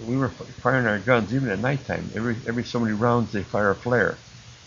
we 0.07 0.17
were 0.17 0.29
firing 0.29 0.87
our 0.87 0.99
guns 0.99 1.33
even 1.33 1.49
at 1.49 1.59
nighttime. 1.59 2.09
Every 2.15 2.35
every 2.47 2.63
so 2.63 2.79
many 2.79 2.93
rounds 2.93 3.31
they 3.31 3.43
fire 3.43 3.71
a 3.71 3.75
flare. 3.75 4.17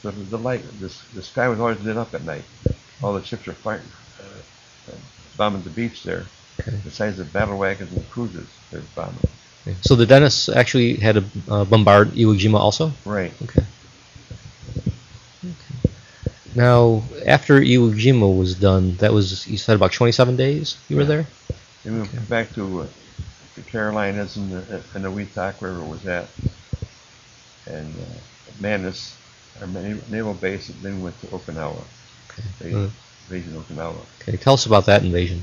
So 0.02 0.10
the, 0.10 0.22
the 0.22 0.38
light, 0.38 0.62
the, 0.80 0.94
the 1.14 1.22
sky 1.22 1.48
was 1.48 1.58
always 1.58 1.80
lit 1.80 1.96
up 1.96 2.14
at 2.14 2.24
night. 2.24 2.44
All 3.02 3.14
the 3.14 3.24
ships 3.24 3.48
are 3.48 3.52
firing, 3.52 3.82
uh, 4.20 4.92
uh, 4.92 4.96
bombing 5.36 5.62
the 5.62 5.70
beach 5.70 6.04
there. 6.04 6.26
Okay. 6.60 6.78
Besides 6.84 7.16
the 7.16 7.24
battle 7.24 7.58
wagons 7.58 7.92
and 7.92 8.00
the 8.00 8.08
cruisers, 8.08 8.48
they're 8.70 8.82
bombing. 8.94 9.18
Okay. 9.66 9.76
So 9.82 9.96
the 9.96 10.06
Dennis 10.06 10.48
actually 10.48 10.96
had 10.96 11.16
to 11.16 11.24
uh, 11.48 11.64
bombard 11.64 12.10
Iwo 12.12 12.38
Jima 12.38 12.58
also. 12.58 12.92
Right. 13.04 13.32
Okay. 13.42 13.62
Okay. 15.44 15.90
Now, 16.54 17.02
after 17.26 17.60
Iwo 17.60 17.92
Jima 17.92 18.36
was 18.36 18.54
done, 18.54 18.96
that 18.96 19.12
was 19.12 19.46
you 19.46 19.58
said 19.58 19.76
about 19.76 19.92
27 19.92 20.36
days 20.36 20.76
you 20.88 20.96
were 20.96 21.04
there. 21.04 21.26
Then 21.84 21.94
we 21.94 22.00
went 22.00 22.28
back 22.28 22.52
to 22.54 22.82
uh, 22.82 22.86
the 23.58 23.70
Carolinas 23.70 24.36
and 24.36 24.50
the, 24.52 24.82
and 24.94 25.04
the 25.04 25.10
Weetak 25.10 25.60
River 25.60 25.82
was 25.82 26.06
at, 26.06 26.28
and 27.66 27.94
uh, 27.94 28.60
Manus, 28.60 29.16
our 29.60 29.66
naval 29.66 30.34
base. 30.34 30.68
And 30.68 30.80
then 30.82 31.02
went 31.02 31.20
to 31.20 31.26
Okinawa. 31.26 31.82
Okay. 32.30 32.48
They 32.60 32.74
Uh, 32.74 32.88
invasion 33.30 33.62
Okinawa. 33.62 34.04
okay. 34.22 34.36
Tell 34.36 34.54
us 34.54 34.66
about 34.66 34.86
that 34.86 35.02
invasion. 35.02 35.42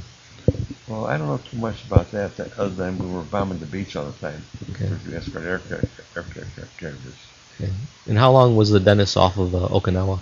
Well, 0.88 1.06
I 1.06 1.18
don't 1.18 1.28
know 1.28 1.38
too 1.38 1.58
much 1.58 1.84
about 1.86 2.12
that, 2.12 2.38
that 2.38 2.58
other 2.60 2.70
than 2.70 3.00
we 3.00 3.08
were 3.08 3.24
bombing 3.24 3.60
the 3.60 3.66
beach 3.66 3.96
all 3.96 4.06
the 4.06 4.20
time. 4.20 4.46
Okay. 4.72 4.90
We 5.08 5.16
escort 5.16 5.44
aircraft, 5.46 5.86
aircraft 6.16 6.78
carriers. 6.78 7.00
Okay. 7.60 7.72
And 8.08 8.18
how 8.18 8.32
long 8.32 8.56
was 8.56 8.70
the 8.70 8.80
Dennis 8.80 9.18
off 9.18 9.38
of 9.38 9.56
uh, 9.56 9.68
Okinawa? 9.70 10.20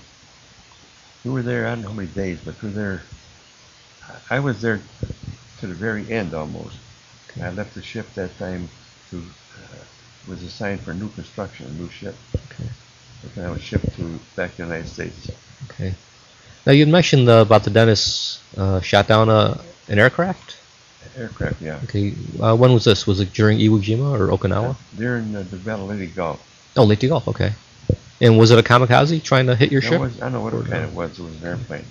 We 1.25 1.31
were 1.31 1.41
there, 1.41 1.67
I 1.67 1.71
don't 1.71 1.81
know 1.81 1.89
how 1.89 1.93
many 1.95 2.07
days, 2.09 2.39
but 2.43 2.61
we 2.61 2.69
were 2.69 2.75
there. 2.75 3.01
I 4.29 4.37
I 4.37 4.39
was 4.39 4.61
there 4.61 4.81
to 5.59 5.67
the 5.67 5.73
very 5.73 6.11
end 6.11 6.33
almost. 6.33 6.77
I 7.41 7.49
left 7.51 7.73
the 7.75 7.81
ship 7.81 8.07
that 8.15 8.37
time 8.37 8.69
to, 9.09 9.17
uh, 9.17 9.83
was 10.29 10.43
assigned 10.43 10.81
for 10.81 10.93
new 10.93 11.09
construction, 11.09 11.65
a 11.67 11.71
new 11.81 11.89
ship. 11.89 12.15
Okay. 12.35 12.69
And 13.35 13.45
I 13.47 13.49
was 13.51 13.61
shipped 13.61 13.95
to 13.95 14.19
back 14.35 14.51
to 14.51 14.57
the 14.57 14.63
United 14.63 14.87
States. 14.89 15.31
Okay. 15.71 15.93
Now 16.65 16.71
you 16.73 16.85
mentioned 16.85 17.27
uh, 17.29 17.41
about 17.47 17.63
the 17.63 17.69
Dennis 17.69 18.41
uh, 18.57 18.79
shot 18.81 19.07
down 19.07 19.29
a, 19.29 19.59
an 19.87 19.99
aircraft. 19.99 20.57
Aircraft, 21.17 21.61
yeah. 21.61 21.79
Okay. 21.85 22.13
Uh, 22.41 22.55
when 22.55 22.73
was 22.73 22.85
this? 22.85 23.05
Was 23.07 23.19
it 23.19 23.33
during 23.33 23.59
Iwo 23.59 23.79
Jima 23.81 24.17
or 24.19 24.27
Okinawa? 24.35 24.75
During 24.95 25.35
uh, 25.35 25.43
the 25.49 25.57
Battle 25.57 25.89
of 25.91 25.97
Leyte 25.99 26.15
Gulf. 26.15 26.71
Oh, 26.75 26.83
Leyte 26.83 27.07
Gulf. 27.07 27.27
Okay. 27.27 27.53
And 28.21 28.37
was 28.37 28.51
it 28.51 28.59
a 28.59 28.63
kamikaze 28.63 29.21
trying 29.23 29.47
to 29.47 29.55
hit 29.55 29.71
your 29.71 29.81
That 29.81 29.87
ship? 29.89 29.99
was- 30.01 30.17
I 30.21 30.25
don't 30.29 30.33
know 30.33 30.41
what 30.41 30.53
kind 30.69 30.83
it 30.85 30.93
was. 30.93 31.19
It 31.19 31.23
was 31.23 31.41
an 31.41 31.47
airplane. 31.47 31.85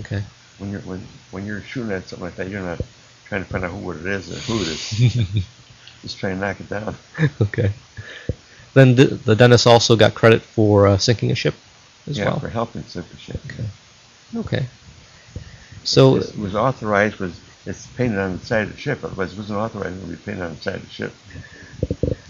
Okay. 0.00 0.22
When 0.58 0.70
you're 0.70 0.80
when 0.82 1.06
when 1.30 1.46
you're 1.46 1.62
shooting 1.62 1.92
at 1.92 2.08
something 2.08 2.24
like 2.26 2.36
that, 2.36 2.48
you're 2.48 2.60
not 2.62 2.80
trying 3.28 3.44
to 3.44 3.50
find 3.50 3.64
out 3.64 3.70
who 3.70 3.78
what 3.78 3.96
it 3.96 4.06
is 4.06 4.30
or 4.30 4.36
who 4.40 4.60
it 4.62 4.68
is. 4.68 5.46
Just 6.02 6.18
trying 6.18 6.36
to 6.36 6.40
knock 6.40 6.60
it 6.60 6.68
down. 6.68 6.94
okay. 7.42 7.72
Then 8.74 8.94
the, 8.94 9.06
the 9.06 9.34
Dennis 9.34 9.66
also 9.66 9.96
got 9.96 10.14
credit 10.14 10.42
for 10.42 10.86
uh, 10.86 10.98
sinking 10.98 11.30
a 11.30 11.34
ship 11.34 11.54
as 12.06 12.18
yeah, 12.18 12.26
well. 12.26 12.40
for 12.40 12.48
helping 12.48 12.82
sink 12.84 13.08
the 13.10 13.16
ship. 13.16 13.40
Okay. 13.46 13.64
Okay. 14.36 14.66
So 15.84 16.16
It 16.16 16.36
was 16.38 16.54
authorized, 16.54 17.18
was 17.18 17.40
it's 17.66 17.86
painted 17.88 18.18
on 18.18 18.38
the 18.38 18.44
side 18.44 18.62
of 18.68 18.72
the 18.72 18.78
ship. 18.78 19.02
Otherwise, 19.04 19.32
it 19.32 19.38
wasn't 19.38 19.58
authorized 19.58 20.00
to 20.00 20.06
be 20.06 20.16
painted 20.16 20.42
on 20.42 20.54
the 20.54 20.60
side 20.60 20.76
of 20.76 20.82
the 20.82 20.88
ship. 20.88 21.12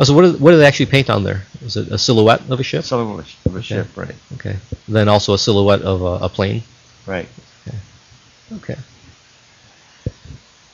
Oh, 0.01 0.05
so 0.05 0.15
what 0.15 0.23
did, 0.23 0.41
what 0.41 0.53
did 0.53 0.59
they 0.59 0.67
actually 0.67 0.87
paint 0.87 1.11
on 1.11 1.25
there? 1.25 1.43
Was 1.63 1.77
it 1.77 1.89
a 1.89 1.99
silhouette 1.99 2.49
of 2.49 2.59
a 2.61 2.63
ship? 2.63 2.85
Silhouette 2.85 3.35
of 3.47 3.55
a, 3.55 3.59
Okay. 3.59 3.63
ship, 3.67 3.97
right? 3.97 4.15
Okay. 4.35 4.57
Then 4.89 5.09
also 5.09 5.35
a 5.35 5.39
silhouette 5.39 5.83
of 5.83 6.03
a, 6.03 6.25
a 6.25 6.29
plane. 6.29 6.63
Right. 7.07 7.29
Okay. 8.57 8.77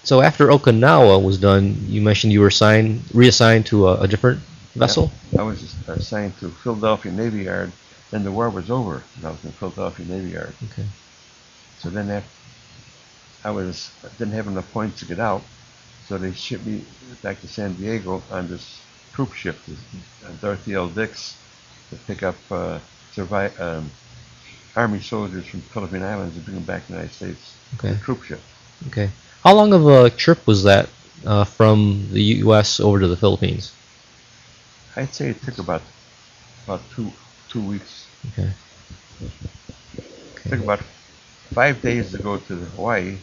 So 0.04 0.20
after 0.20 0.48
Okinawa 0.48 1.22
was 1.22 1.38
done, 1.38 1.76
you 1.86 2.02
mentioned 2.02 2.32
you 2.32 2.40
were 2.40 2.48
assigned, 2.48 3.02
reassigned 3.14 3.64
to 3.66 3.88
a, 3.88 4.02
a 4.02 4.08
different 4.08 4.40
vessel. 4.74 5.10
I 5.38 5.42
was 5.42 5.74
assigned 5.88 6.38
to 6.40 6.50
Philadelphia 6.50 7.10
Navy 7.10 7.44
Yard. 7.44 7.72
Then 8.10 8.22
the 8.22 8.30
war 8.30 8.50
was 8.50 8.70
over, 8.70 9.02
and 9.16 9.24
I 9.24 9.30
was 9.30 9.42
in 9.44 9.52
Philadelphia 9.52 10.04
Navy 10.06 10.30
Yard. 10.30 10.54
Okay. 10.72 10.86
So 11.78 11.88
then 11.88 12.10
after, 12.10 12.28
I 13.44 13.50
was 13.50 13.90
didn't 14.18 14.34
have 14.34 14.46
enough 14.46 14.70
points 14.72 15.00
to 15.00 15.06
get 15.06 15.18
out, 15.18 15.42
so 16.06 16.18
they 16.18 16.32
shipped 16.32 16.66
me 16.66 16.84
back 17.22 17.40
to 17.40 17.48
San 17.48 17.72
Diego 17.74 18.22
on 18.30 18.48
this 18.48 18.80
troop 19.14 19.32
ship, 19.32 19.56
this, 19.66 19.78
uh, 20.24 20.32
Dorothea 20.40 20.78
L. 20.78 20.88
Dix, 20.88 21.36
to 21.90 21.96
pick 21.96 22.22
up 22.22 22.36
uh, 22.50 22.78
survive, 23.12 23.58
um, 23.58 23.90
Army 24.76 25.00
soldiers 25.00 25.46
from 25.46 25.60
Philippine 25.60 26.02
Islands 26.02 26.36
and 26.36 26.44
bring 26.44 26.56
them 26.56 26.64
back 26.64 26.82
to 26.82 26.88
the 26.88 26.98
United 26.98 27.14
States. 27.14 27.56
Okay. 27.76 27.92
The 27.92 27.98
troop 28.00 28.22
ship. 28.22 28.40
Okay. 28.88 29.10
How 29.44 29.54
long 29.54 29.74
of 29.74 29.86
a 29.86 30.08
trip 30.08 30.46
was 30.46 30.64
that 30.64 30.88
uh, 31.26 31.44
from 31.44 32.08
the 32.10 32.22
U.S. 32.48 32.80
over 32.80 32.98
to 32.98 33.06
the 33.06 33.16
Philippines? 33.16 33.72
I'd 34.96 35.14
say 35.14 35.30
it 35.30 35.42
took 35.42 35.58
about 35.58 35.82
about 36.64 36.80
two 36.94 37.12
two 37.50 37.60
weeks. 37.60 38.06
Okay. 38.32 38.50
It 39.98 40.48
took 40.48 40.60
about 40.60 40.80
five 41.52 41.82
days 41.82 42.10
to 42.12 42.18
go 42.18 42.38
to 42.38 42.54
Hawaii, 42.56 43.18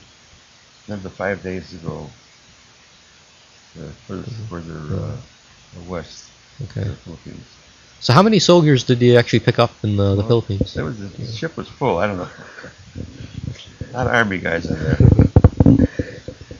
then 0.87 1.01
the 1.01 1.09
five 1.09 1.41
days 1.41 1.71
to 1.71 1.77
go 1.77 2.07
uh, 3.79 3.89
further, 4.07 4.31
further 4.49 4.79
uh, 4.95 5.17
west 5.89 6.29
to 6.59 6.63
Okay. 6.65 6.87
the 6.89 6.95
Philippines. 6.97 7.45
So 7.99 8.13
how 8.13 8.21
many 8.21 8.39
soldiers 8.39 8.83
did 8.83 9.01
you 9.01 9.17
actually 9.17 9.39
pick 9.39 9.57
up 9.57 9.71
in 9.83 9.97
the, 9.97 10.15
the 10.15 10.17
Well, 10.17 10.27
Philippines? 10.27 10.73
There 10.75 10.85
was 10.85 10.99
the 10.99 11.25
ship 11.25 11.57
was 11.57 11.67
full. 11.67 11.97
I 11.97 12.05
don't 12.07 12.17
know. 12.17 12.29
A 13.89 13.97
lot 13.97 14.07
of 14.07 14.13
army 14.13 14.37
guys 14.37 14.65
in 14.69 14.77
there. 14.83 14.97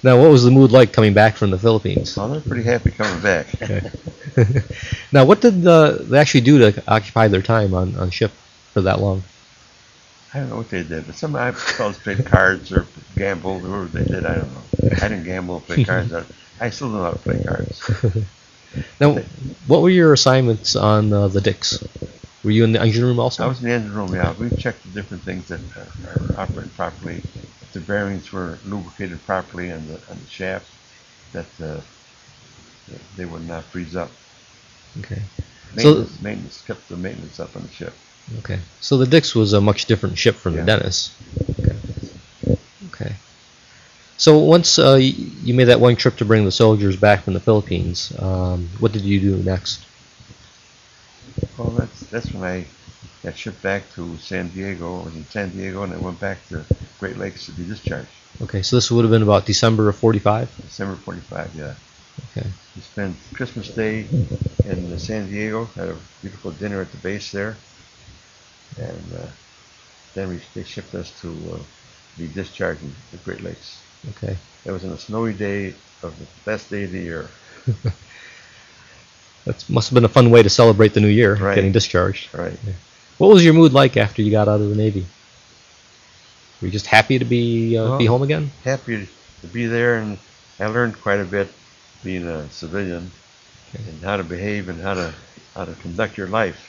Now, 0.03 0.19
what 0.19 0.31
was 0.31 0.43
the 0.43 0.51
mood 0.51 0.71
like 0.71 0.93
coming 0.93 1.13
back 1.13 1.35
from 1.35 1.51
the 1.51 1.59
Philippines? 1.59 2.11
So 2.11 2.27
they're 2.27 2.41
pretty 2.41 2.63
happy 2.63 2.91
coming 2.91 3.21
back. 3.21 3.47
Now, 5.13 5.25
what 5.25 5.41
did 5.41 5.65
uh, 5.67 5.97
they 5.99 6.17
actually 6.17 6.41
do 6.41 6.71
to 6.71 6.83
occupy 6.87 7.27
their 7.27 7.41
time 7.41 7.73
on, 7.73 7.95
on 7.97 8.09
ship 8.09 8.31
for 8.73 8.81
that 8.81 8.99
long? 8.99 9.21
I 10.33 10.39
don't 10.39 10.49
know 10.49 10.55
what 10.57 10.69
they 10.69 10.83
did, 10.83 11.05
but 11.05 11.15
some 11.15 11.35
I 11.35 11.51
fellas 11.51 11.97
played 12.03 12.25
cards 12.25 12.71
or 12.71 12.87
gambled 13.17 13.65
or 13.65 13.69
whatever 13.69 13.87
they 13.87 14.05
did. 14.05 14.25
I 14.25 14.35
don't 14.35 14.53
know. 14.53 14.61
I 15.01 15.09
didn't 15.09 15.25
gamble 15.25 15.55
or 15.55 15.61
play 15.61 15.83
cards. 15.83 16.13
I, 16.13 16.23
I 16.61 16.69
still 16.69 16.87
don't 16.87 16.97
know 16.97 17.03
how 17.03 17.11
to 17.11 17.19
play 17.19 17.43
cards. 17.43 18.25
Now, 19.01 19.15
what 19.67 19.81
were 19.81 19.89
your 19.89 20.13
assignments 20.13 20.75
on 20.75 21.11
uh, 21.11 21.27
the 21.27 21.41
Dix? 21.41 21.83
Were 22.43 22.51
you 22.51 22.63
in 22.63 22.71
the 22.71 22.81
engine 22.81 23.03
room 23.03 23.19
also? 23.19 23.43
I 23.43 23.47
was 23.47 23.61
in 23.61 23.67
the 23.67 23.75
engine 23.75 23.93
room, 23.93 24.15
yeah. 24.15 24.33
We 24.39 24.49
checked 24.57 24.83
the 24.83 24.89
different 24.89 25.23
things 25.23 25.49
that 25.49 25.59
are 25.75 26.41
operating 26.41 26.71
properly, 26.71 27.23
if 27.71 27.73
the 27.73 27.79
bearings 27.79 28.33
were 28.33 28.59
lubricated 28.65 29.23
properly 29.25 29.71
on 29.71 29.87
the, 29.87 29.93
on 30.09 30.19
the 30.19 30.27
shaft, 30.27 30.69
that 31.31 31.45
uh, 31.63 31.79
they 33.15 33.23
would 33.23 33.47
not 33.47 33.63
freeze 33.65 33.95
up. 33.95 34.11
Okay. 34.99 35.21
Maintenance, 35.73 36.21
maintenance 36.21 36.61
kept 36.67 36.89
the 36.89 36.97
maintenance 36.97 37.39
up 37.39 37.55
on 37.55 37.61
the 37.61 37.69
ship. 37.69 37.93
Okay. 38.39 38.59
So 38.81 38.97
the 38.97 39.05
Dix 39.05 39.33
was 39.33 39.53
a 39.53 39.61
much 39.61 39.85
different 39.85 40.17
ship 40.17 40.35
from 40.35 40.55
Yeah. 40.55 40.61
the 40.61 40.65
Dennis. 40.65 41.15
Okay. 41.61 42.57
Okay. 42.87 43.15
So 44.17 44.39
once 44.39 44.77
uh, 44.77 44.95
you 44.95 45.53
made 45.53 45.65
that 45.65 45.79
one 45.79 45.95
trip 45.95 46.17
to 46.17 46.25
bring 46.25 46.43
the 46.43 46.51
soldiers 46.51 46.97
back 46.97 47.23
from 47.23 47.33
the 47.33 47.39
Philippines, 47.39 48.11
um, 48.19 48.69
what 48.79 48.91
did 48.91 49.03
you 49.03 49.21
do 49.21 49.37
next? 49.37 49.79
Well, 51.57 51.69
that's 51.69 52.01
that's 52.07 52.33
when 52.33 52.43
I 52.43 52.65
got 53.23 53.37
shipped 53.37 53.61
back 53.61 53.83
to 53.93 54.17
San 54.17 54.49
Diego. 54.49 55.01
I 55.01 55.05
was 55.05 55.15
in 55.15 55.25
San 55.29 55.49
Diego, 55.49 55.83
and 55.83 55.93
I 55.93 55.97
went 55.97 56.19
back 56.19 56.47
to 56.49 56.65
Great 56.99 57.17
Lakes 57.17 57.45
to 57.45 57.51
be 57.51 57.63
discharged. 57.63 58.09
Okay, 58.41 58.61
so 58.61 58.75
this 58.77 58.89
would 58.89 59.03
have 59.03 59.11
been 59.11 59.21
about 59.23 59.45
December 59.45 59.89
of 59.89 59.95
45? 59.97 60.49
December 60.63 60.95
45, 60.95 61.55
yeah. 61.55 61.73
Okay. 62.31 62.47
We 62.75 62.81
spent 62.81 63.15
Christmas 63.33 63.69
Day 63.69 64.07
in 64.65 64.97
San 64.97 65.29
Diego, 65.29 65.65
had 65.75 65.89
a 65.89 65.97
beautiful 66.21 66.51
dinner 66.51 66.81
at 66.81 66.91
the 66.91 66.97
base 66.97 67.31
there, 67.31 67.57
and 68.77 69.13
uh, 69.13 69.27
then 70.15 70.29
we, 70.29 70.41
they 70.55 70.63
shipped 70.63 70.95
us 70.95 71.11
to 71.21 71.27
uh, 71.53 71.57
be 72.17 72.27
discharged 72.27 72.81
in 72.81 72.95
the 73.11 73.17
Great 73.17 73.41
Lakes. 73.41 73.81
Okay. 74.11 74.37
It 74.65 74.71
was 74.71 74.83
on 74.83 74.91
a 74.91 74.97
snowy 74.97 75.33
day 75.33 75.75
of 76.01 76.17
the 76.17 76.25
best 76.45 76.69
day 76.69 76.85
of 76.85 76.91
the 76.91 76.99
year. 76.99 77.29
That 79.45 79.67
must 79.69 79.89
have 79.89 79.95
been 79.95 80.05
a 80.05 80.09
fun 80.09 80.29
way 80.29 80.43
to 80.43 80.49
celebrate 80.49 80.93
the 80.93 80.99
new 80.99 81.07
year, 81.07 81.35
Right. 81.35 81.55
getting 81.55 81.71
discharged. 81.71 82.31
Right. 82.31 82.57
What 83.21 83.29
was 83.29 83.45
your 83.45 83.53
mood 83.53 83.71
like 83.71 83.97
after 83.97 84.23
you 84.23 84.31
got 84.31 84.47
out 84.47 84.61
of 84.61 84.69
the 84.71 84.75
Navy? 84.75 85.05
Were 86.59 86.65
you 86.65 86.71
just 86.71 86.87
happy 86.87 87.19
to 87.19 87.25
be 87.25 87.77
uh, 87.77 87.95
be 87.99 88.07
home 88.07 88.23
again? 88.23 88.49
Happy 88.63 89.07
to 89.41 89.47
be 89.47 89.67
there, 89.67 89.99
and 89.99 90.17
I 90.59 90.65
learned 90.65 90.99
quite 91.03 91.19
a 91.19 91.23
bit 91.23 91.53
being 92.03 92.25
a 92.27 92.49
civilian 92.49 93.11
Okay. 93.69 93.83
and 93.87 94.01
how 94.01 94.17
to 94.17 94.23
behave 94.23 94.69
and 94.69 94.81
how 94.81 94.95
to 94.95 95.13
how 95.53 95.65
to 95.65 95.75
conduct 95.75 96.17
your 96.17 96.29
life 96.29 96.67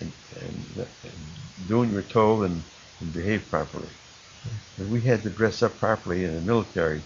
and, 0.00 0.12
and, 0.42 0.86
and 1.02 1.66
doing 1.66 1.94
what 1.94 2.02
you're 2.02 2.12
told 2.12 2.44
and, 2.44 2.62
and 3.00 3.14
behave 3.14 3.42
properly. 3.48 3.88
And 4.76 4.90
we 4.90 5.00
had 5.00 5.22
to 5.22 5.30
dress 5.30 5.62
up 5.62 5.78
properly 5.78 6.24
in 6.24 6.34
the 6.34 6.42
military, 6.42 7.00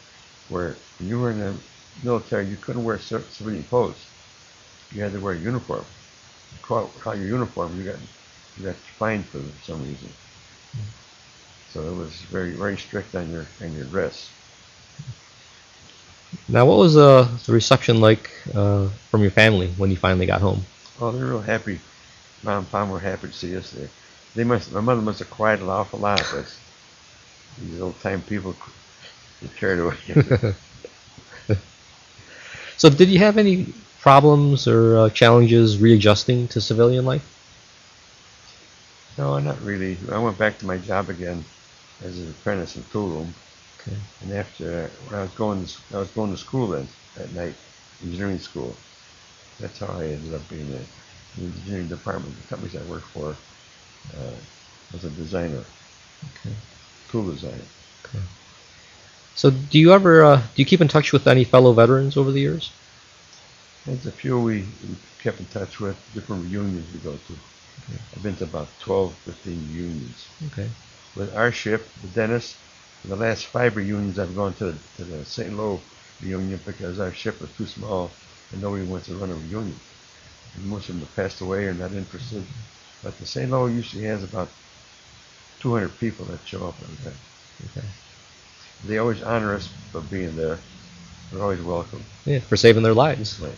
where 0.48 0.74
when 0.98 1.08
you 1.08 1.20
were 1.20 1.30
in 1.30 1.38
the 1.38 1.54
military, 2.02 2.48
you 2.48 2.56
couldn't 2.56 2.82
wear 2.82 2.98
civilian 2.98 3.62
clothes. 3.62 4.04
You 4.90 5.00
had 5.00 5.12
to 5.12 5.20
wear 5.20 5.34
a 5.34 5.38
uniform. 5.38 5.84
Caught, 6.62 7.00
caught 7.00 7.16
your 7.18 7.26
uniform, 7.26 7.78
you 7.78 7.84
got 7.90 8.00
you 8.56 8.64
got 8.64 8.76
fined 8.98 9.26
for 9.26 9.40
some 9.62 9.82
reason. 9.82 10.10
So 11.70 11.86
it 11.86 11.94
was 11.94 12.12
very 12.22 12.52
very 12.54 12.76
strict 12.76 13.14
on 13.14 13.30
your 13.30 13.46
on 13.60 13.74
your 13.74 13.86
dress. 13.86 14.30
Now, 16.48 16.66
what 16.66 16.78
was 16.78 16.96
uh, 16.96 17.28
the 17.46 17.52
reception 17.52 18.00
like 18.00 18.30
uh, 18.54 18.88
from 19.10 19.22
your 19.22 19.30
family 19.30 19.68
when 19.76 19.90
you 19.90 19.96
finally 19.96 20.26
got 20.26 20.40
home? 20.40 20.64
Oh, 21.00 21.12
they're 21.12 21.26
real 21.26 21.40
happy. 21.40 21.80
Mom 22.42 22.58
and 22.58 22.70
Pop 22.70 22.88
were 22.88 22.98
happy 23.00 23.28
to 23.28 23.32
see 23.32 23.56
us 23.56 23.70
there. 23.72 23.90
They 24.34 24.44
must. 24.44 24.72
My 24.72 24.80
mother 24.80 25.02
must 25.02 25.18
have 25.20 25.30
cried 25.30 25.60
an 25.60 25.68
awful 25.68 25.98
lot, 25.98 26.24
but 26.32 26.46
these 27.58 27.80
old 27.80 27.98
time 28.00 28.22
people 28.22 28.54
get 29.40 29.56
carried 29.56 29.80
away. 29.80 29.96
So, 32.76 32.88
did 32.90 33.08
you 33.10 33.18
have 33.18 33.36
any 33.38 33.74
problems 34.00 34.66
or 34.68 34.96
uh, 34.98 35.10
challenges 35.10 35.78
readjusting 35.78 36.48
to 36.48 36.60
civilian 36.60 37.04
life? 37.04 37.24
no, 39.18 39.38
not 39.38 39.62
really. 39.62 39.98
I 40.10 40.18
went 40.18 40.38
back 40.38 40.58
to 40.60 40.66
my 40.66 40.78
job 40.78 41.10
again 41.10 41.44
as 42.02 42.18
an 42.20 42.30
apprentice 42.30 42.76
in 42.76 42.84
tool 42.84 43.08
room, 43.10 43.34
Okay. 43.80 43.96
and 44.20 44.32
after 44.32 44.90
when 45.04 45.14
I 45.18 45.22
was 45.22 45.32
going, 45.32 45.66
to, 45.66 45.72
I 45.94 45.98
was 45.98 46.10
going 46.10 46.30
to 46.30 46.36
school 46.36 46.68
then 46.68 46.88
at 47.16 47.32
night, 47.32 47.56
engineering 48.02 48.38
school. 48.38 48.76
That's 49.60 49.78
how 49.80 49.98
I 50.00 50.06
ended 50.08 50.34
up 50.34 50.48
being 50.48 50.70
in 50.72 50.86
the 51.36 51.44
engineering 51.44 51.88
department. 51.88 52.36
The 52.40 52.48
companies 52.48 52.76
I 52.76 52.82
worked 52.82 53.12
for 53.12 53.36
uh, 54.16 54.36
was 54.92 55.04
a 55.04 55.10
designer, 55.10 55.66
Okay. 56.30 56.56
tool 57.08 57.30
designer. 57.30 57.66
So, 59.34 59.50
do 59.50 59.78
you 59.78 59.92
ever 59.92 60.24
uh, 60.24 60.36
do 60.36 60.62
you 60.62 60.66
keep 60.66 60.80
in 60.80 60.88
touch 60.88 61.12
with 61.12 61.26
any 61.26 61.44
fellow 61.44 61.72
veterans 61.72 62.16
over 62.16 62.32
the 62.32 62.40
years? 62.40 62.72
There's 63.86 64.06
a 64.06 64.12
few 64.12 64.38
we, 64.38 64.60
we 64.60 64.96
kept 65.22 65.40
in 65.40 65.46
touch 65.46 65.80
with, 65.80 65.96
different 66.14 66.44
reunions 66.44 66.92
we 66.92 67.00
go 67.00 67.16
to. 67.16 67.38
I've 68.14 68.22
been 68.22 68.36
to 68.36 68.44
about 68.44 68.68
12, 68.80 69.14
15 69.24 69.68
reunions. 69.72 70.26
Okay. 70.52 70.70
With 71.16 71.34
our 71.34 71.50
ship, 71.50 71.88
the 72.02 72.08
Dennis, 72.08 72.56
the 73.04 73.16
last 73.16 73.46
five 73.46 73.76
reunions 73.76 74.18
I've 74.18 74.36
gone 74.36 74.54
to, 74.54 74.74
to 74.96 75.04
the 75.04 75.24
St. 75.24 75.56
Lo 75.56 75.80
reunion 76.20 76.60
because 76.64 77.00
our 77.00 77.12
ship 77.12 77.40
was 77.40 77.50
too 77.56 77.66
small 77.66 78.10
and 78.52 78.60
nobody 78.60 78.84
wants 78.84 79.06
to 79.08 79.14
run 79.14 79.30
a 79.30 79.34
reunion. 79.34 79.78
And 80.54 80.66
most 80.66 80.88
of 80.88 80.96
them 80.96 81.06
have 81.06 81.16
passed 81.16 81.40
away 81.40 81.64
or 81.64 81.74
not 81.74 81.92
interested. 81.92 82.44
But 83.02 83.18
the 83.18 83.26
St. 83.26 83.50
Lo 83.50 83.66
usually 83.66 84.04
has 84.04 84.22
about 84.22 84.50
200 85.60 85.98
people 85.98 86.26
that 86.26 86.46
show 86.46 86.68
up 86.68 86.74
every 86.82 86.96
time. 86.96 87.20
Okay. 87.76 87.86
They 88.84 88.98
always 88.98 89.22
honor 89.22 89.54
us 89.54 89.68
for 89.92 90.00
being 90.00 90.36
there. 90.36 90.58
We're 91.32 91.42
always 91.42 91.60
welcome. 91.62 92.02
Yeah, 92.24 92.40
for 92.40 92.56
saving 92.56 92.82
their 92.82 92.94
lives. 92.94 93.38
Right. 93.40 93.52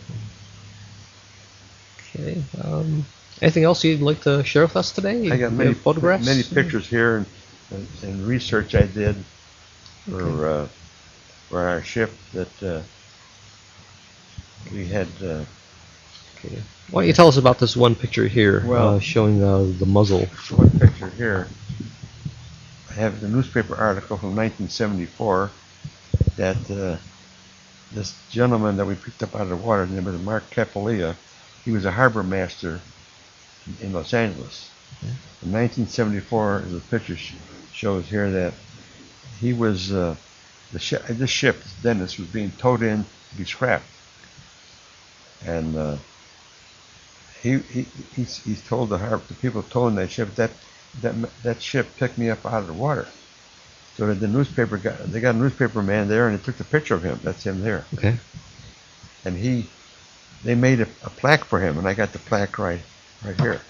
Okay. 2.15 2.43
Um, 2.63 3.05
anything 3.41 3.63
else 3.63 3.83
you'd 3.83 4.01
like 4.01 4.21
to 4.21 4.43
share 4.43 4.63
with 4.63 4.75
us 4.77 4.91
today? 4.91 5.31
I 5.31 5.37
got 5.37 5.51
You 5.51 5.57
many 5.57 5.73
photographs. 5.73 6.25
many 6.25 6.43
pictures 6.43 6.87
here, 6.87 7.17
and, 7.17 7.25
and, 7.71 7.87
and 8.03 8.27
research 8.27 8.75
I 8.75 8.83
did 8.83 9.15
for 10.09 10.47
uh, 10.47 10.67
for 11.49 11.59
our 11.61 11.81
ship 11.81 12.11
that 12.33 12.63
uh, 12.63 12.81
we 14.71 14.85
had. 14.87 15.07
Uh, 15.23 15.43
Okay. 16.45 16.61
Why 16.91 17.03
don't 17.03 17.07
you 17.07 17.13
tell 17.13 17.29
us 17.29 17.37
about 17.37 17.57
this 17.59 17.73
one 17.77 17.95
picture 17.95 18.27
here, 18.27 18.65
Well- 18.67 18.95
uh, 18.95 18.99
showing 18.99 19.41
uh, 19.41 19.59
the 19.79 19.85
muzzle? 19.85 20.25
one 20.57 20.69
picture 20.71 21.07
here. 21.11 21.47
I 22.89 22.93
have 22.95 23.21
the 23.21 23.29
newspaper 23.29 23.73
article 23.77 24.17
from 24.17 24.35
1974 24.35 25.51
that 26.35 26.57
uh, 26.69 26.97
this 27.93 28.13
gentleman 28.29 28.77
that 28.77 28.85
we 28.87 28.95
picked 28.95 29.23
up 29.23 29.35
out 29.35 29.43
of 29.43 29.49
the 29.49 29.57
water, 29.57 29.85
his 29.85 29.95
name 29.95 30.05
was 30.05 30.19
Mark 30.21 30.51
Capolia. 30.53 31.17
He 31.65 31.71
was 31.71 31.85
a 31.85 31.91
harbor 31.93 32.23
master 32.23 32.81
in- 33.65 33.93
Los 33.93 34.13
Angeles. 34.13 34.71
In 35.43 35.51
1974, 35.51 36.65
the 36.69 36.81
picture 36.81 37.17
sh- 37.17 37.35
shows 37.71 38.09
here 38.09 38.31
that 38.31 38.55
he 39.39 39.53
was 39.53 39.93
uh, 39.93 40.17
the 40.71 40.79
shi 40.79 40.97
this 41.09 41.29
ship, 41.31 41.63
Dennis, 41.81 42.17
was 42.19 42.27
being 42.29 42.51
towed 42.53 42.83
in 42.83 43.05
to 43.29 43.35
be 43.35 43.45
scrapped, 43.45 43.99
and 45.41 45.77
uh, 45.77 45.97
he, 47.41 47.59
he 47.59 47.87
he's, 48.15 48.37
he's 48.43 48.63
told 48.63 48.89
the 48.89 48.99
harbor, 48.99 49.25
the 49.27 49.35
people 49.35 49.63
towing 49.63 49.95
that 49.95 50.11
ship 50.11 50.35
that 50.35 50.51
that 51.01 51.15
that 51.43 51.61
ship 51.61 51.95
picked 51.97 52.17
me 52.17 52.29
up 52.29 52.45
out 52.45 52.61
of 52.61 52.67
the 52.67 52.73
water. 52.73 53.07
So 53.97 54.11
the 54.13 54.27
newspaper 54.27 54.77
got 54.77 54.97
they 55.11 55.19
got 55.19 55.35
a 55.35 55.37
newspaper 55.37 55.83
man 55.83 56.07
there 56.07 56.27
and 56.27 56.37
they 56.39 56.43
took 56.43 56.57
the 56.57 56.63
picture 56.63 56.95
of 56.95 57.03
him. 57.03 57.19
That's 57.23 57.43
him 57.43 57.61
there, 57.61 57.85
Okay. 57.93 58.15
and 59.23 59.37
he 59.37 59.67
they 60.43 60.55
made 60.55 60.81
a, 60.81 60.87
a 61.05 61.09
plaque 61.09 61.45
for 61.45 61.59
him, 61.59 61.77
and 61.77 61.87
I 61.87 61.93
got 61.93 62.11
the 62.11 62.19
plaque 62.19 62.57
right 62.57 62.81
right 63.23 63.39
here. 63.39 63.61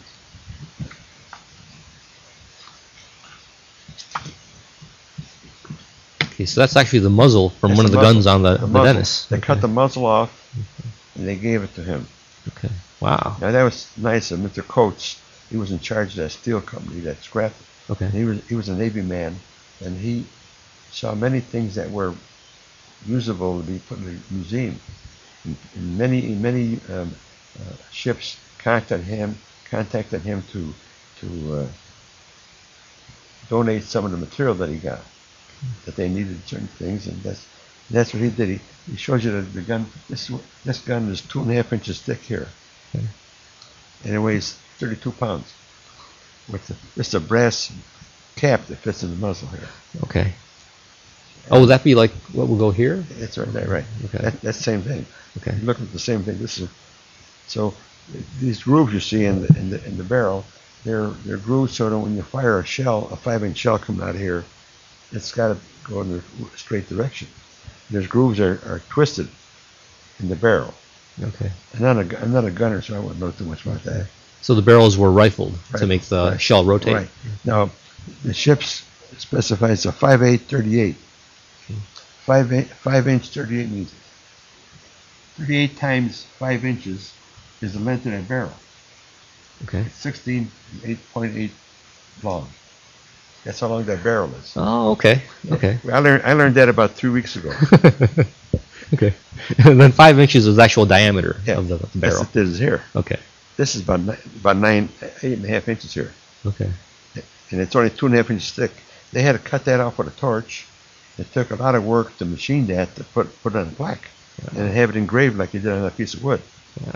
Okay, 6.24 6.46
so 6.46 6.62
that's 6.62 6.76
actually 6.76 7.00
the 7.00 7.10
muzzle 7.10 7.50
from 7.50 7.70
That's 7.72 7.78
one 7.78 7.86
of 7.86 7.92
the 7.92 7.98
muzzle. 7.98 8.14
guns 8.14 8.28
on 8.28 8.42
the, 8.42 8.58
the, 8.58 8.68
muzzle. 8.68 8.94
Dennis. 8.94 9.26
They 9.28 9.40
cut 9.40 9.62
the 9.62 9.68
muzzle 9.68 10.06
off, 10.06 10.32
and 11.16 11.28
they 11.28 11.36
gave 11.36 11.64
it 11.64 11.76
to 11.76 11.84
him. 11.84 12.08
Okay. 12.50 12.70
Wow. 13.00 13.38
Now 13.40 13.52
that 13.52 13.64
was 13.64 13.92
nice 13.98 14.32
of 14.32 14.40
Mr. 14.40 14.66
Coates. 14.68 15.22
He 15.50 15.58
was 15.58 15.72
in 15.72 15.80
charge 15.80 16.12
of 16.12 16.16
that 16.18 16.32
steel 16.32 16.62
company 16.62 17.02
that 17.02 17.22
scrapped 17.22 17.56
it. 17.60 17.92
Okay. 17.92 18.06
And 18.06 18.14
he 18.14 18.24
was 18.24 18.48
he 18.48 18.56
was 18.56 18.70
a 18.70 18.76
Navy 18.76 19.02
man, 19.02 19.36
and 19.86 19.98
he 19.98 20.26
saw 20.92 21.16
many 21.16 21.42
things 21.42 21.76
that 21.76 21.92
were 21.92 22.14
usable 23.08 23.62
to 23.62 23.68
be 23.68 23.80
put 23.80 23.98
in 24.00 24.06
the 24.06 24.22
museum. 24.32 24.80
And, 25.46 25.58
and 25.76 25.98
many 25.98 26.36
many 26.36 26.80
um, 26.90 27.16
uh, 27.60 27.74
ships 27.92 28.38
contacted 28.60 29.02
him 29.02 29.38
contacted 29.70 30.22
him 30.22 30.44
to 30.54 30.74
to 31.22 31.54
uh, 31.56 31.68
donate 33.50 33.84
some 33.84 34.06
of 34.06 34.12
the 34.12 34.18
material 34.18 34.56
that 34.56 34.70
he 34.70 34.78
got 34.78 35.02
that 35.86 35.96
they 35.96 36.10
needed 36.10 36.48
certain 36.48 36.68
things, 36.68 37.08
and 37.08 37.22
that's 37.24 37.46
that's 37.90 38.14
what 38.14 38.24
he 38.24 38.30
did. 38.30 38.50
He, 38.50 38.62
he 38.92 38.98
shows 38.98 39.24
you 39.26 39.32
the, 39.32 39.42
the 39.42 39.62
gun. 39.62 39.88
This 40.10 40.32
this 40.66 40.82
gun 40.82 41.10
is 41.12 41.22
two 41.22 41.42
and 41.42 41.52
a 41.52 41.56
half 41.56 41.74
inches 41.74 42.02
thick 42.02 42.20
here, 42.22 42.48
Okay. 42.96 43.06
and 44.06 44.16
it 44.16 44.20
weighs 44.20 44.58
32 44.80 45.12
pounds. 45.14 45.54
With 46.50 46.68
the, 46.68 46.76
just 46.96 47.14
a 47.14 47.20
brass 47.22 47.72
cap 48.44 48.66
that 48.66 48.76
fits 48.76 49.04
in 49.04 49.10
the 49.10 49.16
muzzle 49.16 49.48
here. 49.48 49.70
Okay. 50.04 50.34
Oh, 51.50 51.62
would 51.62 51.70
that 51.70 51.84
be 51.84 51.96
like 51.96 52.12
what 52.34 52.50
will 52.50 52.58
go 52.58 52.72
here? 52.72 53.02
It's 53.20 53.38
right 53.38 53.52
there, 53.54 53.68
right. 53.68 53.86
Okay. 54.06 54.18
That, 54.18 54.42
that's 54.42 54.58
the 54.58 54.64
same 54.64 54.82
thing. 54.82 55.06
Okay. 55.38 55.56
You're 55.56 55.66
looking 55.66 55.86
at 55.86 55.94
the 55.94 56.00
same 56.00 56.24
thing. 56.24 56.38
This 56.40 56.58
is 56.58 56.70
so 57.48 57.74
these 58.42 58.62
grooves 58.64 58.94
you 58.94 59.00
see 59.00 59.24
in 59.24 59.42
the 59.44 59.48
in 59.58 59.70
the 59.70 59.86
in 59.86 59.96
the 59.98 60.04
barrel, 60.04 60.44
they're 60.84 61.08
they're 61.26 61.38
grooves 61.38 61.74
so 61.74 61.90
that 61.90 61.98
when 61.98 62.18
you 62.18 62.22
fire 62.22 62.60
a 62.60 62.66
shell, 62.66 63.08
a 63.12 63.16
five 63.16 63.46
inch 63.46 63.58
shell 63.58 63.80
coming 63.80 64.02
out 64.02 64.16
of 64.16 64.22
here, 64.22 64.44
it's 65.14 65.32
got 65.32 65.48
to 65.54 65.58
go 65.90 66.02
in 66.02 66.12
the 66.12 66.22
straight 66.58 66.90
direction. 66.90 67.30
There's 67.90 68.08
grooves 68.08 68.42
are, 68.42 68.60
are 68.68 68.82
twisted 68.90 69.30
in 70.20 70.28
the 70.28 70.36
barrel. 70.36 70.74
Okay. 71.22 71.52
I'm 71.76 71.82
not 71.82 71.98
a 71.98 72.22
I'm 72.22 72.34
not 72.34 72.44
a 72.44 72.52
gunner, 72.52 72.82
so 72.82 72.96
I 72.96 73.00
wouldn't 73.00 73.22
know 73.22 73.32
too 73.32 73.46
much 73.46 73.66
about 73.66 73.84
that. 73.84 74.08
So 74.42 74.54
the 74.54 74.62
barrels 74.62 74.98
were 74.98 75.12
rifled 75.12 75.54
to 75.78 75.88
make 75.88 76.02
the 76.02 76.32
right, 76.32 76.42
shell 76.42 76.66
rotate. 76.66 76.94
Right. 76.94 77.10
Now, 77.46 77.70
the 78.24 78.34
ship's 78.34 78.86
specifies 79.18 79.86
a 79.86 79.92
5.8 79.92 80.42
38. 80.42 80.96
5, 82.26 82.54
eight, 82.54 82.68
5 82.68 83.08
inch 83.10 83.30
38 83.30 83.70
means 83.70 83.94
38 85.38 85.78
times 85.78 86.24
5 86.40 86.66
inches 86.66 87.14
is 87.62 87.74
the 87.74 87.80
length 87.80 88.06
of 88.06 88.12
that 88.14 88.28
barrel. 88.28 88.52
Okay. 89.66 89.82
It's 89.82 90.04
16.8 90.06 91.50
long. 92.24 92.48
That's 93.44 93.60
how 93.60 93.68
long 93.68 93.84
that 93.86 94.04
barrel 94.04 94.34
is. 94.36 94.54
Oh, 94.56 94.92
okay. 94.92 95.22
Okay. 95.52 95.78
I 95.92 96.00
learned, 96.00 96.24
I 96.24 96.34
learned 96.34 96.56
that 96.56 96.70
about 96.70 96.92
three 96.92 97.10
weeks 97.10 97.36
ago. 97.36 97.50
okay. 98.94 99.14
and 99.66 99.80
then 99.82 99.92
five 99.92 100.18
inches 100.20 100.48
is 100.48 100.56
the 100.56 100.64
actual 100.64 100.86
diameter 100.86 101.36
Yeah, 101.46 101.58
of 101.58 101.68
the 101.68 101.78
That's 101.78 101.96
barrel. 101.96 102.20
what 102.20 102.32
this 102.34 102.48
is 102.48 102.60
here. 102.60 102.82
Okay. 102.96 103.20
This 103.58 103.76
is 103.76 103.82
about 103.84 104.00
about 104.40 104.58
nine, 104.58 104.90
eight 105.22 105.34
and 105.38 105.46
a 105.46 105.50
half 105.50 105.68
inches 105.68 105.94
here. 105.94 106.12
Okay. 106.46 106.72
And 107.54 107.62
it's 107.62 107.76
only 107.76 107.92
two 107.92 108.08
and 108.08 108.16
a 108.16 108.18
half 108.18 108.32
inches 108.32 108.52
thick. 108.52 108.72
They 109.12 109.22
had 109.22 109.34
to 109.34 109.38
cut 109.40 109.66
that 109.66 109.80
off 109.80 110.00
with 110.00 110.08
a 110.08 110.20
torch. 110.20 110.66
It 111.20 111.32
took 111.32 111.52
a 111.52 111.56
lot 111.56 111.76
of 111.76 111.86
work 111.86 112.18
to 112.18 112.26
machine 112.26 112.66
that 112.68 112.96
to 112.96 113.04
put 113.04 113.28
put 113.44 113.54
it 113.54 113.60
on 113.60 113.68
a 113.68 113.72
plaque 113.72 114.10
and 114.58 114.74
have 114.74 114.90
it 114.90 114.96
engraved 114.96 115.38
like 115.38 115.54
you 115.54 115.60
did 115.60 115.72
on 115.72 115.86
a 115.86 115.92
piece 115.92 116.16
of 116.16 116.24
wood. 116.24 116.42
Yeah. 116.84 116.96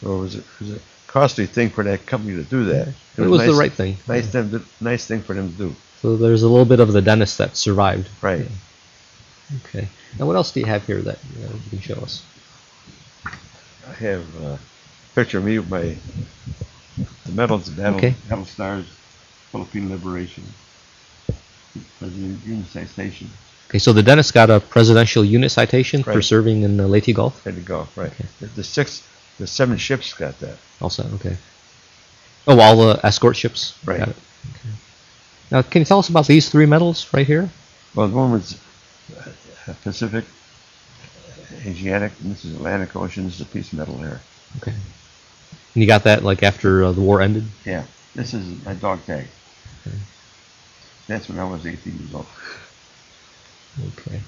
So 0.00 0.16
it 0.16 0.18
was, 0.18 0.34
a, 0.36 0.38
it 0.38 0.60
was 0.60 0.70
a 0.72 0.78
costly 1.08 1.44
thing 1.44 1.68
for 1.68 1.84
that 1.84 2.06
company 2.06 2.42
to 2.42 2.42
do 2.42 2.64
that. 2.64 2.88
It 3.18 3.20
was 3.20 3.42
the 3.42 3.48
nice, 3.48 3.58
right 3.58 3.72
thing. 3.72 3.98
Nice 4.08 4.32
them, 4.32 4.50
to, 4.52 4.62
nice 4.80 5.06
thing 5.06 5.20
for 5.20 5.34
them 5.34 5.52
to 5.52 5.58
do. 5.58 5.76
So 6.00 6.16
there's 6.16 6.42
a 6.42 6.48
little 6.48 6.64
bit 6.64 6.80
of 6.80 6.94
the 6.94 7.02
Dennis 7.02 7.36
that 7.36 7.58
survived. 7.58 8.08
Right. 8.22 8.46
Okay. 9.66 9.86
Now 10.18 10.24
what 10.24 10.36
else 10.36 10.52
do 10.52 10.60
you 10.60 10.66
have 10.66 10.86
here 10.86 11.02
that 11.02 11.16
uh, 11.16 11.52
you 11.52 11.70
can 11.70 11.80
show 11.80 12.00
us? 12.00 12.24
I 13.26 13.92
have 13.92 14.42
a 14.42 14.58
picture 15.14 15.36
of 15.36 15.44
me 15.44 15.58
with 15.58 15.68
my 15.68 15.96
the 17.26 17.32
medals, 17.32 17.68
battle, 17.68 17.98
Okay. 17.98 18.14
battle 18.28 18.46
stars, 18.46 18.86
Philippine 19.52 19.90
Liberation, 19.90 20.42
President 21.98 22.44
Unity 22.44 22.68
citation. 22.72 23.30
Okay, 23.68 23.78
so 23.78 23.92
the 23.92 24.02
Dennis 24.02 24.30
got 24.30 24.50
a 24.50 24.60
presidential 24.60 25.24
unit 25.24 25.50
citation 25.50 26.02
for 26.02 26.14
Right. 26.14 26.24
serving 26.24 26.62
in 26.62 26.80
uh, 26.80 26.86
Leyte 26.86 27.14
Gulf. 27.14 27.44
Had 27.44 27.54
to 27.54 27.60
go 27.60 27.86
right. 27.96 28.12
The, 28.40 28.46
the 28.46 28.64
six, 28.64 29.02
the 29.38 29.46
seven 29.46 29.76
ships 29.78 30.12
got 30.14 30.38
that. 30.40 30.58
Also, 30.80 31.06
okay. 31.14 31.36
Oh, 32.46 32.58
all 32.60 32.76
the 32.76 33.00
escort 33.06 33.36
ships. 33.36 33.78
Right. 33.84 33.98
Got 34.00 34.08
it. 34.08 34.16
Okay. 34.50 34.68
Now, 35.50 35.62
can 35.62 35.80
you 35.82 35.86
tell 35.86 35.98
us 36.00 36.08
about 36.08 36.26
these 36.26 36.48
three 36.48 36.66
medals 36.66 37.06
right 37.14 37.26
here? 37.26 37.48
Well, 37.94 38.08
the 38.08 38.16
one 38.16 38.32
was 38.32 38.58
uh, 39.16 39.72
Pacific, 39.82 40.24
Asiatic, 41.64 42.12
and 42.22 42.32
this 42.32 42.44
is 42.44 42.54
Atlantic 42.54 42.96
Ocean. 42.96 43.24
This 43.24 43.34
is 43.36 43.40
a 43.42 43.44
peace 43.46 43.72
medal 43.72 43.94
there. 43.96 44.20
Okay. 44.58 44.72
And 44.72 45.82
you 45.82 45.86
got 45.86 46.04
that 46.04 46.24
like 46.24 46.42
after 46.42 46.84
uh, 46.84 46.92
the 46.92 47.00
war 47.00 47.20
ended. 47.22 47.44
Yeah, 47.64 47.84
this 48.14 48.34
is 48.34 48.62
my 48.64 48.74
dog 48.74 49.04
tag. 49.06 49.26
Okay. 49.86 49.96
That's 51.08 51.28
when 51.28 51.38
I 51.38 51.44
was 51.44 51.66
18 51.66 51.98
years 51.98 52.14
old. 52.14 52.26
Okay. 53.98 54.20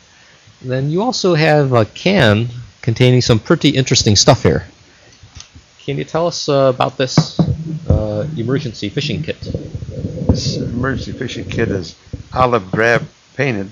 Then 0.63 0.91
you 0.91 1.03
also 1.03 1.35
have 1.35 1.73
a 1.73 1.85
can 1.85 2.49
containing 2.83 3.21
some 3.21 3.39
pretty 3.39 3.71
interesting 3.71 4.17
stuff 4.17 4.43
here. 4.43 4.67
Can 5.85 5.99
you 5.99 6.05
tell 6.05 6.27
us 6.27 6.49
uh, 6.49 6.73
about 6.75 6.97
this 6.97 7.39
uh, 7.89 8.27
emergency 8.37 8.89
fishing 8.89 9.23
kit? 9.23 9.41
This 9.41 10.57
emergency 10.57 11.13
fishing 11.13 11.49
kit 11.49 11.69
is 11.69 11.97
olive 12.33 12.71
drab 12.73 13.07
painted, 13.37 13.71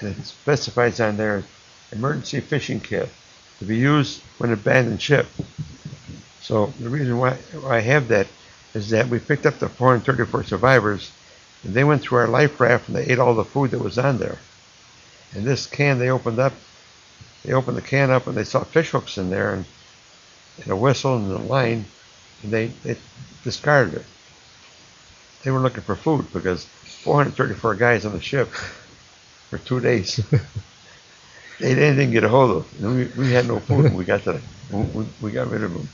and 0.00 0.16
it 0.16 0.24
specifies 0.24 1.00
on 1.00 1.16
there 1.16 1.44
emergency 1.92 2.40
fishing 2.40 2.80
kit 2.80 3.08
to 3.60 3.64
be 3.64 3.76
used 3.76 4.22
when 4.38 4.52
abandoned 4.52 5.00
ship. 5.00 5.26
So 6.40 6.72
the 6.80 6.88
reason 6.88 7.18
why, 7.18 7.34
why 7.34 7.76
I 7.76 7.80
have 7.80 8.08
that 8.08 8.26
is 8.78 8.90
that 8.90 9.08
we 9.08 9.18
picked 9.18 9.46
up 9.46 9.58
the 9.58 9.68
434 9.68 10.44
survivors, 10.44 11.10
and 11.64 11.74
they 11.74 11.84
went 11.84 12.02
through 12.02 12.18
our 12.18 12.28
life 12.28 12.60
raft 12.60 12.88
and 12.88 12.96
they 12.96 13.06
ate 13.06 13.18
all 13.18 13.34
the 13.34 13.44
food 13.44 13.72
that 13.72 13.78
was 13.78 13.98
on 13.98 14.18
there. 14.18 14.38
And 15.34 15.44
this 15.44 15.66
can 15.66 15.98
they 15.98 16.10
opened 16.10 16.38
up, 16.38 16.52
they 17.44 17.52
opened 17.52 17.76
the 17.76 17.82
can 17.82 18.10
up 18.10 18.26
and 18.26 18.36
they 18.36 18.44
saw 18.44 18.64
fish 18.64 18.90
hooks 18.90 19.18
in 19.18 19.30
there 19.30 19.54
and, 19.54 19.64
and 20.62 20.72
a 20.72 20.76
whistle 20.76 21.16
and 21.16 21.30
a 21.30 21.38
line, 21.38 21.84
and 22.42 22.52
they, 22.52 22.66
they 22.84 22.96
discarded 23.44 23.94
it 23.94 24.06
they 25.42 25.50
were 25.50 25.60
looking 25.60 25.82
for 25.82 25.96
food 25.96 26.26
because 26.32 26.64
434 26.64 27.74
guys 27.76 28.04
on 28.04 28.12
the 28.12 28.20
ship 28.20 28.48
for 28.48 29.58
two 29.58 29.80
days. 29.80 30.16
they 31.60 31.74
didn't 31.74 32.10
get 32.10 32.24
a 32.24 32.28
hold 32.28 32.50
of. 32.50 32.82
And 32.82 32.96
we, 32.96 33.24
we 33.24 33.32
had 33.32 33.46
no 33.46 33.60
food 33.60 33.84
when 33.84 33.94
we 33.94 34.04
got 34.04 34.22
to 34.24 34.32
the, 34.32 34.42
we, 34.76 35.06
we 35.20 35.30
got 35.30 35.50
rid 35.50 35.62
of 35.62 35.72
them. 35.72 35.88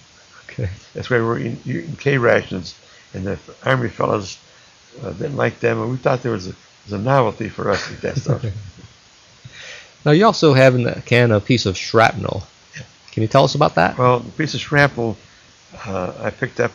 Okay. 0.48 0.68
That's 0.94 1.10
why 1.10 1.18
we 1.18 1.24
were 1.24 1.38
eating, 1.38 1.60
eating 1.64 1.96
K 1.96 2.18
rations, 2.18 2.78
and 3.12 3.24
the 3.24 3.38
army 3.64 3.88
fellows 3.88 4.38
uh, 5.02 5.10
didn't 5.12 5.36
like 5.36 5.60
them, 5.60 5.80
and 5.80 5.90
we 5.90 5.96
thought 5.96 6.22
there 6.22 6.32
was 6.32 6.48
a, 6.48 6.54
was 6.84 6.92
a 6.92 6.98
novelty 6.98 7.48
for 7.48 7.70
us 7.70 7.86
to 7.86 7.94
eat 7.94 8.00
that 8.02 8.16
stuff. 8.16 8.44
Now 10.04 10.12
you 10.12 10.26
also 10.26 10.52
have 10.52 10.74
in 10.74 10.82
the 10.82 11.02
can 11.06 11.32
a 11.32 11.40
piece 11.40 11.64
of 11.64 11.78
shrapnel. 11.78 12.42
Can 13.12 13.22
you 13.22 13.26
tell 13.26 13.44
us 13.44 13.54
about 13.54 13.76
that? 13.76 13.96
Well, 13.96 14.20
the 14.20 14.32
piece 14.32 14.52
of 14.52 14.60
shrapnel 14.60 15.16
uh, 15.86 16.12
I 16.20 16.30
picked 16.30 16.60
up 16.60 16.72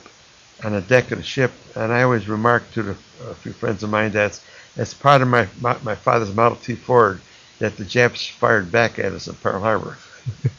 on 0.63 0.73
the 0.73 0.81
deck 0.81 1.11
of 1.11 1.19
the 1.19 1.23
ship, 1.23 1.51
and 1.75 1.93
I 1.93 2.03
always 2.03 2.27
remarked 2.27 2.73
to 2.73 2.83
the, 2.83 2.91
a 3.29 3.35
few 3.35 3.53
friends 3.53 3.83
of 3.83 3.89
mine 3.89 4.11
that 4.13 4.39
that's 4.75 4.93
part 4.93 5.21
of 5.21 5.27
my, 5.27 5.47
my 5.61 5.77
my 5.83 5.95
father's 5.95 6.33
Model 6.33 6.57
T 6.57 6.75
Ford 6.75 7.21
that 7.59 7.77
the 7.77 7.85
Japs 7.85 8.27
fired 8.27 8.71
back 8.71 8.97
at 8.99 9.11
us 9.11 9.27
at 9.27 9.39
Pearl 9.41 9.61
Harbor. 9.61 9.97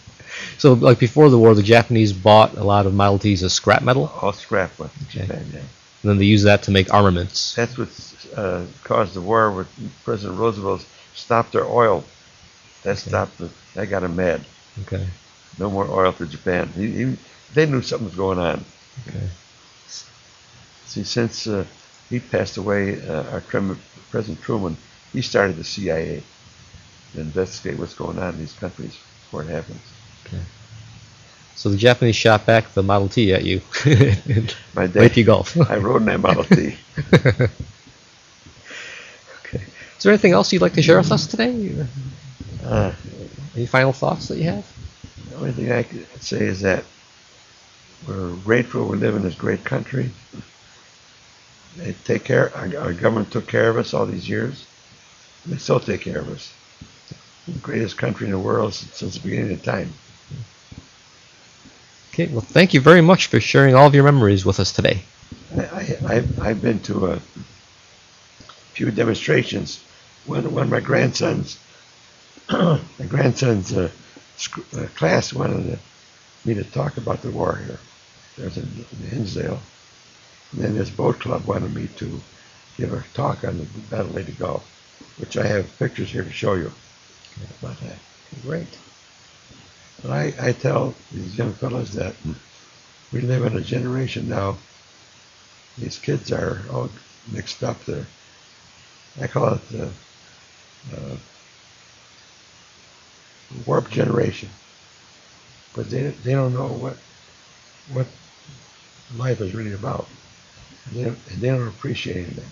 So, 0.59 0.75
like 0.75 0.99
before 0.99 1.31
the 1.31 1.39
war, 1.39 1.55
the 1.55 1.63
Japanese 1.63 2.13
bought 2.13 2.57
a 2.57 2.65
lot 2.65 2.87
of 2.87 3.21
Ts 3.21 3.43
as 3.43 3.53
scrap 3.53 3.83
metal, 3.83 4.13
All 4.21 4.33
scrap 4.33 4.79
went 4.79 4.93
to 4.95 5.01
Okay. 5.05 5.27
Japan. 5.27 5.47
Yeah. 5.53 5.59
and 5.61 6.11
then 6.11 6.19
they 6.19 6.25
used 6.25 6.47
that 6.47 6.63
to 6.65 6.71
make 6.71 6.93
armaments. 6.93 7.55
That's 7.55 7.77
what 7.79 7.89
uh, 8.37 8.65
caused 8.85 9.15
the 9.15 9.21
war 9.21 9.51
with 9.53 9.69
President 10.05 10.39
Roosevelt 10.39 10.85
stopped 11.15 11.53
their 11.53 11.67
oil. 11.67 12.05
That 12.83 12.99
stopped 12.99 13.39
the. 13.39 13.51
That 13.75 13.87
got 13.87 14.03
him 14.03 14.17
mad. 14.17 14.45
Okay. 14.83 15.07
No 15.59 15.71
more 15.71 15.87
oil 15.89 16.13
to 16.15 16.27
Japan. 16.27 16.69
He, 16.75 16.91
he, 16.91 17.17
they 17.55 17.67
knew 17.67 17.83
something 17.83 18.07
was 18.07 18.17
going 18.17 18.39
on. 18.39 18.65
Okay. 19.09 19.29
See, 20.87 21.05
since 21.05 21.47
uh, 21.47 21.65
he 22.09 22.19
passed 22.19 22.57
away, 22.57 23.01
uh, 23.07 23.31
our 23.31 23.41
President 24.11 24.43
Truman, 24.43 24.77
he 25.13 25.23
started 25.23 25.57
the 25.57 25.65
CIA 25.65 26.23
to 27.13 27.21
investigate 27.21 27.79
what's 27.79 27.95
going 27.95 28.19
on 28.19 28.35
in 28.35 28.41
these 28.41 28.55
countries 28.55 28.97
before 29.25 29.43
it 29.43 29.49
happens. 29.49 29.81
So 31.57 31.69
the 31.69 31.77
Japanese 31.77 32.17
shot 32.17 32.47
back 32.47 32.73
the 32.73 32.83
Model 32.83 33.09
T 33.09 33.35
at 33.35 33.45
you 33.45 33.61
My 34.75 34.87
dad, 34.87 34.97
Leyte 35.15 35.27
Gulf. 35.27 35.57
I 35.71 35.77
rode 35.77 36.03
my 36.03 36.17
Model 36.17 36.45
T. 36.45 36.77
okay. 37.13 37.51
Is 39.99 40.03
there 40.03 40.13
anything 40.13 40.33
else 40.33 40.53
you'd 40.53 40.63
like 40.63 40.73
to 40.75 40.83
share 40.83 40.97
with 40.99 41.13
us 41.13 41.27
today? 41.27 41.75
Uh, 42.65 42.93
Any 43.55 43.67
final 43.67 43.93
thoughts 43.93 44.29
that 44.29 44.39
you 44.39 44.45
have? 44.45 44.67
the 45.29 45.37
only 45.37 45.53
thing 45.53 45.71
I 45.73 45.83
could 45.83 46.07
say 46.23 46.39
is 46.47 46.61
that 46.63 46.85
we're 48.09 48.35
grateful 48.37 48.87
we 48.89 48.97
live 48.97 49.15
in 49.17 49.23
this 49.23 49.35
great 49.35 49.63
country. 49.65 50.11
They 51.77 51.93
take 52.05 52.25
care. 52.25 52.55
Our, 52.57 52.75
our 52.79 52.93
government 52.95 53.31
took 53.33 53.47
care 53.47 53.69
of 53.69 53.77
us 53.77 53.93
all 53.93 54.07
these 54.07 54.29
years. 54.29 54.67
They 55.47 55.57
still 55.59 55.81
take 55.81 56.01
care 56.03 56.19
of 56.19 56.29
us. 56.31 56.53
The 57.47 57.59
greatest 57.59 57.99
country 57.99 58.27
in 58.27 58.33
the 58.33 58.39
world 58.39 58.73
since, 58.75 58.97
since 58.97 59.15
the 59.15 59.21
beginning 59.29 59.53
of 59.53 59.63
time. 59.63 59.93
Okay. 62.21 62.33
Well, 62.33 62.43
thank 62.43 62.75
you 62.75 62.83
very 62.83 63.01
much 63.01 63.29
for 63.29 63.41
sharing 63.41 63.75
all 63.75 63.87
of 63.87 63.95
your 63.95 64.05
memories 64.05 64.45
with 64.45 64.61
us 64.61 64.73
today. 64.73 65.03
I, 65.57 65.97
I, 66.07 66.25
I've, 66.43 66.61
been 66.61 66.81
to 66.81 67.13
a 67.13 67.21
few 68.75 68.91
demonstrations. 68.91 69.83
One, 70.27 70.53
one 70.53 70.65
of 70.65 70.71
my 70.71 70.81
grandsons, 70.81 71.59
my 72.51 73.07
grandson's 73.09 73.73
uh, 73.73 73.91
sc- 74.37 74.75
uh, 74.77 74.87
class 74.97 75.33
wanted 75.33 75.65
to, 75.65 75.79
me 76.45 76.55
to 76.55 76.65
talk 76.65 76.99
about 76.99 77.23
the 77.23 77.31
war 77.31 77.57
here. 77.65 77.79
There's 78.37 78.59
in, 78.59 78.69
in 78.93 79.09
Hinsdale. 79.09 79.61
And 80.53 80.61
then 80.63 80.75
this 80.75 80.91
boat 80.91 81.21
club 81.21 81.47
wanted 81.47 81.75
me 81.75 81.89
to 81.97 82.21
give 82.77 82.93
a 82.93 83.03
talk 83.15 83.45
on 83.45 83.57
the 83.57 83.65
Battle 83.89 84.09
of 84.09 84.15
Leyte 84.15 84.39
Gulf, 84.39 85.17
which 85.19 85.39
I 85.39 85.47
have 85.47 85.79
pictures 85.79 86.11
here 86.11 86.25
to 86.25 86.33
show 86.33 86.53
you 86.53 86.71
about 87.63 87.81
that. 87.81 87.97
Great. 88.43 88.69
But 90.03 90.13
I, 90.13 90.35
I 90.41 90.53
tell 90.53 90.95
these 91.13 91.37
young 91.37 91.53
fellows 91.53 91.93
that 91.95 92.15
we 93.13 93.21
live 93.21 93.45
in 93.45 93.57
a 93.57 93.61
generation 93.61 94.29
now. 94.29 94.57
These 95.79 95.99
kids 95.99 96.33
are 96.33 96.63
all 96.73 96.91
mixed 97.33 97.63
up. 97.63 97.85
They're, 97.85 98.07
I 99.21 99.27
call 99.27 99.55
it 99.55 99.69
the 99.71 99.91
uh, 100.97 101.17
warped 103.67 103.91
generation. 103.91 104.49
But 105.75 105.91
they, 105.91 106.09
they 106.09 106.33
don't 106.33 106.55
know 106.55 106.69
what 106.69 106.97
what 107.93 108.07
life 109.17 109.41
is 109.41 109.55
really 109.55 109.73
about. 109.73 110.07
And 110.87 110.97
they, 110.97 111.05
don't, 111.05 111.19
and 111.31 111.41
they 111.41 111.49
don't 111.49 111.69
appreciate 111.69 112.17
anything. 112.17 112.51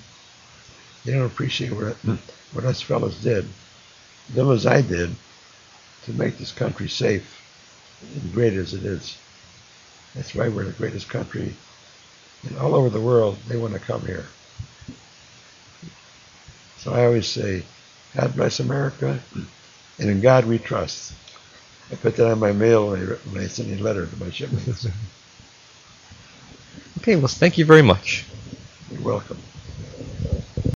They 1.05 1.13
don't 1.13 1.27
appreciate 1.27 1.73
what, 1.73 1.97
what 2.53 2.65
us 2.65 2.81
fellows 2.83 3.23
did, 3.23 3.49
little 4.35 4.53
as 4.53 4.67
I 4.67 4.83
did, 4.83 5.15
to 6.05 6.13
make 6.13 6.39
this 6.39 6.53
country 6.53 6.89
safe 6.89 7.38
and 7.38 7.38
great 8.33 8.55
as 8.55 8.75
it 8.75 8.85
is. 8.85 9.19
That's 10.15 10.35
why 10.35 10.49
we're 10.49 10.65
the 10.67 10.73
greatest 10.73 11.09
country. 11.09 11.55
And 12.45 12.59
all 12.59 12.75
over 12.75 12.91
the 12.91 13.01
world, 13.01 13.39
they 13.49 13.57
want 13.57 13.75
to 13.75 13.81
come 13.81 14.07
here. 14.07 14.27
So 16.79 16.95
I 16.95 17.07
always 17.07 17.29
say, 17.29 17.65
God 18.17 18.37
bless 18.37 18.61
America, 18.61 19.21
and 19.99 20.11
in 20.11 20.21
God 20.21 20.47
we 20.47 20.59
trust. 20.59 21.15
I 21.91 21.97
put 21.97 22.17
that 22.17 22.31
on 22.31 22.41
my 22.41 22.53
mail 22.53 22.91
when 22.91 23.03
I, 23.03 23.07
when 23.31 23.43
I 23.43 23.49
send 23.49 23.79
a 23.79 23.83
letter 23.83 24.07
to 24.07 24.17
my 24.17 24.31
shipmates. 24.31 24.87
Okay, 26.99 27.17
well, 27.17 27.29
thank 27.29 27.59
you 27.59 27.65
very 27.65 27.83
much. 27.83 28.27
You're 28.91 29.03
welcome. 29.03 29.39